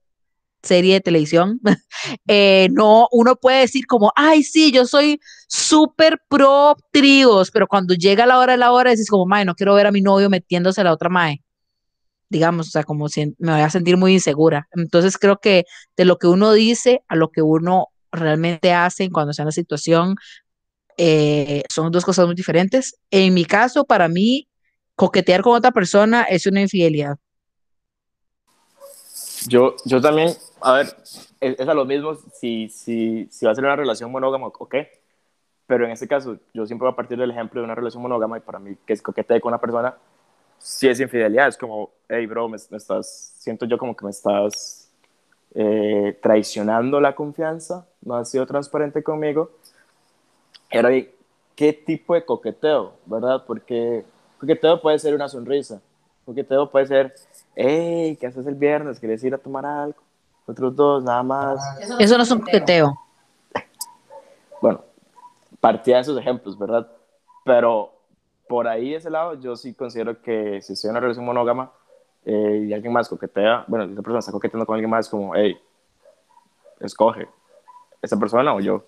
serie 0.63 0.95
de 0.95 1.01
televisión. 1.01 1.61
Eh, 2.27 2.69
no, 2.73 3.07
uno 3.13 3.37
puede 3.37 3.61
decir 3.61 3.87
como, 3.87 4.13
ay, 4.17 4.43
sí, 4.43 4.73
yo 4.73 4.87
soy 4.87 5.21
súper 5.47 6.21
pro 6.29 6.77
tríos, 6.91 7.51
pero 7.53 7.69
cuando 7.69 7.95
llega 7.95 8.27
la 8.27 8.39
hora 8.39 8.53
de 8.55 8.59
la 8.59 8.73
hora, 8.73 8.91
dices 8.91 9.09
como, 9.09 9.27
mae, 9.27 9.45
no 9.45 9.55
quiero 9.55 9.75
ver 9.75 9.87
a 9.87 9.93
mi 9.93 10.01
novio 10.01 10.29
metiéndose 10.29 10.81
a 10.81 10.85
la 10.85 10.93
otra 10.93 11.09
mae. 11.09 11.43
Digamos, 12.29 12.69
o 12.69 12.71
sea, 12.71 12.83
como 12.83 13.09
si 13.09 13.35
me 13.39 13.53
voy 13.53 13.61
a 13.61 13.71
sentir 13.71 13.97
muy 13.97 14.15
insegura. 14.15 14.69
Entonces 14.73 15.17
creo 15.19 15.39
que 15.39 15.65
de 15.97 16.05
lo 16.05 16.19
que 16.19 16.27
uno 16.27 16.53
dice 16.53 17.03
a 17.09 17.15
lo 17.15 17.31
que 17.31 17.43
uno 17.43 17.89
realmente 18.11 18.73
hace 18.73 19.11
cuando 19.11 19.31
está 19.31 19.43
en 19.43 19.49
la 19.49 19.53
situación, 19.53 20.17
eh, 20.97 21.63
son 21.69 21.93
dos 21.93 22.05
cosas 22.05 22.27
muy 22.27 22.35
diferentes. 22.35 22.97
En 23.11 23.35
mi 23.35 23.45
caso, 23.45 23.85
para 23.85 24.09
mí, 24.09 24.49
coquetear 24.97 25.43
con 25.43 25.55
otra 25.55 25.71
persona 25.71 26.23
es 26.25 26.47
una 26.47 26.61
infidelidad. 26.61 27.17
Yo, 29.49 29.75
yo 29.85 30.01
también, 30.01 30.31
a 30.61 30.73
ver, 30.75 30.97
es, 31.41 31.61
a 31.61 31.75
lo 31.75 31.85
mismo 31.85 32.15
si, 32.15 32.69
si, 32.69 33.27
si 33.31 33.45
va 33.45 33.53
a 33.53 33.55
ser 33.55 33.65
una 33.65 33.77
relación 33.77 34.11
monógama, 34.11 34.47
ok, 34.47 34.77
pero 35.67 35.85
en 35.85 35.93
este 35.93 36.07
caso 36.07 36.37
yo 36.55 36.67
siempre 36.67 36.87
voy 36.87 36.93
a 36.93 36.97
partir 36.97 37.19
del 37.19 37.31
ejemplo 37.31 37.61
de 37.61 37.65
una 37.65 37.75
relación 37.75 38.03
monógama 38.03 38.39
y 38.39 38.41
para 38.41 38.59
mí 38.59 38.77
que 38.87 38.93
es 38.93 39.03
coquetear 39.03 39.41
con 39.41 39.51
una 39.51 39.61
persona, 39.61 39.97
si 40.59 40.89
es 40.89 41.01
infidelidad, 41.01 41.49
es 41.49 41.57
como, 41.57 41.91
hey 42.09 42.27
bro, 42.27 42.49
me, 42.49 42.57
estás, 42.57 43.35
siento 43.37 43.67
yo 43.67 43.79
como 43.79 43.97
que 43.97 44.05
me 44.05 44.11
estás 44.11 44.91
eh, 45.55 46.19
traicionando 46.23 47.01
la 47.01 47.15
confianza, 47.15 47.87
no 48.01 48.15
has 48.15 48.31
sido 48.31 48.47
transparente 48.47 49.03
conmigo. 49.03 49.51
Pero, 50.71 50.89
¿qué 51.55 51.73
tipo 51.73 52.15
de 52.15 52.25
coqueteo, 52.25 52.95
verdad? 53.07 53.45
Porque 53.47 54.05
Coqueteo 54.43 54.81
puede 54.81 54.99
ser 54.99 55.15
una 55.15 55.29
sonrisa. 55.29 55.81
Coqueteo 56.27 56.69
puede 56.69 56.87
ser, 56.87 57.15
hey, 57.55 58.17
¿qué 58.21 58.27
haces 58.27 58.45
el 58.45 58.57
viernes? 58.57 58.99
¿Quieres 58.99 59.23
ir 59.23 59.33
a 59.33 59.39
tomar 59.39 59.65
algo? 59.65 60.03
Otros 60.45 60.75
dos, 60.75 61.05
nada 61.05 61.23
más. 61.23 61.61
Eso 62.01 62.17
no 62.17 62.25
es 62.25 62.31
un 62.33 62.41
coqueteo. 62.41 62.93
Bueno, 64.61 64.83
partía 65.61 65.95
de 65.95 66.03
esos 66.03 66.19
ejemplos, 66.19 66.59
¿verdad? 66.59 66.91
Pero 67.45 67.93
por 68.49 68.67
ahí, 68.67 68.95
ese 68.95 69.11
lado, 69.11 69.35
yo 69.35 69.55
sí 69.55 69.75
considero 69.75 70.21
que 70.21 70.61
si 70.61 70.73
estoy 70.73 70.89
en 70.89 70.95
una 70.95 71.01
relación 71.01 71.25
monógama, 71.25 71.71
eh, 72.25 72.67
y 72.69 72.73
alguien 72.73 72.93
más 72.93 73.09
coquetea, 73.09 73.65
bueno, 73.69 73.85
esa 73.85 74.03
persona 74.03 74.19
está 74.19 74.33
coqueteando 74.33 74.67
con 74.67 74.75
alguien 74.75 74.91
más, 74.91 75.09
como, 75.09 75.37
hey, 75.37 75.57
escoge, 76.81 77.29
esa 78.01 78.17
persona 78.17 78.53
o 78.53 78.59
yo. 78.59 78.83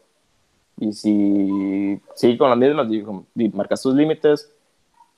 Y 0.79 0.93
si 0.93 2.03
sigue 2.16 2.39
con 2.39 2.51
las 2.51 2.59
mismas, 2.59 2.89
digo, 2.89 3.24
marcas 3.53 3.81
tus 3.81 3.95
límites, 3.95 4.51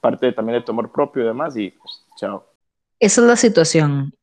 parte 0.06 0.32
también 0.32 0.60
de 0.60 0.64
tu 0.64 0.72
amor 0.72 0.92
propio 0.92 1.22
y 1.22 1.26
demás, 1.26 1.56
y 1.56 1.70
pues, 1.70 2.04
chao. 2.16 2.46
Esa 3.00 3.20
es 3.22 3.26
la 3.26 3.36
situación. 3.36 4.14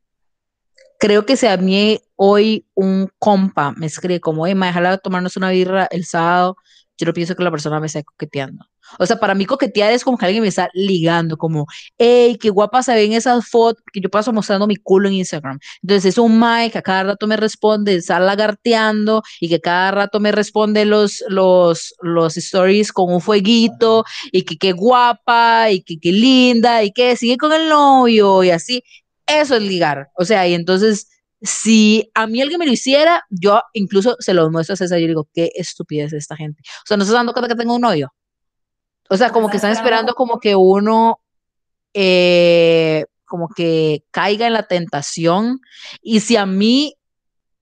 Creo 0.97 1.25
que 1.25 1.35
si 1.35 1.47
a 1.47 1.57
mí 1.57 1.99
hoy 2.15 2.65
un 2.73 3.09
compa 3.19 3.73
me 3.73 3.87
escribe 3.87 4.21
como, 4.21 4.47
hey, 4.47 4.55
me 4.55 4.67
déjala 4.67 4.97
tomarnos 4.97 5.35
una 5.35 5.49
birra 5.49 5.87
el 5.91 6.05
sábado, 6.05 6.55
yo 6.97 7.05
no 7.05 7.13
pienso 7.13 7.35
que 7.35 7.43
la 7.43 7.51
persona 7.51 7.79
me 7.79 7.87
esté 7.87 8.03
coqueteando. 8.03 8.65
O 8.99 9.05
sea, 9.05 9.17
para 9.19 9.33
mí 9.33 9.45
coquetear 9.45 9.91
es 9.93 10.03
como 10.03 10.17
que 10.17 10.25
alguien 10.25 10.43
me 10.43 10.49
está 10.49 10.69
ligando, 10.73 11.37
como, 11.37 11.65
hey, 11.97 12.37
qué 12.39 12.49
guapa 12.49 12.83
se 12.83 12.93
ven 12.93 13.13
esas 13.13 13.47
fotos, 13.47 13.83
que 13.91 14.01
yo 14.01 14.09
paso 14.09 14.31
mostrando 14.33 14.67
mi 14.67 14.75
culo 14.75 15.07
en 15.07 15.15
Instagram. 15.15 15.59
Entonces 15.81 16.05
es 16.13 16.17
un 16.17 16.39
Mike 16.39 16.71
que 16.73 16.77
a 16.79 16.81
cada 16.81 17.03
rato 17.03 17.27
me 17.27 17.37
responde, 17.37 17.95
está 17.95 18.19
lagarteando 18.19 19.23
y 19.39 19.49
que 19.49 19.59
cada 19.59 19.91
rato 19.91 20.19
me 20.19 20.31
responde 20.31 20.85
los, 20.85 21.23
los, 21.27 21.95
los 22.01 22.37
stories 22.37 22.91
con 22.91 23.11
un 23.13 23.21
fueguito 23.21 24.03
y 24.31 24.43
que 24.43 24.57
qué 24.57 24.73
guapa 24.73 25.71
y 25.71 25.81
que 25.81 25.97
qué 25.99 26.11
linda 26.11 26.83
y 26.83 26.91
que 26.91 27.15
sigue 27.15 27.37
con 27.37 27.53
el 27.53 27.69
novio 27.69 28.43
y 28.43 28.51
así. 28.51 28.83
Eso 29.25 29.55
es 29.55 29.63
ligar. 29.63 30.09
O 30.15 30.25
sea, 30.25 30.47
y 30.47 30.53
entonces 30.53 31.07
si 31.43 32.09
a 32.13 32.25
mí 32.25 32.41
alguien 32.41 32.57
me 32.57 32.65
lo 32.65 32.71
hiciera, 32.71 33.23
yo 33.29 33.61
incluso 33.73 34.15
se 34.19 34.33
lo 34.33 34.49
muestro 34.49 34.73
a 34.73 34.77
César 34.77 34.99
y 34.99 35.07
digo, 35.07 35.27
qué 35.33 35.51
estupidez 35.55 36.13
esta 36.13 36.37
gente. 36.37 36.61
O 36.79 36.87
sea, 36.87 36.95
no 36.95 37.03
estás 37.03 37.15
dando 37.15 37.33
cuenta 37.33 37.49
que 37.49 37.59
tengo 37.59 37.75
un 37.75 37.81
novio. 37.81 38.13
O 39.09 39.17
sea, 39.17 39.31
como 39.31 39.49
que 39.49 39.57
están 39.57 39.73
esperando 39.73 40.13
como 40.15 40.39
que 40.39 40.55
uno, 40.55 41.19
eh, 41.93 43.05
como 43.25 43.49
que 43.49 44.05
caiga 44.11 44.47
en 44.47 44.53
la 44.53 44.63
tentación. 44.63 45.59
Y 46.01 46.21
si 46.21 46.37
a 46.37 46.45
mí, 46.45 46.95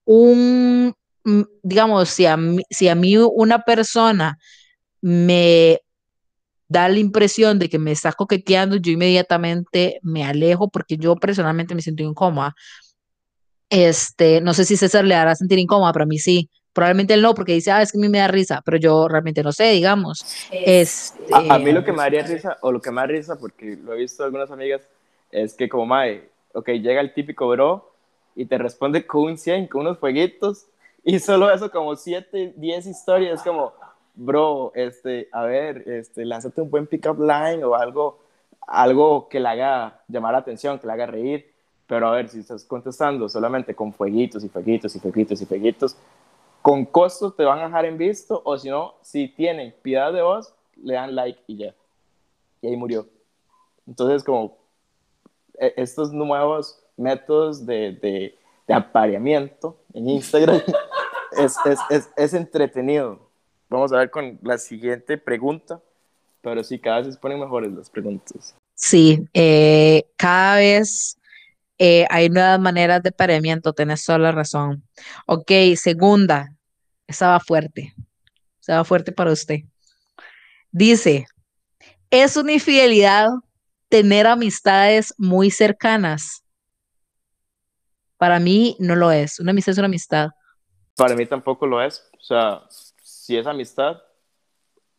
un, 0.04 0.94
mm, 1.24 1.42
digamos, 1.62 2.08
si 2.08 2.26
a 2.26 2.36
mí, 2.36 2.62
si 2.70 2.88
a 2.88 2.94
mí 2.94 3.16
una 3.16 3.64
persona 3.64 4.38
me 5.00 5.80
da 6.68 6.88
la 6.88 6.98
impresión 6.98 7.58
de 7.58 7.68
que 7.68 7.78
me 7.78 7.92
está 7.92 8.12
coqueteando, 8.12 8.76
yo 8.76 8.92
inmediatamente 8.92 9.98
me 10.02 10.24
alejo 10.24 10.70
porque 10.70 10.96
yo 10.96 11.16
personalmente 11.16 11.74
me 11.74 11.82
siento 11.82 12.02
incómoda. 12.02 12.54
Este, 13.72 14.42
no 14.42 14.52
sé 14.52 14.66
si 14.66 14.76
César 14.76 15.02
le 15.02 15.14
hará 15.14 15.34
sentir 15.34 15.58
incómoda, 15.58 15.94
pero 15.94 16.02
a 16.02 16.06
mí 16.06 16.18
sí. 16.18 16.50
Probablemente 16.74 17.14
él 17.14 17.22
no, 17.22 17.34
porque 17.34 17.54
dice, 17.54 17.70
ah, 17.70 17.80
es 17.80 17.90
que 17.90 17.96
a 17.96 18.00
mí 18.02 18.08
me 18.10 18.18
da 18.18 18.28
risa, 18.28 18.60
pero 18.64 18.76
yo 18.76 19.08
realmente 19.08 19.42
no 19.42 19.50
sé, 19.50 19.70
digamos. 19.70 20.24
Es, 20.50 21.14
a, 21.32 21.58
mí 21.58 21.72
lo 21.72 21.82
que 21.82 21.92
me 21.92 21.98
daría 21.98 22.22
risa, 22.22 22.58
o 22.60 22.70
lo 22.70 22.82
que 22.82 22.90
me 22.90 23.00
da 23.00 23.06
risa, 23.06 23.38
porque 23.38 23.78
lo 23.82 23.94
he 23.94 23.98
visto 23.98 24.24
algunas 24.24 24.50
amigas, 24.50 24.82
es 25.30 25.54
que 25.54 25.70
como, 25.70 25.86
mae, 25.86 26.28
ok, 26.52 26.68
llega 26.68 27.00
el 27.00 27.14
típico 27.14 27.48
bro 27.48 27.94
y 28.36 28.44
te 28.44 28.58
responde 28.58 29.06
con 29.06 29.22
un 29.22 29.38
100, 29.38 29.68
con 29.68 29.82
unos 29.82 29.98
fueguitos, 29.98 30.66
y 31.04 31.18
solo 31.18 31.50
eso 31.50 31.70
como 31.70 31.96
7, 31.96 32.52
10 32.56 32.86
historias, 32.86 33.42
como, 33.42 33.72
bro, 34.14 34.72
este, 34.74 35.28
a 35.32 35.44
ver, 35.44 35.88
este, 35.88 36.26
lánzate 36.26 36.60
un 36.60 36.70
buen 36.70 36.86
pick-up 36.86 37.18
line 37.18 37.64
o 37.64 37.74
algo, 37.74 38.18
algo 38.66 39.28
que 39.30 39.40
le 39.40 39.48
haga 39.48 40.02
llamar 40.08 40.32
la 40.32 40.38
atención, 40.40 40.78
que 40.78 40.86
le 40.86 40.92
haga 40.92 41.06
reír, 41.06 41.51
pero 41.92 42.08
a 42.08 42.12
ver, 42.12 42.26
si 42.30 42.38
estás 42.38 42.64
contestando 42.64 43.28
solamente 43.28 43.74
con 43.74 43.92
fueguitos 43.92 44.42
y 44.42 44.48
fueguitos 44.48 44.96
y 44.96 44.98
fueguitos 44.98 45.42
y 45.42 45.44
fueguitos, 45.44 45.94
con 46.62 46.86
costos 46.86 47.36
te 47.36 47.44
van 47.44 47.58
a 47.58 47.66
dejar 47.66 47.84
en 47.84 47.98
visto, 47.98 48.40
o 48.46 48.56
si 48.56 48.70
no, 48.70 48.94
si 49.02 49.28
tienen 49.28 49.74
piedad 49.82 50.10
de 50.10 50.22
voz, 50.22 50.54
le 50.82 50.94
dan 50.94 51.14
like 51.14 51.38
y 51.46 51.58
ya. 51.58 51.74
Y 52.62 52.68
ahí 52.68 52.78
murió. 52.78 53.06
Entonces, 53.86 54.24
como 54.24 54.56
e, 55.58 55.74
estos 55.76 56.14
nuevos 56.14 56.82
métodos 56.96 57.66
de, 57.66 57.92
de, 58.00 58.38
de 58.66 58.74
apareamiento 58.74 59.76
en 59.92 60.08
Instagram 60.08 60.62
es, 61.32 61.58
es, 61.66 61.78
es, 61.90 62.10
es, 62.16 62.32
entretenido. 62.32 63.20
Vamos 63.68 63.92
a 63.92 63.98
ver 63.98 64.10
con 64.10 64.38
la 64.40 64.56
siguiente 64.56 65.18
pregunta, 65.18 65.82
pero 66.40 66.64
sí, 66.64 66.78
cada 66.78 67.02
vez 67.02 67.14
se 67.14 67.20
ponen 67.20 67.38
mejores 67.38 67.70
las 67.70 67.90
preguntas. 67.90 68.56
Sí, 68.74 69.28
eh, 69.34 70.06
cada 70.16 70.56
vez 70.56 71.18
eh, 71.84 72.06
hay 72.10 72.28
nuevas 72.28 72.60
maneras 72.60 73.02
de 73.02 73.08
apareamiento, 73.08 73.72
tenés 73.72 74.04
toda 74.04 74.16
la 74.16 74.30
razón. 74.30 74.84
Ok, 75.26 75.50
segunda, 75.74 76.54
estaba 77.08 77.40
fuerte, 77.40 77.92
estaba 78.60 78.84
fuerte 78.84 79.10
para 79.10 79.32
usted. 79.32 79.62
Dice, 80.70 81.26
es 82.08 82.36
una 82.36 82.52
infidelidad 82.52 83.30
tener 83.88 84.28
amistades 84.28 85.12
muy 85.18 85.50
cercanas. 85.50 86.44
Para 88.16 88.38
mí 88.38 88.76
no 88.78 88.94
lo 88.94 89.10
es, 89.10 89.40
una 89.40 89.50
amistad 89.50 89.72
es 89.72 89.78
una 89.78 89.86
amistad. 89.86 90.30
Para 90.94 91.16
mí 91.16 91.26
tampoco 91.26 91.66
lo 91.66 91.82
es, 91.82 92.08
o 92.16 92.22
sea, 92.22 92.62
si 93.02 93.36
es 93.36 93.44
amistad, 93.44 94.00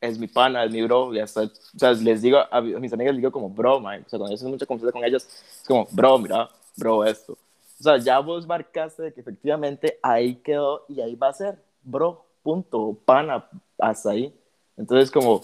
es 0.01 0.19
mi 0.19 0.27
pana, 0.27 0.65
es 0.65 0.71
mi 0.73 0.81
bro, 0.81 1.13
ya 1.13 1.23
está. 1.23 1.43
O 1.43 1.79
sea, 1.79 1.93
les 1.93 2.21
digo 2.21 2.39
a, 2.51 2.59
mis 2.59 2.91
amigas, 2.91 3.13
les 3.13 3.21
digo 3.21 3.31
como 3.31 3.49
bro, 3.49 3.79
man. 3.79 4.03
O 4.05 4.09
sea, 4.09 4.19
cuando 4.19 4.35
yo 4.35 4.49
mucha 4.49 4.65
confianza 4.65 4.91
con 4.91 5.05
ellas, 5.05 5.23
es 5.23 5.63
como, 5.65 5.87
bro, 5.91 6.17
mira, 6.17 6.49
bro, 6.75 7.03
esto. 7.05 7.33
O 7.79 7.83
sea, 7.83 7.97
ya 7.97 8.19
vos 8.19 8.47
marcaste 8.47 9.03
de 9.03 9.13
que 9.13 9.21
efectivamente 9.21 9.99
ahí 10.01 10.35
quedó 10.35 10.85
y 10.87 11.01
ahí 11.01 11.15
va 11.15 11.29
a 11.29 11.33
ser, 11.33 11.61
bro, 11.83 12.25
punto, 12.41 12.97
pana, 13.05 13.45
hasta 13.77 14.11
ahí. 14.11 14.33
Entonces, 14.77 15.11
como 15.11 15.41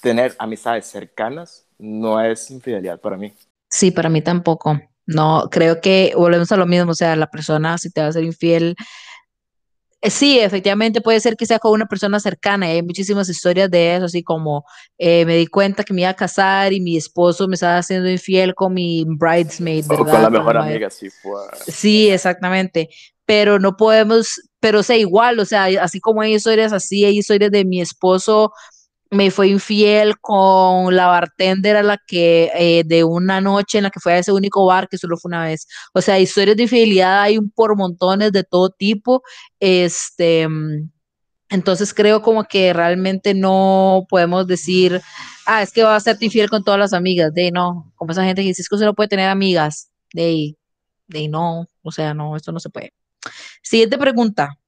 tener 0.00 0.34
amistades 0.38 0.86
cercanas 0.86 1.64
no 1.78 2.20
es 2.20 2.50
infidelidad 2.50 3.00
para 3.00 3.16
mí. 3.16 3.32
Sí, 3.68 3.90
para 3.90 4.08
mí 4.08 4.20
tampoco. 4.20 4.78
No, 5.06 5.48
creo 5.50 5.80
que 5.80 6.12
volvemos 6.16 6.52
a 6.52 6.56
lo 6.56 6.66
mismo, 6.66 6.92
o 6.92 6.94
sea, 6.94 7.16
la 7.16 7.28
persona 7.28 7.78
si 7.78 7.90
te 7.90 8.02
va 8.02 8.08
a 8.08 8.12
ser 8.12 8.24
infiel, 8.24 8.76
sí, 10.10 10.38
efectivamente 10.38 11.00
puede 11.00 11.20
ser 11.20 11.36
que 11.36 11.46
sea 11.46 11.58
con 11.58 11.72
una 11.72 11.86
persona 11.86 12.18
cercana. 12.18 12.66
hay 12.66 12.82
muchísimas 12.82 13.28
historias 13.28 13.70
de 13.70 13.96
eso, 13.96 14.06
así 14.06 14.22
como 14.22 14.64
eh, 14.98 15.24
me 15.24 15.36
di 15.36 15.46
cuenta 15.46 15.84
que 15.84 15.94
me 15.94 16.02
iba 16.02 16.10
a 16.10 16.14
casar 16.14 16.72
y 16.72 16.80
mi 16.80 16.96
esposo 16.96 17.46
me 17.48 17.54
estaba 17.54 17.78
haciendo 17.78 18.08
infiel 18.10 18.54
con 18.54 18.74
mi 18.74 19.04
bridesmaid, 19.06 19.86
¿verdad? 19.86 20.08
O 20.08 20.10
con 20.10 20.22
la 20.22 20.30
mejor 20.30 20.56
amiga, 20.56 20.90
sí 20.90 21.08
fue. 21.10 21.40
Sí, 21.66 22.10
exactamente. 22.10 22.88
Pero 23.24 23.58
no 23.58 23.76
podemos, 23.76 24.40
pero 24.60 24.82
sea 24.82 24.96
igual, 24.96 25.38
o 25.38 25.44
sea, 25.44 25.64
así 25.80 26.00
como 26.00 26.20
hay 26.20 26.34
historias 26.34 26.72
así, 26.72 27.04
hay 27.04 27.18
historias 27.18 27.50
de 27.52 27.64
mi 27.64 27.80
esposo 27.80 28.52
me 29.12 29.30
fue 29.30 29.48
infiel 29.48 30.18
con 30.20 30.96
la 30.96 31.06
bartender 31.06 31.76
a 31.76 31.82
la 31.82 31.98
que 32.06 32.50
eh, 32.54 32.82
de 32.86 33.04
una 33.04 33.42
noche 33.42 33.78
en 33.78 33.84
la 33.84 33.90
que 33.90 34.00
fue 34.00 34.14
a 34.14 34.18
ese 34.18 34.32
único 34.32 34.64
bar 34.64 34.88
que 34.88 34.96
solo 34.96 35.18
fue 35.18 35.28
una 35.28 35.44
vez. 35.44 35.68
O 35.92 36.00
sea, 36.00 36.18
historias 36.18 36.56
de 36.56 36.62
infidelidad 36.64 37.20
hay 37.20 37.38
por 37.54 37.76
montones 37.76 38.32
de 38.32 38.42
todo 38.42 38.70
tipo. 38.70 39.22
Este, 39.60 40.48
entonces 41.50 41.92
creo 41.92 42.22
como 42.22 42.44
que 42.44 42.72
realmente 42.72 43.34
no 43.34 44.06
podemos 44.08 44.46
decir, 44.46 45.02
ah, 45.46 45.62
es 45.62 45.72
que 45.72 45.82
va 45.84 45.94
a 45.94 46.00
ser 46.00 46.16
infiel 46.20 46.48
con 46.48 46.64
todas 46.64 46.80
las 46.80 46.94
amigas. 46.94 47.34
De 47.34 47.50
no, 47.50 47.92
como 47.96 48.12
esa 48.12 48.24
gente 48.24 48.40
que 48.42 48.48
dice, 48.48 48.62
es 48.62 48.68
que 48.70 48.76
no 48.78 48.94
puede 48.94 49.08
tener 49.08 49.28
amigas. 49.28 49.90
De, 50.14 50.56
de 51.08 51.28
no, 51.28 51.66
o 51.82 51.92
sea, 51.92 52.14
no, 52.14 52.34
esto 52.36 52.50
no 52.50 52.60
se 52.60 52.70
puede. 52.70 52.94
Siguiente 53.62 53.98
pregunta. 53.98 54.58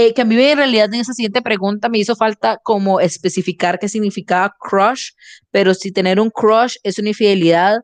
Eh, 0.00 0.14
que 0.14 0.22
a 0.22 0.24
mí 0.24 0.40
en 0.40 0.58
realidad 0.58 0.86
en 0.94 1.00
esa 1.00 1.12
siguiente 1.12 1.42
pregunta 1.42 1.88
me 1.88 1.98
hizo 1.98 2.14
falta 2.14 2.60
como 2.62 3.00
especificar 3.00 3.80
qué 3.80 3.88
significaba 3.88 4.54
crush, 4.60 5.10
pero 5.50 5.74
si 5.74 5.90
tener 5.90 6.20
un 6.20 6.30
crush 6.30 6.76
es 6.84 7.00
una 7.00 7.08
infidelidad, 7.08 7.80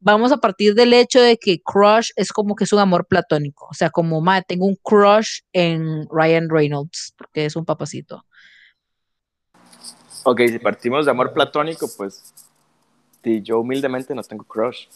vamos 0.00 0.32
a 0.32 0.38
partir 0.38 0.74
del 0.74 0.92
hecho 0.92 1.20
de 1.20 1.36
que 1.36 1.62
crush 1.62 2.10
es 2.16 2.32
como 2.32 2.56
que 2.56 2.64
es 2.64 2.72
un 2.72 2.80
amor 2.80 3.06
platónico, 3.06 3.68
o 3.70 3.74
sea, 3.74 3.90
como, 3.90 4.20
ma, 4.20 4.42
tengo 4.42 4.66
un 4.66 4.74
crush 4.82 5.42
en 5.52 6.04
Ryan 6.10 6.50
Reynolds, 6.50 7.14
porque 7.16 7.44
es 7.44 7.54
un 7.54 7.64
papacito. 7.64 8.24
Ok, 10.24 10.40
si 10.48 10.58
partimos 10.58 11.04
de 11.04 11.12
amor 11.12 11.32
platónico, 11.32 11.86
pues 11.96 12.34
yo 13.22 13.60
humildemente 13.60 14.16
no 14.16 14.24
tengo 14.24 14.42
crush. 14.42 14.88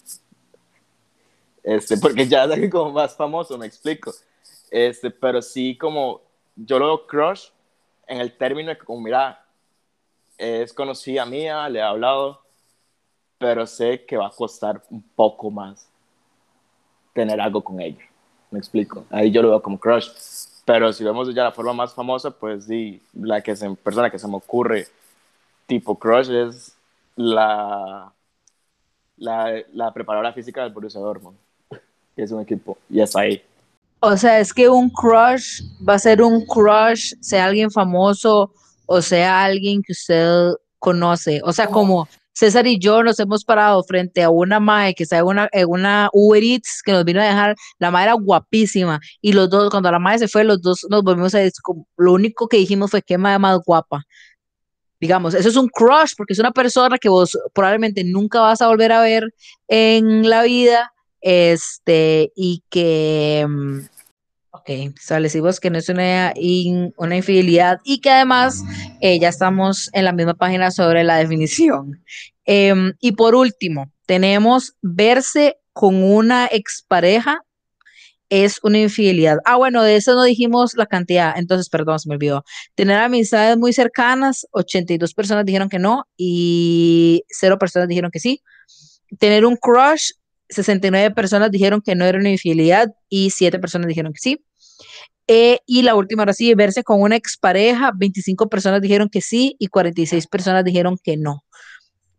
Este, 1.62 1.97
porque 1.97 2.27
ya 2.27 2.43
es 2.53 2.69
como 2.73 2.91
más 2.91 3.17
famoso, 3.17 3.57
me 3.57 3.67
explico. 3.67 4.12
Este, 4.69 5.12
pero 5.12 5.41
sí 5.41 5.79
como 5.79 6.26
yo 6.57 6.79
lo 6.79 6.87
veo 6.87 7.07
crush 7.07 7.49
en 8.07 8.21
el 8.21 8.37
término 8.37 8.71
de 8.71 8.79
que, 8.79 8.85
como, 8.85 9.03
mira, 9.03 9.45
es 10.39 10.73
conocida 10.73 11.25
mía, 11.25 11.69
le 11.69 11.79
he 11.79 11.83
hablado, 11.83 12.41
pero 13.39 13.67
sé 13.67 14.05
que 14.05 14.17
va 14.17 14.27
a 14.27 14.31
costar 14.31 14.83
un 14.91 15.03
poco 15.03 15.51
más 15.51 15.89
tener 17.13 17.41
algo 17.41 17.63
con 17.63 17.81
ella. 17.81 18.05
Me 18.51 18.59
explico. 18.59 19.05
Ahí 19.11 19.31
yo 19.31 19.43
lo 19.43 19.51
veo 19.51 19.63
como 19.63 19.79
crush. 19.79 20.09
Pero 20.65 20.93
si 20.93 21.05
vemos 21.05 21.33
ya 21.33 21.45
la 21.45 21.53
forma 21.53 21.73
más 21.73 21.95
famosa, 21.95 22.31
pues 22.31 22.65
sí, 22.65 23.01
la 23.15 23.41
que 23.41 23.55
se, 23.55 23.71
persona 23.77 24.11
que 24.11 24.19
se 24.19 24.27
me 24.27 24.37
ocurre 24.37 24.87
tipo 25.67 25.99
crush 25.99 26.31
es 26.31 26.77
la, 27.17 28.13
la, 29.17 29.63
la 29.73 29.93
preparadora 29.93 30.33
física 30.33 30.63
del 30.63 30.73
Borussia 30.73 31.01
Dortmund, 31.01 31.37
es 32.17 32.31
un 32.31 32.43
equipo, 32.43 32.79
y 32.89 33.01
es 33.01 33.15
ahí. 33.17 33.43
O 34.01 34.17
sea, 34.17 34.41
es 34.41 34.53
que 34.53 34.69
un 34.69 34.91
crush 34.91 35.63
va 35.87 35.95
a 35.95 35.99
ser 35.99 36.23
un 36.23 36.45
crush, 36.47 37.15
sea 37.21 37.47
alguien 37.47 37.71
famoso 37.71 38.53
o 38.87 39.03
sea 39.03 39.45
alguien 39.45 39.83
que 39.83 39.93
usted 39.93 40.53
conoce. 40.79 41.41
O 41.45 41.53
sea, 41.53 41.67
como 41.67 42.09
César 42.33 42.67
y 42.67 42.79
yo 42.79 43.03
nos 43.03 43.19
hemos 43.19 43.45
parado 43.45 43.83
frente 43.85 44.23
a 44.23 44.31
una 44.31 44.61
madre 44.61 44.95
que 44.95 45.03
está 45.03 45.19
en 45.19 45.25
una, 45.25 45.49
en 45.53 45.67
una 45.69 46.09
Uber 46.13 46.43
Eats 46.43 46.83
que 46.85 46.93
nos 46.93 47.05
vino 47.05 47.21
a 47.21 47.25
dejar, 47.25 47.57
la 47.79 47.91
madre 47.91 48.05
era 48.05 48.13
guapísima 48.15 49.01
y 49.21 49.33
los 49.33 49.51
dos, 49.51 49.71
cuando 49.71 49.91
la 49.91 49.99
madre 49.99 50.21
se 50.21 50.29
fue, 50.29 50.45
los 50.45 50.61
dos 50.63 50.87
nos 50.91 51.03
volvimos 51.03 51.35
a 51.35 51.39
decir, 51.39 51.61
lo 51.97 52.13
único 52.13 52.49
que 52.49 52.59
dijimos 52.59 52.91
fue 52.91 53.03
que 53.03 53.19
madre 53.19 53.39
más 53.39 53.59
guapa. 53.65 54.03
Digamos, 55.01 55.35
eso 55.35 55.49
es 55.49 55.57
un 55.57 55.69
crush 55.69 56.13
porque 56.17 56.33
es 56.33 56.39
una 56.39 56.53
persona 56.53 56.99
que 56.99 57.09
vos 57.09 57.39
probablemente 57.55 58.03
nunca 58.05 58.41
vas 58.41 58.63
a 58.63 58.69
volver 58.69 58.93
a 58.93 59.01
ver 59.03 59.25
en 59.69 60.29
la 60.29 60.43
vida, 60.43 60.93
este, 61.21 62.33
y 62.35 62.62
que... 62.71 63.47
Mm, 63.49 63.81
Ok, 64.59 64.71
establecimos 64.99 65.61
que 65.61 65.71
no 65.71 65.79
es 65.79 65.89
una, 65.91 66.33
una 66.97 67.17
infidelidad 67.17 67.79
y 67.85 68.01
que 68.01 68.11
además 68.11 68.64
eh, 69.01 69.19
ya 69.21 69.29
estamos 69.29 69.91
en 69.93 70.05
la 70.05 70.12
misma 70.12 70.35
página 70.35 70.71
sobre 70.71 71.05
la 71.05 71.19
definición. 71.19 72.03
Em, 72.47 72.95
y 73.01 73.12
por 73.12 73.35
último, 73.35 73.93
tenemos 74.07 74.75
verse 74.81 75.59
con 75.73 76.03
una 76.03 76.49
expareja 76.51 77.43
es 78.29 78.59
una 78.62 78.79
infidelidad. 78.79 79.39
Ah, 79.45 79.57
bueno, 79.57 79.83
de 79.83 79.97
eso 79.97 80.14
no 80.14 80.25
dijimos 80.25 80.75
la 80.75 80.87
cantidad, 80.87 81.35
entonces, 81.37 81.69
perdón, 81.69 81.99
se 82.01 82.09
me 82.09 82.17
olvidó. 82.17 82.45
Tener 82.75 82.99
amistades 82.99 83.57
muy 83.57 83.73
cercanas, 83.73 84.47
82 84.53 85.14
personas 85.14 85.45
dijeron 85.45 85.69
que 85.69 85.79
no 85.79 86.07
y 86.17 87.23
cero 87.29 87.59
personas 87.59 87.89
dijeron 87.89 88.11
que 88.11 88.21
sí. 88.21 88.43
Tener 89.19 89.47
un 89.47 89.57
crush, 89.57 90.12
69 90.49 91.15
personas 91.15 91.51
dijeron 91.51 91.81
que 91.81 91.95
no 91.95 92.05
era 92.05 92.19
una 92.19 92.31
infidelidad 92.31 92.89
y 93.09 93.31
7 93.31 93.59
personas 93.59 93.89
dijeron 93.89 94.13
que 94.13 94.21
sí. 94.21 94.45
Eh, 95.29 95.59
y 95.67 95.83
la 95.83 95.95
última, 95.97 96.23
ahora 96.23 96.33
sí, 96.33 96.55
verse 96.55 96.85
con 96.85 97.03
una 97.03 97.17
expareja, 97.17 97.91
25 97.95 98.49
personas 98.49 98.81
dijeron 98.81 99.09
que 99.09 99.21
sí 99.21 99.57
y 99.59 99.67
46 99.67 100.27
personas 100.29 100.65
dijeron 100.65 100.99
que 101.03 101.17
no. 101.17 101.45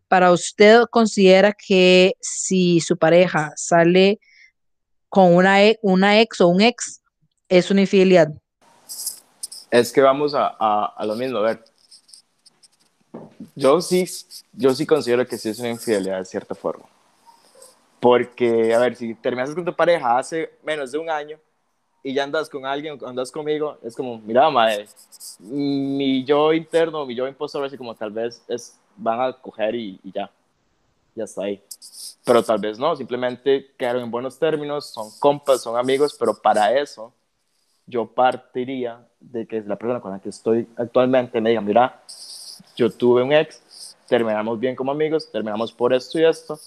Para 0.08 0.30
usted, 0.30 0.82
¿considera 0.90 1.54
que 1.54 2.12
si 2.20 2.80
su 2.80 2.96
pareja 2.96 3.52
sale 3.56 4.20
con 5.08 5.34
una, 5.34 5.64
e, 5.64 5.78
una 5.82 6.20
ex 6.20 6.40
o 6.40 6.48
un 6.48 6.60
ex, 6.60 7.02
es 7.48 7.70
una 7.70 7.82
infidelidad? 7.82 8.28
Es 9.70 9.92
que 9.92 10.00
vamos 10.00 10.34
a, 10.34 10.48
a, 10.48 11.04
lo 11.06 11.14
mismo, 11.14 11.38
a 11.38 11.42
ver. 11.42 11.64
Yo 13.54 13.80
sí, 13.80 14.06
yo 14.52 14.74
sí 14.74 14.86
considero 14.86 15.26
que 15.26 15.38
sí 15.38 15.48
es 15.48 15.58
una 15.58 15.70
infidelidad 15.70 16.18
de 16.18 16.24
cierta 16.24 16.54
forma. 16.54 16.86
Porque, 18.00 18.74
a 18.74 18.78
ver, 18.78 18.94
si 18.94 19.14
terminas 19.14 19.54
con 19.54 19.64
tu 19.64 19.74
pareja 19.74 20.18
hace 20.18 20.52
menos 20.62 20.92
de 20.92 20.98
un 20.98 21.10
año, 21.10 21.38
y 22.02 22.14
ya 22.14 22.24
andas 22.24 22.48
con 22.48 22.64
alguien, 22.64 22.98
andas 23.04 23.30
conmigo, 23.30 23.76
es 23.82 23.94
como, 23.94 24.18
mira, 24.18 24.48
madre, 24.50 24.86
mi 25.40 26.24
yo 26.24 26.52
interno, 26.52 27.04
mi 27.04 27.14
yo 27.14 27.26
impostor, 27.26 27.64
así 27.64 27.76
como 27.76 27.94
tal 27.94 28.10
vez 28.10 28.42
es, 28.48 28.78
van 28.96 29.20
a 29.20 29.32
coger 29.32 29.74
y, 29.74 30.00
ya, 30.14 30.30
ya 31.14 31.24
está 31.24 31.44
ahí. 31.44 31.62
Pero 32.24 32.42
tal 32.42 32.58
vez 32.58 32.78
no, 32.78 32.94
simplemente 32.94 33.72
quedaron 33.76 34.02
en 34.02 34.10
buenos 34.10 34.38
términos, 34.38 34.86
son 34.86 35.10
compas, 35.18 35.62
son 35.62 35.76
amigos, 35.76 36.16
pero 36.18 36.34
para 36.34 36.78
eso 36.78 37.12
yo 37.86 38.06
partiría 38.06 39.06
de 39.18 39.46
que 39.46 39.60
la 39.62 39.76
persona 39.76 40.00
con 40.00 40.12
la 40.12 40.20
que 40.20 40.28
estoy 40.28 40.68
actualmente 40.76 41.40
me 41.40 41.50
diga, 41.50 41.60
mira, 41.60 42.02
yo 42.76 42.90
tuve 42.90 43.22
un 43.22 43.32
ex, 43.32 43.96
terminamos 44.06 44.60
bien 44.60 44.76
como 44.76 44.92
amigos, 44.92 45.30
terminamos 45.30 45.72
por 45.72 45.92
esto 45.92 46.18
y 46.18 46.24
esto, 46.24 46.58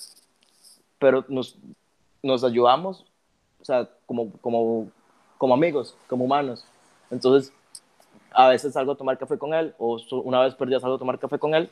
pero 1.01 1.25
nos, 1.27 1.57
nos 2.23 2.45
ayudamos, 2.45 3.05
o 3.59 3.65
sea, 3.65 3.89
como, 4.05 4.31
como 4.39 4.87
como 5.41 5.55
amigos, 5.55 5.97
como 6.05 6.25
humanos. 6.25 6.63
Entonces, 7.09 7.51
a 8.29 8.47
veces 8.49 8.73
salgo 8.73 8.91
a 8.91 8.95
tomar 8.95 9.17
café 9.17 9.39
con 9.39 9.55
él, 9.55 9.73
o 9.79 9.97
una 10.23 10.39
vez 10.39 10.53
perdí 10.53 10.79
salgo 10.79 10.97
a 10.97 10.99
tomar 10.99 11.17
café 11.17 11.39
con 11.39 11.55
él, 11.55 11.67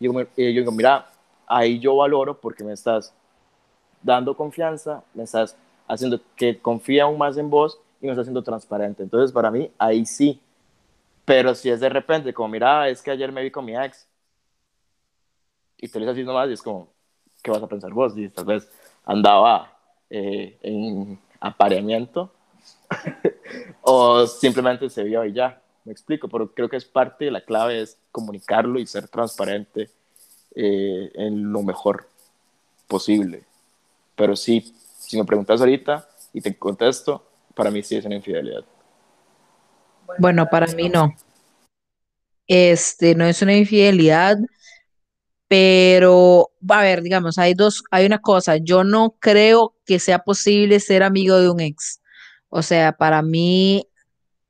y 0.00 0.06
yo, 0.06 0.12
digo, 0.34 0.72
mira, 0.72 1.08
ahí 1.46 1.78
yo 1.78 1.94
valoro 1.94 2.40
porque 2.40 2.64
me 2.64 2.72
estás 2.72 3.14
dando 4.02 4.36
confianza, 4.36 5.04
me 5.14 5.22
estás 5.22 5.56
haciendo 5.86 6.20
que 6.34 6.58
confíe 6.58 7.00
aún 7.00 7.16
más 7.16 7.36
en 7.36 7.48
vos 7.48 7.78
y 8.00 8.06
me 8.06 8.10
estás 8.10 8.24
haciendo 8.24 8.42
transparente. 8.42 9.04
Entonces, 9.04 9.30
para 9.30 9.52
mí, 9.52 9.70
ahí 9.78 10.04
sí. 10.04 10.40
Pero 11.24 11.54
si 11.54 11.70
es 11.70 11.78
de 11.78 11.90
repente, 11.90 12.34
como, 12.34 12.48
mira, 12.48 12.88
es 12.88 13.02
que 13.02 13.12
ayer 13.12 13.30
me 13.30 13.44
vi 13.44 13.52
con 13.52 13.64
mi 13.64 13.76
ex, 13.76 14.08
y 15.76 15.86
te 15.86 16.00
lo 16.00 16.10
así 16.10 16.24
nomás, 16.24 16.50
y 16.50 16.54
es 16.54 16.62
como, 16.62 16.88
¿qué 17.42 17.50
vas 17.50 17.62
a 17.62 17.66
pensar 17.66 17.92
vos? 17.92 18.16
Y 18.16 18.28
tal 18.28 18.44
vez 18.44 18.68
andaba 19.04 19.76
eh, 20.10 20.58
en 20.62 21.18
apareamiento, 21.40 22.32
o 23.82 24.26
simplemente 24.26 24.88
se 24.88 25.02
vio 25.02 25.24
y 25.24 25.32
ya, 25.32 25.60
me 25.84 25.92
explico, 25.92 26.28
pero 26.28 26.54
creo 26.54 26.68
que 26.68 26.76
es 26.76 26.84
parte 26.84 27.24
de 27.24 27.30
la 27.30 27.40
clave 27.40 27.82
es 27.82 27.98
comunicarlo 28.12 28.78
y 28.78 28.86
ser 28.86 29.08
transparente 29.08 29.90
eh, 30.54 31.10
en 31.14 31.52
lo 31.52 31.62
mejor 31.62 32.08
posible. 32.86 33.42
Pero 34.14 34.36
sí, 34.36 34.74
si 34.98 35.16
me 35.18 35.24
preguntas 35.24 35.60
ahorita 35.60 36.08
y 36.32 36.40
te 36.40 36.56
contesto, 36.56 37.24
para 37.54 37.70
mí 37.70 37.82
sí 37.82 37.96
es 37.96 38.04
una 38.04 38.16
infidelidad. 38.16 38.64
Bueno, 40.18 40.46
para 40.48 40.66
mí 40.66 40.88
no. 40.88 41.14
Este 42.46 43.14
no 43.14 43.24
es 43.24 43.40
una 43.40 43.54
infidelidad, 43.54 44.36
pero 45.52 46.50
a 46.66 46.80
ver, 46.80 47.02
digamos, 47.02 47.36
hay 47.36 47.52
dos, 47.52 47.82
hay 47.90 48.06
una 48.06 48.20
cosa, 48.20 48.56
yo 48.56 48.84
no 48.84 49.16
creo 49.20 49.76
que 49.84 49.98
sea 49.98 50.20
posible 50.20 50.80
ser 50.80 51.02
amigo 51.02 51.38
de 51.38 51.50
un 51.50 51.60
ex. 51.60 52.00
O 52.48 52.62
sea, 52.62 52.92
para 52.92 53.20
mí, 53.20 53.86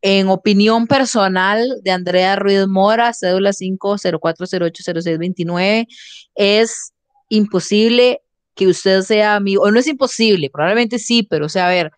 en 0.01 0.29
opinión 0.29 0.87
personal 0.87 1.81
de 1.83 1.91
Andrea 1.91 2.37
Ruiz 2.37 2.69
Mora, 2.69 3.13
cédula 3.15 3.51
504080629, 3.51 5.89
es 6.37 6.93
imposible 7.29 8.21
que 8.55 8.69
usted 8.69 9.03
sea 9.03 9.35
amigo, 9.35 9.65
o 9.65 9.73
no 9.73 9.81
es 9.81 9.89
imposible, 9.89 10.51
probablemente 10.51 11.01
sí, 11.01 11.25
pero 11.25 11.47
o 11.47 11.49
sea, 11.49 11.67
a 11.67 11.71
ver, 11.71 11.91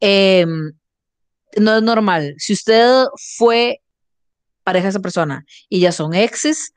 em, 0.00 0.72
no 1.56 1.78
es 1.78 1.82
normal. 1.82 2.34
Si 2.36 2.52
usted 2.52 3.06
fue 3.38 3.80
pareja 4.64 4.84
de 4.84 4.90
esa 4.90 5.00
persona 5.00 5.46
y 5.70 5.80
ya 5.80 5.92
son 5.92 6.12
exes, 6.12 6.74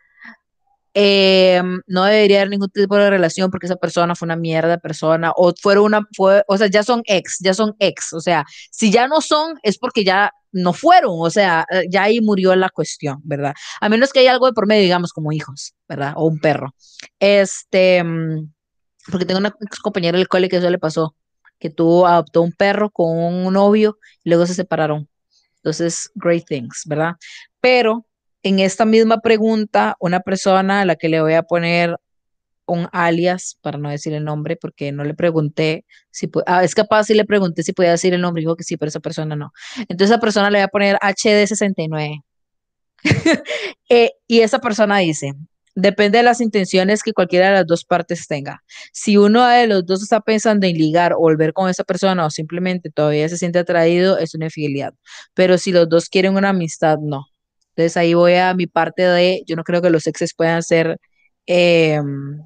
Em, 0.96 1.82
no 1.88 2.04
debería 2.04 2.38
haber 2.38 2.50
ningún 2.52 2.70
tipo 2.70 2.96
de 2.96 3.10
relación 3.10 3.50
porque 3.50 3.66
esa 3.66 3.78
persona 3.78 4.14
fue 4.16 4.28
una 4.28 4.36
mierda 4.36 4.78
persona 4.78 5.32
o 5.36 5.52
fueron 5.60 5.86
una, 5.86 6.02
fue, 6.16 6.44
o 6.48 6.58
sea, 6.58 6.68
ya 6.68 6.84
son 6.84 7.02
ex, 7.06 7.38
ya 7.41 7.56
son 7.56 7.76
ex, 7.80 8.14
o 8.14 8.22
sea, 8.22 8.46
si 8.72 8.91
ya 8.91 9.08
no 9.08 9.20
son 9.22 9.56
es 9.64 9.80
porque 9.80 10.04
ya 10.04 10.32
no 10.52 10.72
fueron, 10.72 11.16
o 11.18 11.30
sea, 11.32 11.66
eh, 11.72 11.86
ya 11.89 12.04
ahí 12.04 12.22
murió 12.22 12.56
la 12.56 12.70
cuestión, 12.70 13.20
¿verdad? 13.24 13.54
A 13.82 13.89
menos 13.89 14.14
que 14.14 14.20
haya 14.20 14.32
algo 14.32 14.46
de 14.46 14.54
por 14.54 14.68
medio, 14.68 14.84
digamos, 14.84 15.14
como 15.14 15.32
hijos, 15.32 15.74
¿verdad? 15.89 16.14
O 16.16 16.28
un 16.28 16.39
perro. 16.39 16.76
Este, 17.20 18.04
mm, 18.04 18.52
porque 19.12 19.26
tengo 19.26 19.39
una 19.39 19.56
compañera 19.82 20.18
del 20.18 20.28
cole 20.28 20.48
que 20.48 20.58
eso 20.58 20.70
le 20.70 20.78
pasó, 20.80 21.16
que 21.60 21.72
tuvo, 21.72 22.06
adoptó 22.08 22.41
un 22.44 22.52
perro 22.52 22.91
con 22.91 23.18
un 23.18 23.54
novio 23.54 23.98
luego 24.24 24.46
se 24.46 24.54
separaron. 24.54 25.10
Entonces, 25.58 26.12
great 26.16 26.46
things, 26.46 26.84
¿verdad? 26.86 27.14
Pero 27.62 28.06
en 28.44 28.60
esta 28.60 28.86
misma 28.86 29.20
pregunta, 29.22 29.96
una 30.00 30.20
persona 30.20 30.82
a 30.82 30.86
la 30.86 30.96
que 30.96 31.10
le 31.10 31.22
voy 31.22 31.34
a 31.34 31.44
poner 31.44 31.96
un 32.66 32.88
alias, 32.91 33.58
para 33.62 33.78
no 33.78 33.89
decir 33.89 34.14
el 34.14 34.24
nombre, 34.24 34.56
porque 34.56 34.91
no 34.91 35.04
le 35.04 35.14
pregunté 35.14 35.86
si 36.12 36.30
ah, 36.46 36.64
es 36.64 36.76
capaz 36.76 37.06
si 37.06 37.14
le 37.14 37.26
pregunté 37.26 37.64
si 37.64 37.74
podía 37.74 37.91
decir 37.91 38.14
el 38.14 38.22
nombre, 38.22 38.41
dijo 38.41 38.56
que 38.56 38.64
sí, 38.64 38.78
pero 38.78 38.89
esa 38.89 39.00
persona 39.00 39.36
no. 39.36 39.52
Entonces 39.89 40.12
esa 40.12 40.20
persona 40.20 40.50
le 40.50 40.60
voy 40.60 40.64
a 40.64 40.68
poner 40.68 40.98
HD69. 41.02 42.24
Eh, 43.89 44.12
y 44.28 44.39
esa 44.39 44.60
persona 44.60 44.98
dice, 45.00 45.34
depende 45.76 46.18
de 46.18 46.24
las 46.24 46.41
intenciones 46.41 47.04
que 47.04 47.14
cualquiera 47.14 47.48
de 47.48 47.54
las 47.54 47.68
dos 47.68 47.86
partes 47.86 48.28
tenga. 48.28 48.64
Si 48.91 49.18
uno 49.18 49.46
de 49.46 49.68
los 49.68 49.86
dos 49.86 50.02
está 50.02 50.20
pensando 50.22 50.66
en 50.66 50.76
ligar 50.76 51.14
o 51.14 51.20
volver 51.20 51.54
con 51.54 51.70
esa 51.70 51.84
persona 51.84 52.26
o 52.26 52.32
simplemente 52.32 52.89
todavía 52.89 53.30
se 53.30 53.38
siente 53.38 53.60
atraído, 53.60 54.18
es 54.18 54.34
una 54.34 54.46
infidelidad. 54.46 54.94
Pero 55.36 55.58
si 55.60 55.72
los 55.72 55.88
dos 55.89 56.10
quieren 56.10 56.36
una 56.38 56.50
amistad, 56.50 56.98
no. 57.02 57.28
Entonces 57.76 57.98
ahí 57.98 58.14
voy 58.14 58.36
a 58.36 58.54
mi 58.54 58.68
parte 58.68 59.02
de, 59.04 59.44
yo 59.48 59.56
no 59.56 59.64
creo 59.64 59.82
que 59.82 59.90
los 59.90 60.06
exes 60.06 60.34
puedan 60.36 60.62
ser 60.62 61.00
em, 61.48 62.40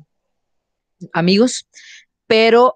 amigos, 1.14 1.68
pero, 2.28 2.76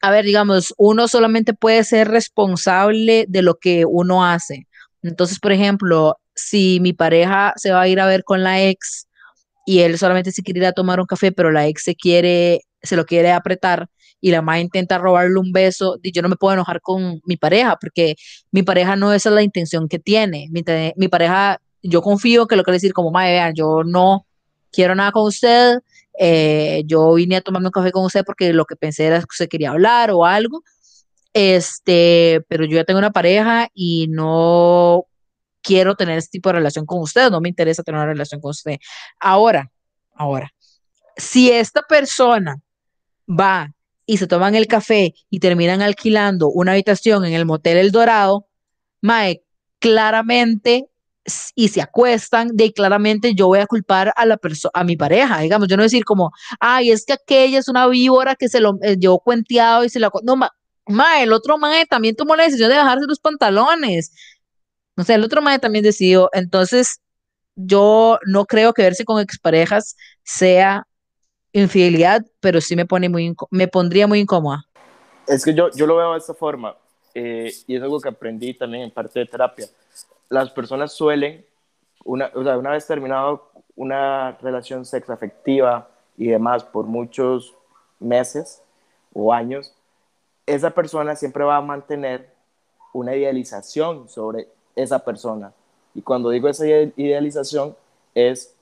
a 0.00 0.10
ver, 0.10 0.24
digamos, 0.24 0.74
uno 0.78 1.08
solamente 1.08 1.52
puede 1.54 1.84
ser 1.84 2.08
responsable 2.08 3.26
de 3.28 3.42
lo 3.42 3.56
que 3.56 3.84
uno 3.86 4.24
hace. 4.24 4.66
Entonces, 5.02 5.40
por 5.40 5.52
ejemplo, 5.52 6.16
si 6.34 6.78
mi 6.80 6.92
pareja 6.92 7.52
se 7.56 7.72
va 7.72 7.82
a 7.82 7.88
ir 7.88 8.00
a 8.00 8.06
ver 8.06 8.24
con 8.24 8.42
la 8.42 8.62
ex 8.62 9.08
y 9.66 9.80
él 9.80 9.98
solamente 9.98 10.32
se 10.32 10.42
quiere 10.42 10.60
ir 10.60 10.66
a 10.66 10.72
tomar 10.72 11.00
un 11.00 11.06
café, 11.06 11.32
pero 11.32 11.50
la 11.50 11.66
ex 11.66 11.84
se 11.84 11.94
quiere, 11.96 12.60
se 12.82 12.96
lo 12.96 13.04
quiere 13.04 13.32
apretar 13.32 13.88
y 14.20 14.30
la 14.30 14.42
madre 14.42 14.60
intenta 14.62 14.98
robarle 14.98 15.38
un 15.38 15.52
beso, 15.52 15.98
yo 16.02 16.22
no 16.22 16.28
me 16.28 16.36
puedo 16.36 16.54
enojar 16.54 16.80
con 16.80 17.20
mi 17.24 17.36
pareja 17.36 17.76
porque 17.80 18.16
mi 18.52 18.62
pareja 18.62 18.96
no 18.96 19.12
esa 19.12 19.30
es 19.30 19.34
la 19.34 19.42
intención 19.42 19.88
que 19.88 19.98
tiene. 19.98 20.48
Mi 20.96 21.08
pareja 21.08 21.60
yo 21.82 22.02
confío 22.02 22.46
que 22.46 22.56
lo 22.56 22.64
que 22.64 22.72
decir 22.72 22.92
como, 22.92 23.10
madre, 23.10 23.32
vean, 23.32 23.54
yo 23.54 23.82
no 23.84 24.26
quiero 24.70 24.94
nada 24.94 25.12
con 25.12 25.26
usted, 25.26 25.78
eh, 26.18 26.82
yo 26.86 27.14
vine 27.14 27.36
a 27.36 27.40
tomarme 27.40 27.68
un 27.68 27.72
café 27.72 27.92
con 27.92 28.04
usted 28.04 28.24
porque 28.24 28.52
lo 28.52 28.64
que 28.64 28.76
pensé 28.76 29.06
era 29.06 29.18
que 29.20 29.26
usted 29.30 29.48
quería 29.48 29.70
hablar 29.70 30.10
o 30.10 30.24
algo, 30.24 30.62
este, 31.32 32.44
pero 32.48 32.64
yo 32.64 32.76
ya 32.76 32.84
tengo 32.84 32.98
una 32.98 33.12
pareja 33.12 33.68
y 33.74 34.08
no 34.08 35.06
quiero 35.62 35.94
tener 35.94 36.18
este 36.18 36.32
tipo 36.32 36.48
de 36.48 36.54
relación 36.54 36.86
con 36.86 37.00
usted, 37.00 37.30
no 37.30 37.40
me 37.40 37.48
interesa 37.48 37.82
tener 37.82 37.98
una 37.98 38.06
relación 38.06 38.40
con 38.40 38.50
usted. 38.50 38.78
Ahora, 39.18 39.70
ahora, 40.14 40.52
si 41.16 41.50
esta 41.50 41.82
persona 41.82 42.60
va 43.28 43.72
y 44.06 44.16
se 44.16 44.26
toman 44.26 44.54
el 44.54 44.66
café 44.66 45.14
y 45.28 45.38
terminan 45.38 45.82
alquilando 45.82 46.48
una 46.48 46.72
habitación 46.72 47.24
en 47.24 47.32
el 47.32 47.46
motel 47.46 47.76
El 47.76 47.92
Dorado, 47.92 48.46
Mae, 49.00 49.42
claramente 49.78 50.89
y 51.54 51.68
se 51.68 51.82
acuestan, 51.82 52.48
de 52.54 52.72
claramente 52.72 53.34
yo 53.34 53.46
voy 53.46 53.58
a 53.58 53.66
culpar 53.66 54.12
a 54.16 54.26
la 54.26 54.36
persona, 54.36 54.70
a 54.74 54.84
mi 54.84 54.96
pareja, 54.96 55.40
digamos, 55.40 55.68
yo 55.68 55.76
no 55.76 55.82
decir 55.82 56.04
como, 56.04 56.32
ay, 56.58 56.90
es 56.90 57.04
que 57.04 57.12
aquella 57.12 57.58
es 57.58 57.68
una 57.68 57.86
víbora 57.86 58.34
que 58.36 58.48
se 58.48 58.60
lo 58.60 58.78
eh, 58.82 58.96
llevó 58.98 59.20
cuenteado 59.20 59.84
y 59.84 59.90
se 59.90 60.00
la, 60.00 60.10
no, 60.22 60.36
ma, 60.36 61.22
el 61.22 61.32
otro 61.32 61.58
mae 61.58 61.86
también 61.86 62.16
tomó 62.16 62.36
la 62.36 62.44
decisión 62.44 62.70
de 62.70 62.76
bajarse 62.76 63.06
los 63.06 63.20
pantalones, 63.20 64.12
no 64.96 65.04
sé, 65.04 65.14
el 65.14 65.24
otro 65.24 65.42
mae 65.42 65.58
también 65.58 65.84
decidió, 65.84 66.30
entonces 66.32 67.00
yo 67.54 68.18
no 68.26 68.46
creo 68.46 68.72
que 68.72 68.82
verse 68.82 69.04
con 69.04 69.20
exparejas 69.20 69.96
sea 70.24 70.86
infidelidad, 71.52 72.24
pero 72.40 72.60
sí 72.60 72.76
me 72.76 72.86
pone 72.86 73.08
muy, 73.08 73.34
me 73.50 73.68
pondría 73.68 74.06
muy 74.06 74.20
incómoda. 74.20 74.64
Es 75.26 75.44
que 75.44 75.52
yo, 75.52 75.70
yo 75.72 75.86
lo 75.86 75.96
veo 75.96 76.12
de 76.12 76.18
esta 76.18 76.34
forma, 76.34 76.76
eh, 77.14 77.52
y 77.66 77.76
es 77.76 77.82
algo 77.82 78.00
que 78.00 78.08
aprendí 78.08 78.54
también 78.54 78.84
en 78.84 78.90
parte 78.90 79.18
de 79.18 79.26
terapia 79.26 79.66
las 80.30 80.50
personas 80.50 80.92
suelen, 80.92 81.44
una, 82.04 82.30
o 82.34 82.42
sea, 82.42 82.56
una 82.56 82.70
vez 82.70 82.86
terminado 82.86 83.50
una 83.76 84.32
relación 84.40 84.84
sexoafectiva 84.86 85.88
y 86.16 86.28
demás 86.28 86.64
por 86.64 86.86
muchos 86.86 87.54
meses 87.98 88.62
o 89.12 89.32
años, 89.34 89.74
esa 90.46 90.70
persona 90.70 91.14
siempre 91.16 91.44
va 91.44 91.56
a 91.56 91.60
mantener 91.60 92.32
una 92.92 93.14
idealización 93.14 94.08
sobre 94.08 94.48
esa 94.76 95.00
persona. 95.04 95.52
Y 95.94 96.02
cuando 96.02 96.30
digo 96.30 96.48
esa 96.48 96.66
idealización 96.66 97.76
es 98.14 98.54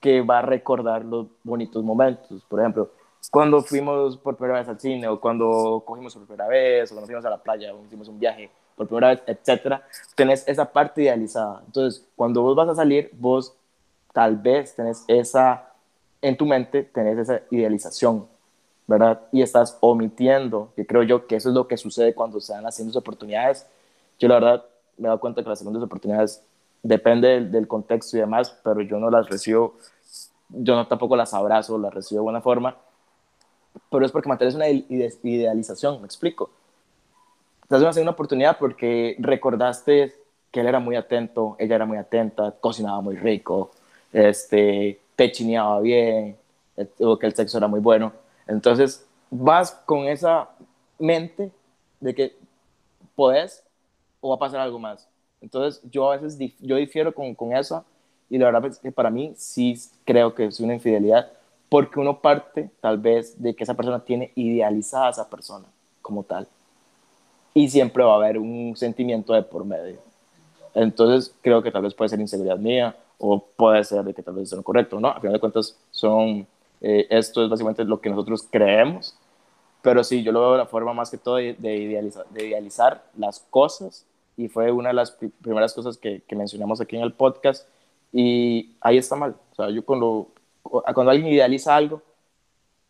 que 0.00 0.22
va 0.22 0.38
a 0.38 0.42
recordar 0.42 1.04
los 1.04 1.26
bonitos 1.42 1.82
momentos. 1.82 2.44
Por 2.48 2.60
ejemplo, 2.60 2.90
cuando 3.30 3.60
fuimos 3.62 4.16
por 4.18 4.36
primera 4.36 4.60
vez 4.60 4.68
al 4.68 4.78
cine 4.78 5.08
o 5.08 5.20
cuando 5.20 5.82
cogimos 5.84 6.14
por 6.14 6.26
primera 6.26 6.48
vez 6.48 6.90
o 6.90 6.94
cuando 6.94 7.06
fuimos 7.06 7.24
a 7.24 7.30
la 7.30 7.38
playa 7.38 7.74
o 7.74 7.84
hicimos 7.84 8.08
un 8.08 8.20
viaje 8.20 8.50
por 8.76 8.86
primera 8.86 9.08
vez, 9.08 9.22
etcétera, 9.26 9.82
tenés 10.14 10.46
esa 10.46 10.70
parte 10.70 11.02
idealizada. 11.02 11.62
Entonces, 11.66 12.04
cuando 12.14 12.42
vos 12.42 12.54
vas 12.54 12.68
a 12.68 12.74
salir, 12.74 13.10
vos 13.14 13.56
tal 14.12 14.36
vez 14.36 14.74
tenés 14.74 15.04
esa, 15.08 15.72
en 16.20 16.36
tu 16.36 16.44
mente, 16.46 16.82
tenés 16.82 17.18
esa 17.18 17.40
idealización, 17.50 18.26
¿verdad? 18.86 19.22
Y 19.32 19.42
estás 19.42 19.78
omitiendo, 19.80 20.72
que 20.76 20.86
creo 20.86 21.02
yo 21.02 21.26
que 21.26 21.36
eso 21.36 21.48
es 21.48 21.54
lo 21.54 21.66
que 21.66 21.76
sucede 21.78 22.14
cuando 22.14 22.38
se 22.38 22.52
dan 22.52 22.70
segundas 22.70 22.96
oportunidades. 22.96 23.66
Yo 24.18 24.28
la 24.28 24.34
verdad 24.34 24.64
me 24.98 25.08
dado 25.08 25.20
cuenta 25.20 25.42
que 25.42 25.48
las 25.48 25.58
segundas 25.58 25.82
oportunidades 25.82 26.42
depende 26.82 27.28
del, 27.28 27.50
del, 27.50 27.66
contexto 27.66 28.16
y 28.16 28.20
demás, 28.20 28.56
pero 28.62 28.82
yo 28.82 28.98
no 28.98 29.10
las 29.10 29.28
recibo, 29.28 29.74
yo 30.50 30.76
no 30.76 30.86
tampoco 30.86 31.16
las 31.16 31.32
abrazo, 31.34 31.78
las 31.78 31.92
recibo 31.92 32.20
de 32.20 32.24
buena 32.24 32.40
forma, 32.42 32.76
pero 33.90 34.04
es 34.04 34.12
porque 34.12 34.28
mantienes 34.28 34.54
una 34.54 34.68
idealización, 34.68 36.00
me 36.00 36.06
explico 36.06 36.50
haciendo 37.68 38.02
una 38.02 38.10
oportunidad 38.12 38.58
porque 38.58 39.16
recordaste 39.18 40.14
que 40.50 40.60
él 40.60 40.66
era 40.66 40.78
muy 40.78 40.96
atento, 40.96 41.56
ella 41.58 41.76
era 41.76 41.86
muy 41.86 41.98
atenta, 41.98 42.54
cocinaba 42.60 43.00
muy 43.00 43.16
rico, 43.16 43.72
este, 44.12 45.00
te 45.14 45.32
chineaba 45.32 45.80
bien, 45.80 46.36
o 47.00 47.18
que 47.18 47.26
el 47.26 47.34
sexo 47.34 47.58
era 47.58 47.66
muy 47.66 47.80
bueno. 47.80 48.12
Entonces 48.46 49.06
vas 49.30 49.72
con 49.84 50.06
esa 50.06 50.48
mente 50.98 51.50
de 52.00 52.14
que 52.14 52.36
podés 53.14 53.62
o 54.20 54.30
va 54.30 54.36
a 54.36 54.38
pasar 54.38 54.60
algo 54.60 54.78
más. 54.78 55.08
Entonces 55.40 55.82
yo 55.90 56.10
a 56.10 56.16
veces 56.16 56.38
yo 56.60 56.76
difiero 56.76 57.14
con, 57.14 57.34
con 57.34 57.54
eso 57.54 57.84
y 58.30 58.38
la 58.38 58.46
verdad 58.46 58.66
es 58.66 58.78
que 58.78 58.92
para 58.92 59.10
mí 59.10 59.34
sí 59.36 59.74
creo 60.04 60.34
que 60.34 60.46
es 60.46 60.60
una 60.60 60.74
infidelidad 60.74 61.30
porque 61.68 62.00
uno 62.00 62.20
parte 62.20 62.70
tal 62.80 62.98
vez 62.98 63.40
de 63.40 63.54
que 63.54 63.64
esa 63.64 63.74
persona 63.74 64.04
tiene 64.04 64.32
idealizada 64.34 65.08
a 65.08 65.10
esa 65.10 65.28
persona 65.28 65.66
como 66.00 66.22
tal 66.22 66.48
y 67.56 67.70
siempre 67.70 68.04
va 68.04 68.12
a 68.12 68.16
haber 68.16 68.36
un 68.36 68.76
sentimiento 68.76 69.32
de 69.32 69.42
por 69.42 69.64
medio. 69.64 69.98
Entonces, 70.74 71.34
creo 71.40 71.62
que 71.62 71.70
tal 71.70 71.80
vez 71.80 71.94
puede 71.94 72.10
ser 72.10 72.20
inseguridad 72.20 72.58
mía 72.58 72.94
o 73.16 73.42
puede 73.42 73.82
ser 73.82 74.04
de 74.04 74.12
que 74.12 74.22
tal 74.22 74.34
vez 74.34 74.52
es 74.52 74.58
lo 74.58 74.62
correcto, 74.62 75.00
¿no? 75.00 75.08
A 75.08 75.20
final 75.20 75.32
de 75.32 75.40
cuentas, 75.40 75.74
son, 75.90 76.46
eh, 76.82 77.06
esto 77.08 77.42
es 77.42 77.48
básicamente 77.48 77.82
lo 77.84 77.98
que 77.98 78.10
nosotros 78.10 78.46
creemos, 78.50 79.16
pero 79.80 80.04
sí, 80.04 80.22
yo 80.22 80.32
lo 80.32 80.42
veo 80.42 80.52
de 80.52 80.58
la 80.58 80.66
forma 80.66 80.92
más 80.92 81.10
que 81.10 81.16
todo 81.16 81.36
de, 81.36 81.54
idealizar, 81.58 82.26
de 82.28 82.46
idealizar, 82.46 83.02
las 83.16 83.40
cosas 83.40 84.04
y 84.36 84.48
fue 84.48 84.70
una 84.70 84.90
de 84.90 84.96
las 84.96 85.12
primeras 85.40 85.72
cosas 85.72 85.96
que, 85.96 86.20
que, 86.28 86.36
mencionamos 86.36 86.82
aquí 86.82 86.96
en 86.96 87.02
el 87.04 87.14
podcast 87.14 87.66
y 88.12 88.72
ahí 88.82 88.98
está 88.98 89.16
mal. 89.16 89.34
O 89.52 89.54
sea, 89.54 89.70
yo 89.70 89.82
cuando, 89.82 90.28
cuando 90.62 91.10
alguien 91.10 91.32
idealiza 91.32 91.74
algo, 91.74 92.02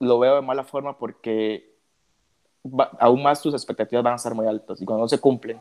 lo 0.01 0.19
veo 0.19 0.35
de 0.35 0.43
mala 0.43 0.65
forma 0.65 0.99
porque 0.99 1.76
aún 2.99 3.23
más 3.23 3.41
tus 3.41 3.55
expectativas 3.55 4.05
van 4.05 4.15
a 4.15 4.19
ser 4.19 4.35
muy 4.35 4.47
altas 4.47 4.81
y 4.81 4.85
cuando 4.85 5.05
no 5.05 5.09
se 5.09 5.19
cumplen, 5.19 5.61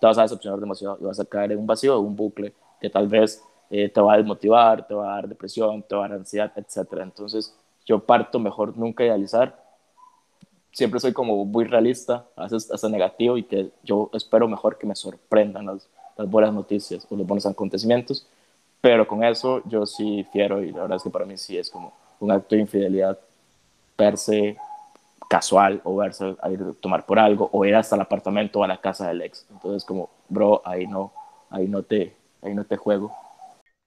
te 0.00 0.06
vas 0.06 0.18
a 0.18 0.22
decepcionar 0.22 0.60
demasiado 0.60 0.98
y 1.00 1.04
vas 1.04 1.18
a 1.20 1.24
caer 1.24 1.52
en 1.52 1.58
un 1.58 1.66
vacío, 1.66 1.98
en 1.98 2.04
un 2.04 2.16
bucle 2.16 2.52
que 2.80 2.88
tal 2.88 3.08
vez 3.08 3.42
eh, 3.70 3.88
te 3.88 4.00
va 4.00 4.14
a 4.14 4.16
desmotivar, 4.16 4.86
te 4.86 4.94
va 4.94 5.12
a 5.12 5.14
dar 5.16 5.28
depresión, 5.28 5.82
te 5.82 5.94
va 5.94 6.06
a 6.06 6.08
dar 6.08 6.18
ansiedad, 6.18 6.52
etc. 6.56 7.00
Entonces, 7.02 7.54
yo 7.84 7.98
parto 7.98 8.38
mejor 8.38 8.76
nunca 8.76 9.04
idealizar. 9.04 9.62
Siempre 10.72 11.00
soy 11.00 11.12
como 11.12 11.44
muy 11.44 11.64
realista, 11.64 12.26
a 12.36 12.44
veces 12.44 12.70
hasta 12.70 12.88
negativo 12.88 13.36
y 13.36 13.42
que 13.42 13.70
yo 13.82 14.10
espero 14.12 14.46
mejor 14.46 14.78
que 14.78 14.86
me 14.86 14.94
sorprendan 14.94 15.66
las, 15.66 15.88
las 16.16 16.30
buenas 16.30 16.52
noticias 16.52 17.06
o 17.10 17.16
los 17.16 17.26
buenos 17.26 17.46
acontecimientos. 17.46 18.26
Pero 18.80 19.08
con 19.08 19.24
eso 19.24 19.62
yo 19.64 19.86
sí 19.86 20.24
fiero 20.32 20.62
y 20.62 20.70
la 20.70 20.82
verdad 20.82 20.96
es 20.96 21.02
que 21.02 21.10
para 21.10 21.24
mí 21.24 21.36
sí 21.36 21.58
es 21.58 21.68
como 21.68 21.92
un 22.20 22.30
acto 22.30 22.54
de 22.54 22.62
infidelidad 22.62 23.18
per 23.96 24.16
se 24.16 24.56
casual 25.28 25.80
o 25.84 25.96
verse 25.96 26.34
a 26.40 26.50
ir 26.50 26.62
a 26.62 26.72
tomar 26.80 27.04
por 27.06 27.18
algo 27.18 27.48
o 27.52 27.64
ir 27.64 27.74
hasta 27.74 27.94
el 27.94 28.02
apartamento 28.02 28.60
o 28.60 28.64
a 28.64 28.68
la 28.68 28.80
casa 28.80 29.08
del 29.08 29.22
ex. 29.22 29.46
Entonces 29.50 29.84
como, 29.84 30.10
bro, 30.28 30.62
ahí 30.64 30.86
no, 30.86 31.12
ahí 31.50 31.68
no 31.68 31.82
te, 31.82 32.16
ahí 32.42 32.54
no 32.54 32.64
te 32.64 32.76
juego. 32.76 33.14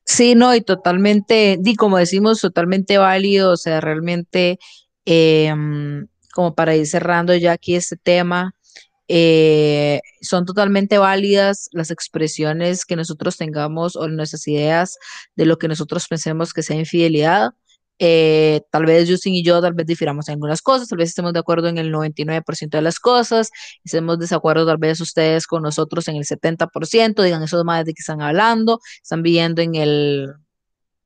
Sí, 0.06 0.36
no, 0.36 0.54
y 0.56 0.62
totalmente, 0.62 1.60
y 1.64 1.76
como 1.76 1.98
decimos, 1.98 2.42
totalmente 2.42 2.98
válido, 2.98 3.52
o 3.52 3.58
sea, 3.58 3.82
realmente, 3.82 4.60
em, 5.06 6.08
como 6.34 6.56
para 6.56 6.76
ir 6.76 6.88
cerrando 6.88 7.36
ya 7.36 7.54
aquí 7.54 7.76
este 7.76 7.98
tema, 7.98 8.54
eh, 9.08 10.02
son 10.22 10.46
totalmente 10.46 10.98
válidas 10.98 11.70
las 11.74 11.92
expresiones 11.92 12.86
que 12.86 12.96
nosotros 12.96 13.38
tengamos 13.38 13.96
o 13.96 14.08
nuestras 14.08 14.48
ideas 14.48 14.98
de 15.36 15.46
lo 15.46 15.58
que 15.58 15.68
nosotros 15.68 16.08
pensemos 16.08 16.54
que 16.54 16.64
sea 16.64 16.78
infidelidad. 16.78 17.52
Eh, 18.04 18.62
tal 18.72 18.88
vez 18.88 19.08
Justin 19.08 19.36
y 19.36 19.44
yo 19.44 19.62
tal 19.62 19.74
vez 19.74 19.86
difiramos 19.86 20.28
en 20.28 20.34
algunas 20.34 20.64
cosas, 20.64 20.88
tal 20.88 20.98
vez 20.98 21.10
estemos 21.10 21.34
de 21.34 21.40
acuerdo 21.40 21.68
en 21.68 21.78
el 21.78 21.92
99% 21.92 22.78
de 22.78 22.82
las 22.82 23.00
cosas, 23.00 23.52
estemos 23.84 24.18
desacuerdo 24.18 24.66
tal 24.66 24.80
vez 24.80 25.00
ustedes 25.02 25.46
con 25.46 25.62
nosotros 25.62 26.08
en 26.08 26.16
el 26.16 26.26
70%, 26.26 27.22
digan 27.22 27.44
eso 27.44 27.64
más 27.64 27.86
de 27.86 27.94
que 27.94 28.00
están 28.00 28.24
hablando, 28.24 28.80
están 29.04 29.22
viviendo 29.22 29.62
en 29.62 29.76
el, 29.76 30.34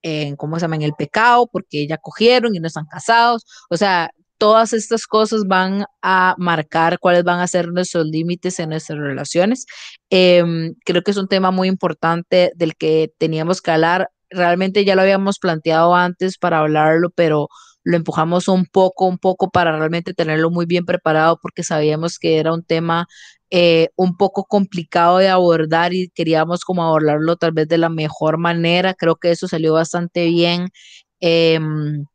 en, 0.04 0.38
¿cómo 0.38 0.56
se 0.56 0.62
llama? 0.62 0.78
En 0.78 0.84
el 0.84 0.94
pecado 0.94 1.50
porque 1.52 1.86
ya 1.86 1.98
cogieron 1.98 2.56
y 2.56 2.60
no 2.62 2.68
están 2.68 2.86
casados, 2.86 3.44
o 3.70 3.76
sea, 3.76 4.10
todas 4.38 4.72
estas 4.72 5.06
cosas 5.06 5.44
van 5.48 5.84
a 6.02 6.36
marcar 6.38 7.00
cuáles 7.00 7.26
van 7.26 7.42
a 7.42 7.48
ser 7.48 7.68
nuestros 7.74 8.06
límites 8.06 8.58
en 8.60 8.70
nuestras 8.70 9.00
relaciones. 9.00 9.66
Em, 10.10 10.76
creo 10.86 11.02
que 11.04 11.12
es 11.12 11.18
un 11.18 11.28
tema 11.28 11.52
muy 11.52 11.68
importante 11.68 12.54
del 12.56 12.76
que 12.78 13.12
teníamos 13.18 13.62
que 13.62 13.72
hablar 13.72 14.10
realmente 14.36 14.86
ya 14.86 14.96
lo 14.96 15.02
habíamos 15.02 15.40
planteado 15.40 15.96
antes 15.96 16.38
para 16.38 16.60
hablarlo, 16.60 17.10
pero 17.12 17.50
lo 17.84 17.98
empujamos 17.98 18.48
un 18.48 18.66
poco, 18.66 19.06
un 19.08 19.18
poco 19.20 19.50
para 19.52 19.78
realmente 19.78 20.14
tenerlo 20.14 20.50
muy 20.52 20.66
bien 20.66 20.86
preparado 20.86 21.40
porque 21.42 21.64
sabíamos 21.64 22.20
que 22.20 22.40
era 22.40 22.54
un 22.54 22.64
tema 22.64 23.08
eh, 23.52 23.90
un 23.96 24.18
poco 24.18 24.46
complicado 24.46 25.20
de 25.20 25.30
abordar 25.30 25.94
y 25.94 26.10
queríamos 26.10 26.66
como 26.66 26.84
abordarlo 26.84 27.36
tal 27.38 27.52
vez 27.54 27.68
de 27.68 27.78
la 27.78 27.90
mejor 27.90 28.38
manera. 28.40 28.96
Creo 28.96 29.16
que 29.18 29.32
eso 29.32 29.48
salió 29.48 29.74
bastante 29.74 30.26
bien, 30.26 30.70
em, 31.20 32.06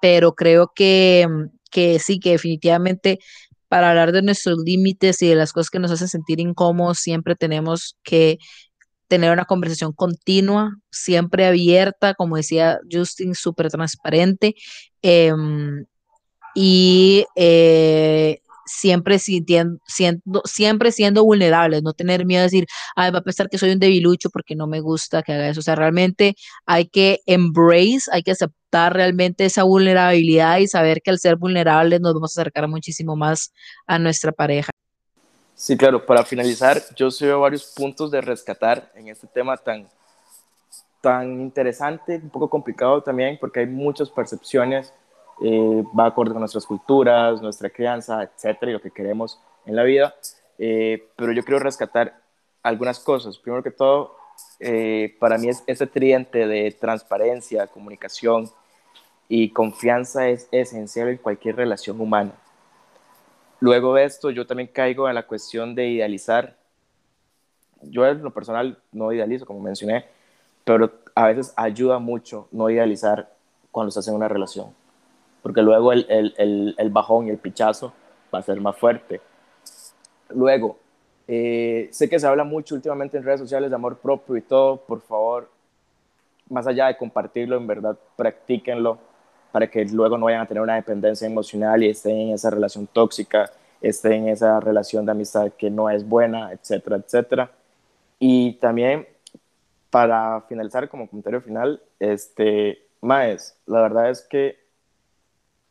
pero 0.00 0.34
creo 0.34 0.72
que, 0.74 1.26
que 1.70 1.98
sí, 1.98 2.20
que 2.20 2.32
definitivamente 2.32 3.18
para 3.68 3.90
hablar 3.90 4.12
de 4.12 4.22
nuestros 4.22 4.58
límites 4.64 5.22
y 5.22 5.28
de 5.28 5.34
las 5.34 5.52
cosas 5.52 5.70
que 5.70 5.78
nos 5.78 5.90
hacen 5.90 6.08
sentir 6.08 6.40
incómodos, 6.40 6.98
siempre 7.00 7.36
tenemos 7.36 7.96
que 8.02 8.38
tener 9.08 9.32
una 9.32 9.44
conversación 9.46 9.92
continua, 9.92 10.76
siempre 10.90 11.46
abierta, 11.46 12.14
como 12.14 12.36
decía 12.36 12.78
Justin, 12.90 13.34
súper 13.34 13.70
transparente 13.70 14.54
em, 15.02 15.84
y 16.54 17.24
eh, 17.36 18.40
siempre 18.66 19.18
sintiendo, 19.18 19.80
siendo, 19.86 20.42
siempre 20.44 20.92
siendo 20.92 21.24
vulnerables, 21.24 21.82
no 21.82 21.92
tener 21.94 22.26
miedo 22.26 22.42
de 22.42 22.46
decir, 22.46 22.66
ay, 22.96 23.10
va 23.10 23.20
a 23.20 23.22
pensar 23.22 23.48
que 23.48 23.58
soy 23.58 23.70
un 23.72 23.78
debilucho 23.78 24.30
porque 24.30 24.54
no 24.56 24.66
me 24.66 24.80
gusta 24.80 25.22
que 25.22 25.32
haga 25.32 25.48
eso. 25.48 25.60
O 25.60 25.62
sea, 25.62 25.74
realmente 25.74 26.34
hay 26.66 26.86
que 26.86 27.20
embrace, 27.26 28.10
hay 28.12 28.22
que 28.22 28.32
aceptar 28.32 28.94
realmente 28.94 29.44
esa 29.46 29.64
vulnerabilidad 29.64 30.58
y 30.58 30.68
saber 30.68 31.02
que 31.02 31.10
al 31.10 31.18
ser 31.18 31.36
vulnerables 31.36 32.00
nos 32.00 32.14
vamos 32.14 32.36
a 32.36 32.42
acercar 32.42 32.68
muchísimo 32.68 33.16
más 33.16 33.52
a 33.86 33.98
nuestra 33.98 34.32
pareja. 34.32 34.70
Sí, 35.60 35.76
claro, 35.76 36.06
para 36.06 36.24
finalizar, 36.24 36.80
yo 36.94 37.10
sí 37.10 37.26
veo 37.26 37.40
varios 37.40 37.74
puntos 37.74 38.12
de 38.12 38.20
rescatar 38.20 38.92
en 38.94 39.08
este 39.08 39.26
tema 39.26 39.56
tan, 39.56 39.88
tan 41.00 41.40
interesante, 41.40 42.20
un 42.22 42.30
poco 42.30 42.48
complicado 42.48 43.02
también, 43.02 43.36
porque 43.40 43.58
hay 43.58 43.66
muchas 43.66 44.08
percepciones, 44.08 44.94
eh, 45.42 45.82
va 45.98 46.06
acorde 46.06 46.30
con 46.30 46.38
nuestras 46.38 46.64
culturas, 46.64 47.42
nuestra 47.42 47.70
crianza, 47.70 48.22
etcétera, 48.22 48.70
y 48.70 48.74
lo 48.74 48.80
que 48.80 48.92
queremos 48.92 49.40
en 49.66 49.74
la 49.74 49.82
vida. 49.82 50.14
Eh, 50.58 51.08
pero 51.16 51.32
yo 51.32 51.42
quiero 51.42 51.58
rescatar 51.58 52.16
algunas 52.62 53.00
cosas. 53.00 53.36
Primero 53.36 53.64
que 53.64 53.72
todo, 53.72 54.14
eh, 54.60 55.16
para 55.18 55.38
mí 55.38 55.48
es 55.48 55.64
ese 55.66 55.88
tridente 55.88 56.46
de 56.46 56.70
transparencia, 56.70 57.66
comunicación 57.66 58.48
y 59.28 59.50
confianza 59.50 60.28
es 60.28 60.46
esencial 60.52 61.08
en 61.08 61.16
cualquier 61.16 61.56
relación 61.56 62.00
humana. 62.00 62.32
Luego 63.60 63.94
de 63.94 64.04
esto, 64.04 64.30
yo 64.30 64.46
también 64.46 64.68
caigo 64.72 65.08
en 65.08 65.14
la 65.14 65.26
cuestión 65.26 65.74
de 65.74 65.88
idealizar. 65.88 66.56
Yo 67.82 68.06
en 68.06 68.22
lo 68.22 68.30
personal 68.30 68.78
no 68.92 69.12
idealizo, 69.12 69.46
como 69.46 69.60
mencioné, 69.60 70.04
pero 70.64 70.92
a 71.14 71.26
veces 71.26 71.52
ayuda 71.56 71.98
mucho 71.98 72.48
no 72.52 72.70
idealizar 72.70 73.28
cuando 73.70 73.90
se 73.90 74.00
hace 74.00 74.10
una 74.10 74.28
relación, 74.28 74.68
porque 75.42 75.62
luego 75.62 75.92
el, 75.92 76.06
el, 76.08 76.74
el, 76.76 76.90
bajón 76.90 77.26
y 77.26 77.30
el 77.30 77.38
pichazo 77.38 77.92
va 78.32 78.40
a 78.40 78.42
ser 78.42 78.60
más 78.60 78.76
fuerte. 78.76 79.20
Luego, 80.30 80.78
eh, 81.26 81.88
sé 81.90 82.08
que 82.08 82.18
se 82.18 82.26
habla 82.26 82.44
mucho 82.44 82.74
últimamente 82.74 83.16
en 83.16 83.24
redes 83.24 83.40
sociales 83.40 83.70
de 83.70 83.76
amor 83.76 83.98
propio 83.98 84.36
y 84.36 84.42
todo, 84.42 84.76
por 84.76 85.00
favor, 85.00 85.48
más 86.48 86.66
allá 86.66 86.86
de 86.86 86.96
compartirlo, 86.96 87.56
en 87.56 87.66
verdad, 87.66 87.96
practíquenlo 88.16 88.98
para 89.52 89.70
que 89.70 89.84
luego 89.84 90.18
no 90.18 90.26
vayan 90.26 90.42
a 90.42 90.46
tener 90.46 90.62
una 90.62 90.76
dependencia 90.76 91.26
emocional 91.26 91.82
y 91.82 91.88
estén 91.88 92.16
en 92.16 92.30
esa 92.30 92.50
relación 92.50 92.86
tóxica, 92.86 93.50
estén 93.80 94.24
en 94.24 94.28
esa 94.28 94.60
relación 94.60 95.06
de 95.06 95.12
amistad 95.12 95.52
que 95.52 95.70
no 95.70 95.88
es 95.88 96.06
buena, 96.06 96.52
etcétera, 96.52 96.96
etcétera. 96.96 97.50
Y 98.18 98.54
también, 98.54 99.06
para 99.90 100.42
finalizar 100.48 100.88
como 100.88 101.08
comentario 101.08 101.40
final, 101.40 101.80
este, 101.98 102.82
Maes, 103.00 103.56
la 103.66 103.80
verdad 103.82 104.10
es 104.10 104.22
que 104.22 104.58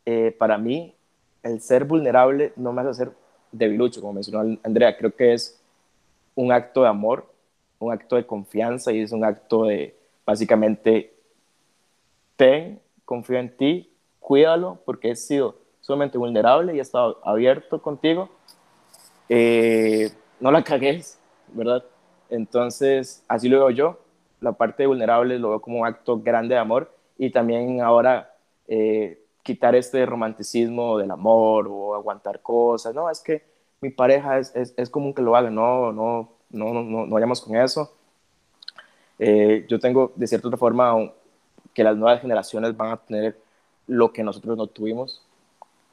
eh, 0.05 0.35
para 0.37 0.57
mí 0.57 0.95
el 1.43 1.61
ser 1.61 1.85
vulnerable 1.85 2.53
no 2.55 2.71
me 2.73 2.81
hace 2.81 2.93
ser 2.93 3.11
debilucho, 3.51 4.01
como 4.01 4.13
mencionó 4.13 4.57
Andrea, 4.63 4.97
creo 4.97 5.15
que 5.15 5.33
es 5.33 5.61
un 6.35 6.51
acto 6.51 6.83
de 6.83 6.89
amor, 6.89 7.25
un 7.79 7.91
acto 7.91 8.15
de 8.15 8.25
confianza 8.25 8.91
y 8.91 9.01
es 9.01 9.11
un 9.11 9.23
acto 9.23 9.65
de 9.65 9.95
básicamente 10.25 11.13
ten 12.35 12.79
confío 13.07 13.39
en 13.39 13.55
ti, 13.55 13.89
cuídalo, 14.19 14.79
porque 14.85 15.11
he 15.11 15.15
sido 15.15 15.55
sumamente 15.79 16.17
vulnerable 16.17 16.75
y 16.75 16.79
he 16.79 16.81
estado 16.81 17.21
abierto 17.23 17.81
contigo. 17.81 18.29
Eh, 19.29 20.11
no 20.41 20.51
la 20.51 20.61
cagues, 20.61 21.17
¿verdad? 21.53 21.85
Entonces, 22.29 23.23
así 23.29 23.47
lo 23.47 23.59
veo 23.59 23.69
yo. 23.69 23.99
La 24.41 24.51
parte 24.51 24.85
vulnerable 24.85 25.39
lo 25.39 25.51
veo 25.51 25.61
como 25.61 25.79
un 25.79 25.87
acto 25.87 26.19
grande 26.19 26.55
de 26.55 26.59
amor 26.59 26.93
y 27.17 27.31
también 27.31 27.79
ahora 27.79 28.35
eh, 28.67 29.23
quitar 29.41 29.73
este 29.73 30.05
romanticismo 30.05 30.97
del 30.97 31.09
amor 31.09 31.69
o 31.69 31.95
aguantar 31.95 32.41
cosas. 32.41 32.93
No, 32.93 33.09
es 33.09 33.21
que 33.21 33.45
mi 33.79 33.89
pareja 33.89 34.37
es, 34.37 34.53
es, 34.53 34.73
es 34.75 34.91
que 34.91 35.21
lo 35.21 35.37
haga. 35.37 35.49
No, 35.49 35.93
no, 35.93 36.29
no, 36.49 36.73
no, 36.73 36.83
no, 36.83 37.07
vayamos 37.07 37.39
con 37.39 37.55
eso. 37.55 37.89
Eh, 39.17 39.65
yo 39.69 39.79
tengo, 39.79 40.11
de 40.17 40.27
cierta 40.27 40.57
forma, 40.57 40.93
que 41.77 41.83
las 41.83 41.95
nuevas 41.95 42.21
generaciones 42.21 42.75
van 42.75 42.89
a 42.89 42.97
tener 42.97 43.37
lo 43.85 44.11
que 44.11 44.23
nosotros 44.23 44.57
no 44.57 44.65
tuvimos, 44.65 45.21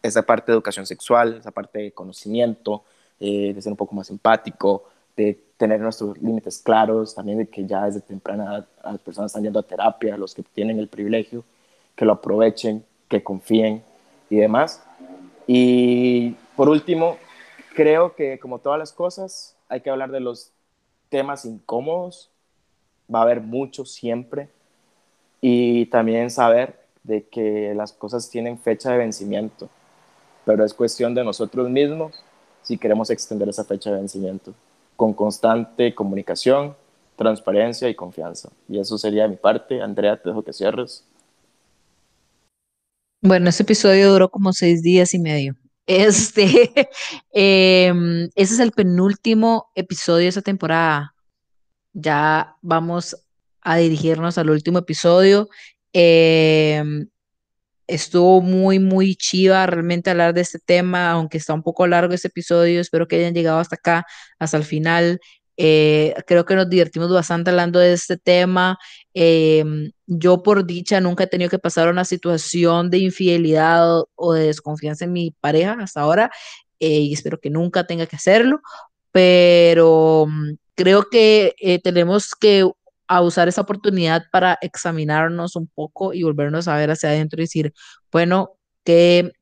esa 0.02 0.22
parte 0.22 0.50
de 0.50 0.56
educación 0.56 0.86
sexual, 0.86 1.34
esa 1.34 1.50
parte 1.50 1.78
de 1.78 1.92
conocimiento, 1.92 2.84
eh, 3.20 3.52
de 3.52 3.60
ser 3.60 3.70
un 3.70 3.76
poco 3.76 3.94
más 3.94 4.08
empático, 4.08 4.84
de 5.14 5.38
tener 5.58 5.82
nuestros 5.82 6.16
límites 6.22 6.56
claros, 6.56 7.14
también 7.14 7.36
de 7.36 7.48
que 7.48 7.66
ya 7.66 7.84
desde 7.84 8.00
temprana 8.00 8.66
las 8.82 8.98
personas 9.00 9.30
están 9.30 9.42
yendo 9.42 9.58
a 9.58 9.62
terapia, 9.62 10.16
los 10.16 10.34
que 10.34 10.42
tienen 10.42 10.78
el 10.78 10.88
privilegio, 10.88 11.44
que 11.94 12.06
lo 12.06 12.14
aprovechen, 12.14 12.82
que 13.06 13.22
confíen 13.22 13.84
y 14.30 14.36
demás. 14.36 14.82
Y 15.46 16.30
por 16.56 16.70
último, 16.70 17.18
creo 17.74 18.14
que 18.14 18.38
como 18.38 18.58
todas 18.58 18.78
las 18.78 18.94
cosas, 18.94 19.54
hay 19.68 19.82
que 19.82 19.90
hablar 19.90 20.10
de 20.12 20.20
los 20.20 20.50
temas 21.10 21.44
incómodos, 21.44 22.30
va 23.14 23.18
a 23.18 23.24
haber 23.24 23.42
muchos 23.42 23.92
siempre, 23.92 24.48
y 25.46 25.84
también 25.86 26.30
saber 26.30 26.74
de 27.02 27.28
que 27.28 27.74
las 27.76 27.92
cosas 27.92 28.30
tienen 28.30 28.58
fecha 28.58 28.90
de 28.92 28.96
vencimiento, 28.96 29.68
pero 30.46 30.64
es 30.64 30.72
cuestión 30.72 31.14
de 31.14 31.22
nosotros 31.22 31.68
mismos 31.68 32.14
si 32.62 32.78
queremos 32.78 33.10
extender 33.10 33.50
esa 33.50 33.62
fecha 33.62 33.90
de 33.90 33.96
vencimiento, 33.96 34.54
con 34.96 35.12
constante 35.12 35.94
comunicación, 35.94 36.74
transparencia 37.16 37.90
y 37.90 37.94
confianza. 37.94 38.48
Y 38.70 38.78
eso 38.78 38.96
sería 38.96 39.28
mi 39.28 39.36
parte. 39.36 39.82
Andrea, 39.82 40.16
te 40.16 40.30
dejo 40.30 40.42
que 40.42 40.54
cierres. 40.54 41.04
Bueno, 43.20 43.50
este 43.50 43.64
episodio 43.64 44.12
duró 44.12 44.30
como 44.30 44.54
seis 44.54 44.82
días 44.82 45.12
y 45.12 45.18
medio. 45.18 45.56
Este, 45.86 46.72
em, 47.32 48.30
ese 48.34 48.54
es 48.54 48.60
el 48.60 48.72
penúltimo 48.72 49.70
episodio 49.74 50.22
de 50.22 50.28
esta 50.28 50.40
temporada. 50.40 51.14
Ya 51.92 52.56
vamos 52.62 53.23
a 53.64 53.76
dirigirnos 53.76 54.38
al 54.38 54.50
último 54.50 54.78
episodio. 54.78 55.48
Em, 55.92 57.08
estuvo 57.86 58.40
muy, 58.40 58.78
muy 58.78 59.16
chiva 59.16 59.66
realmente 59.66 60.10
hablar 60.10 60.34
de 60.34 60.42
este 60.42 60.58
tema, 60.58 61.10
aunque 61.10 61.38
está 61.38 61.54
un 61.54 61.62
poco 61.62 61.86
largo 61.86 62.14
este 62.14 62.28
episodio. 62.28 62.80
Espero 62.80 63.08
que 63.08 63.16
hayan 63.16 63.34
llegado 63.34 63.58
hasta 63.58 63.76
acá, 63.76 64.06
hasta 64.38 64.56
el 64.56 64.64
final. 64.64 65.20
Eh, 65.56 66.14
creo 66.26 66.44
que 66.44 66.56
nos 66.56 66.68
divertimos 66.68 67.12
bastante 67.12 67.50
hablando 67.50 67.78
de 67.78 67.92
este 67.92 68.16
tema. 68.16 68.78
Em, 69.14 69.92
yo 70.06 70.42
por 70.42 70.66
dicha 70.66 71.00
nunca 71.00 71.24
he 71.24 71.26
tenido 71.28 71.50
que 71.50 71.58
pasar 71.58 71.88
una 71.88 72.04
situación 72.04 72.90
de 72.90 72.98
infidelidad 72.98 74.02
o, 74.14 74.32
de 74.34 74.46
desconfianza 74.46 75.04
en 75.04 75.12
mi 75.12 75.30
pareja 75.40 75.76
hasta 75.80 76.00
ahora 76.00 76.30
eh, 76.80 77.00
y 77.00 77.12
espero 77.14 77.40
que 77.40 77.50
nunca 77.50 77.86
tenga 77.86 78.06
que 78.06 78.16
hacerlo, 78.16 78.60
pero 79.12 80.26
mm, 80.28 80.54
creo 80.74 81.08
que 81.10 81.54
eh, 81.58 81.80
tenemos 81.80 82.34
que 82.34 82.68
a 83.08 83.20
usar 83.22 83.48
esa 83.48 83.62
oportunidad 83.62 84.24
para 84.32 84.58
examinarnos 84.62 85.56
un 85.56 85.68
poco 85.68 86.12
y 86.14 86.22
volvernos 86.22 86.68
a 86.68 86.76
ver 86.76 86.90
hacia 86.90 87.10
adentro 87.10 87.40
y 87.40 87.44
decir, 87.44 87.72
bueno, 88.10 88.56
qué 88.84 89.32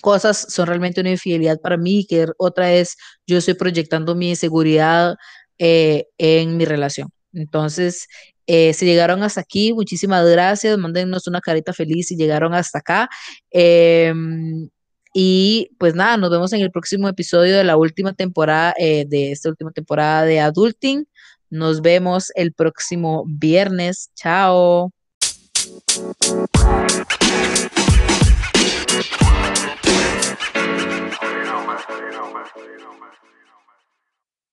cosas 0.00 0.46
son 0.50 0.66
realmente 0.66 1.00
una 1.00 1.10
infidelidad 1.10 1.60
para 1.60 1.76
mí, 1.76 2.06
que 2.08 2.26
otra 2.38 2.72
es 2.72 2.96
yo 3.26 3.38
estoy 3.38 3.54
proyectando 3.54 4.14
mi 4.14 4.30
inseguridad 4.30 5.16
eh, 5.58 6.06
en 6.18 6.56
mi 6.56 6.64
relación. 6.64 7.10
Entonces, 7.32 8.08
eh, 8.46 8.74
si 8.74 8.84
llegaron 8.86 9.22
hasta 9.22 9.40
aquí, 9.40 9.72
muchísimas 9.72 10.28
gracias, 10.28 10.76
mándenos 10.78 11.26
una 11.26 11.40
carita 11.40 11.72
feliz 11.72 12.08
si 12.08 12.16
llegaron 12.16 12.54
hasta 12.54 12.80
acá. 12.80 13.08
Em, 13.50 14.68
y 15.14 15.70
pues 15.78 15.94
nada, 15.94 16.16
nos 16.16 16.30
vemos 16.30 16.52
en 16.52 16.62
el 16.62 16.70
próximo 16.70 17.08
episodio 17.08 17.56
de 17.56 17.64
la 17.64 17.76
última 17.76 18.14
temporada, 18.14 18.74
eh, 18.78 19.04
de 19.08 19.32
esta 19.32 19.48
última 19.50 19.70
temporada 19.72 20.24
de 20.24 20.40
Adulting. 20.40 21.06
Nos 21.52 21.82
vemos 21.82 22.32
el 22.34 22.54
próximo 22.54 23.24
viernes. 23.26 24.10
Chao. 24.14 24.90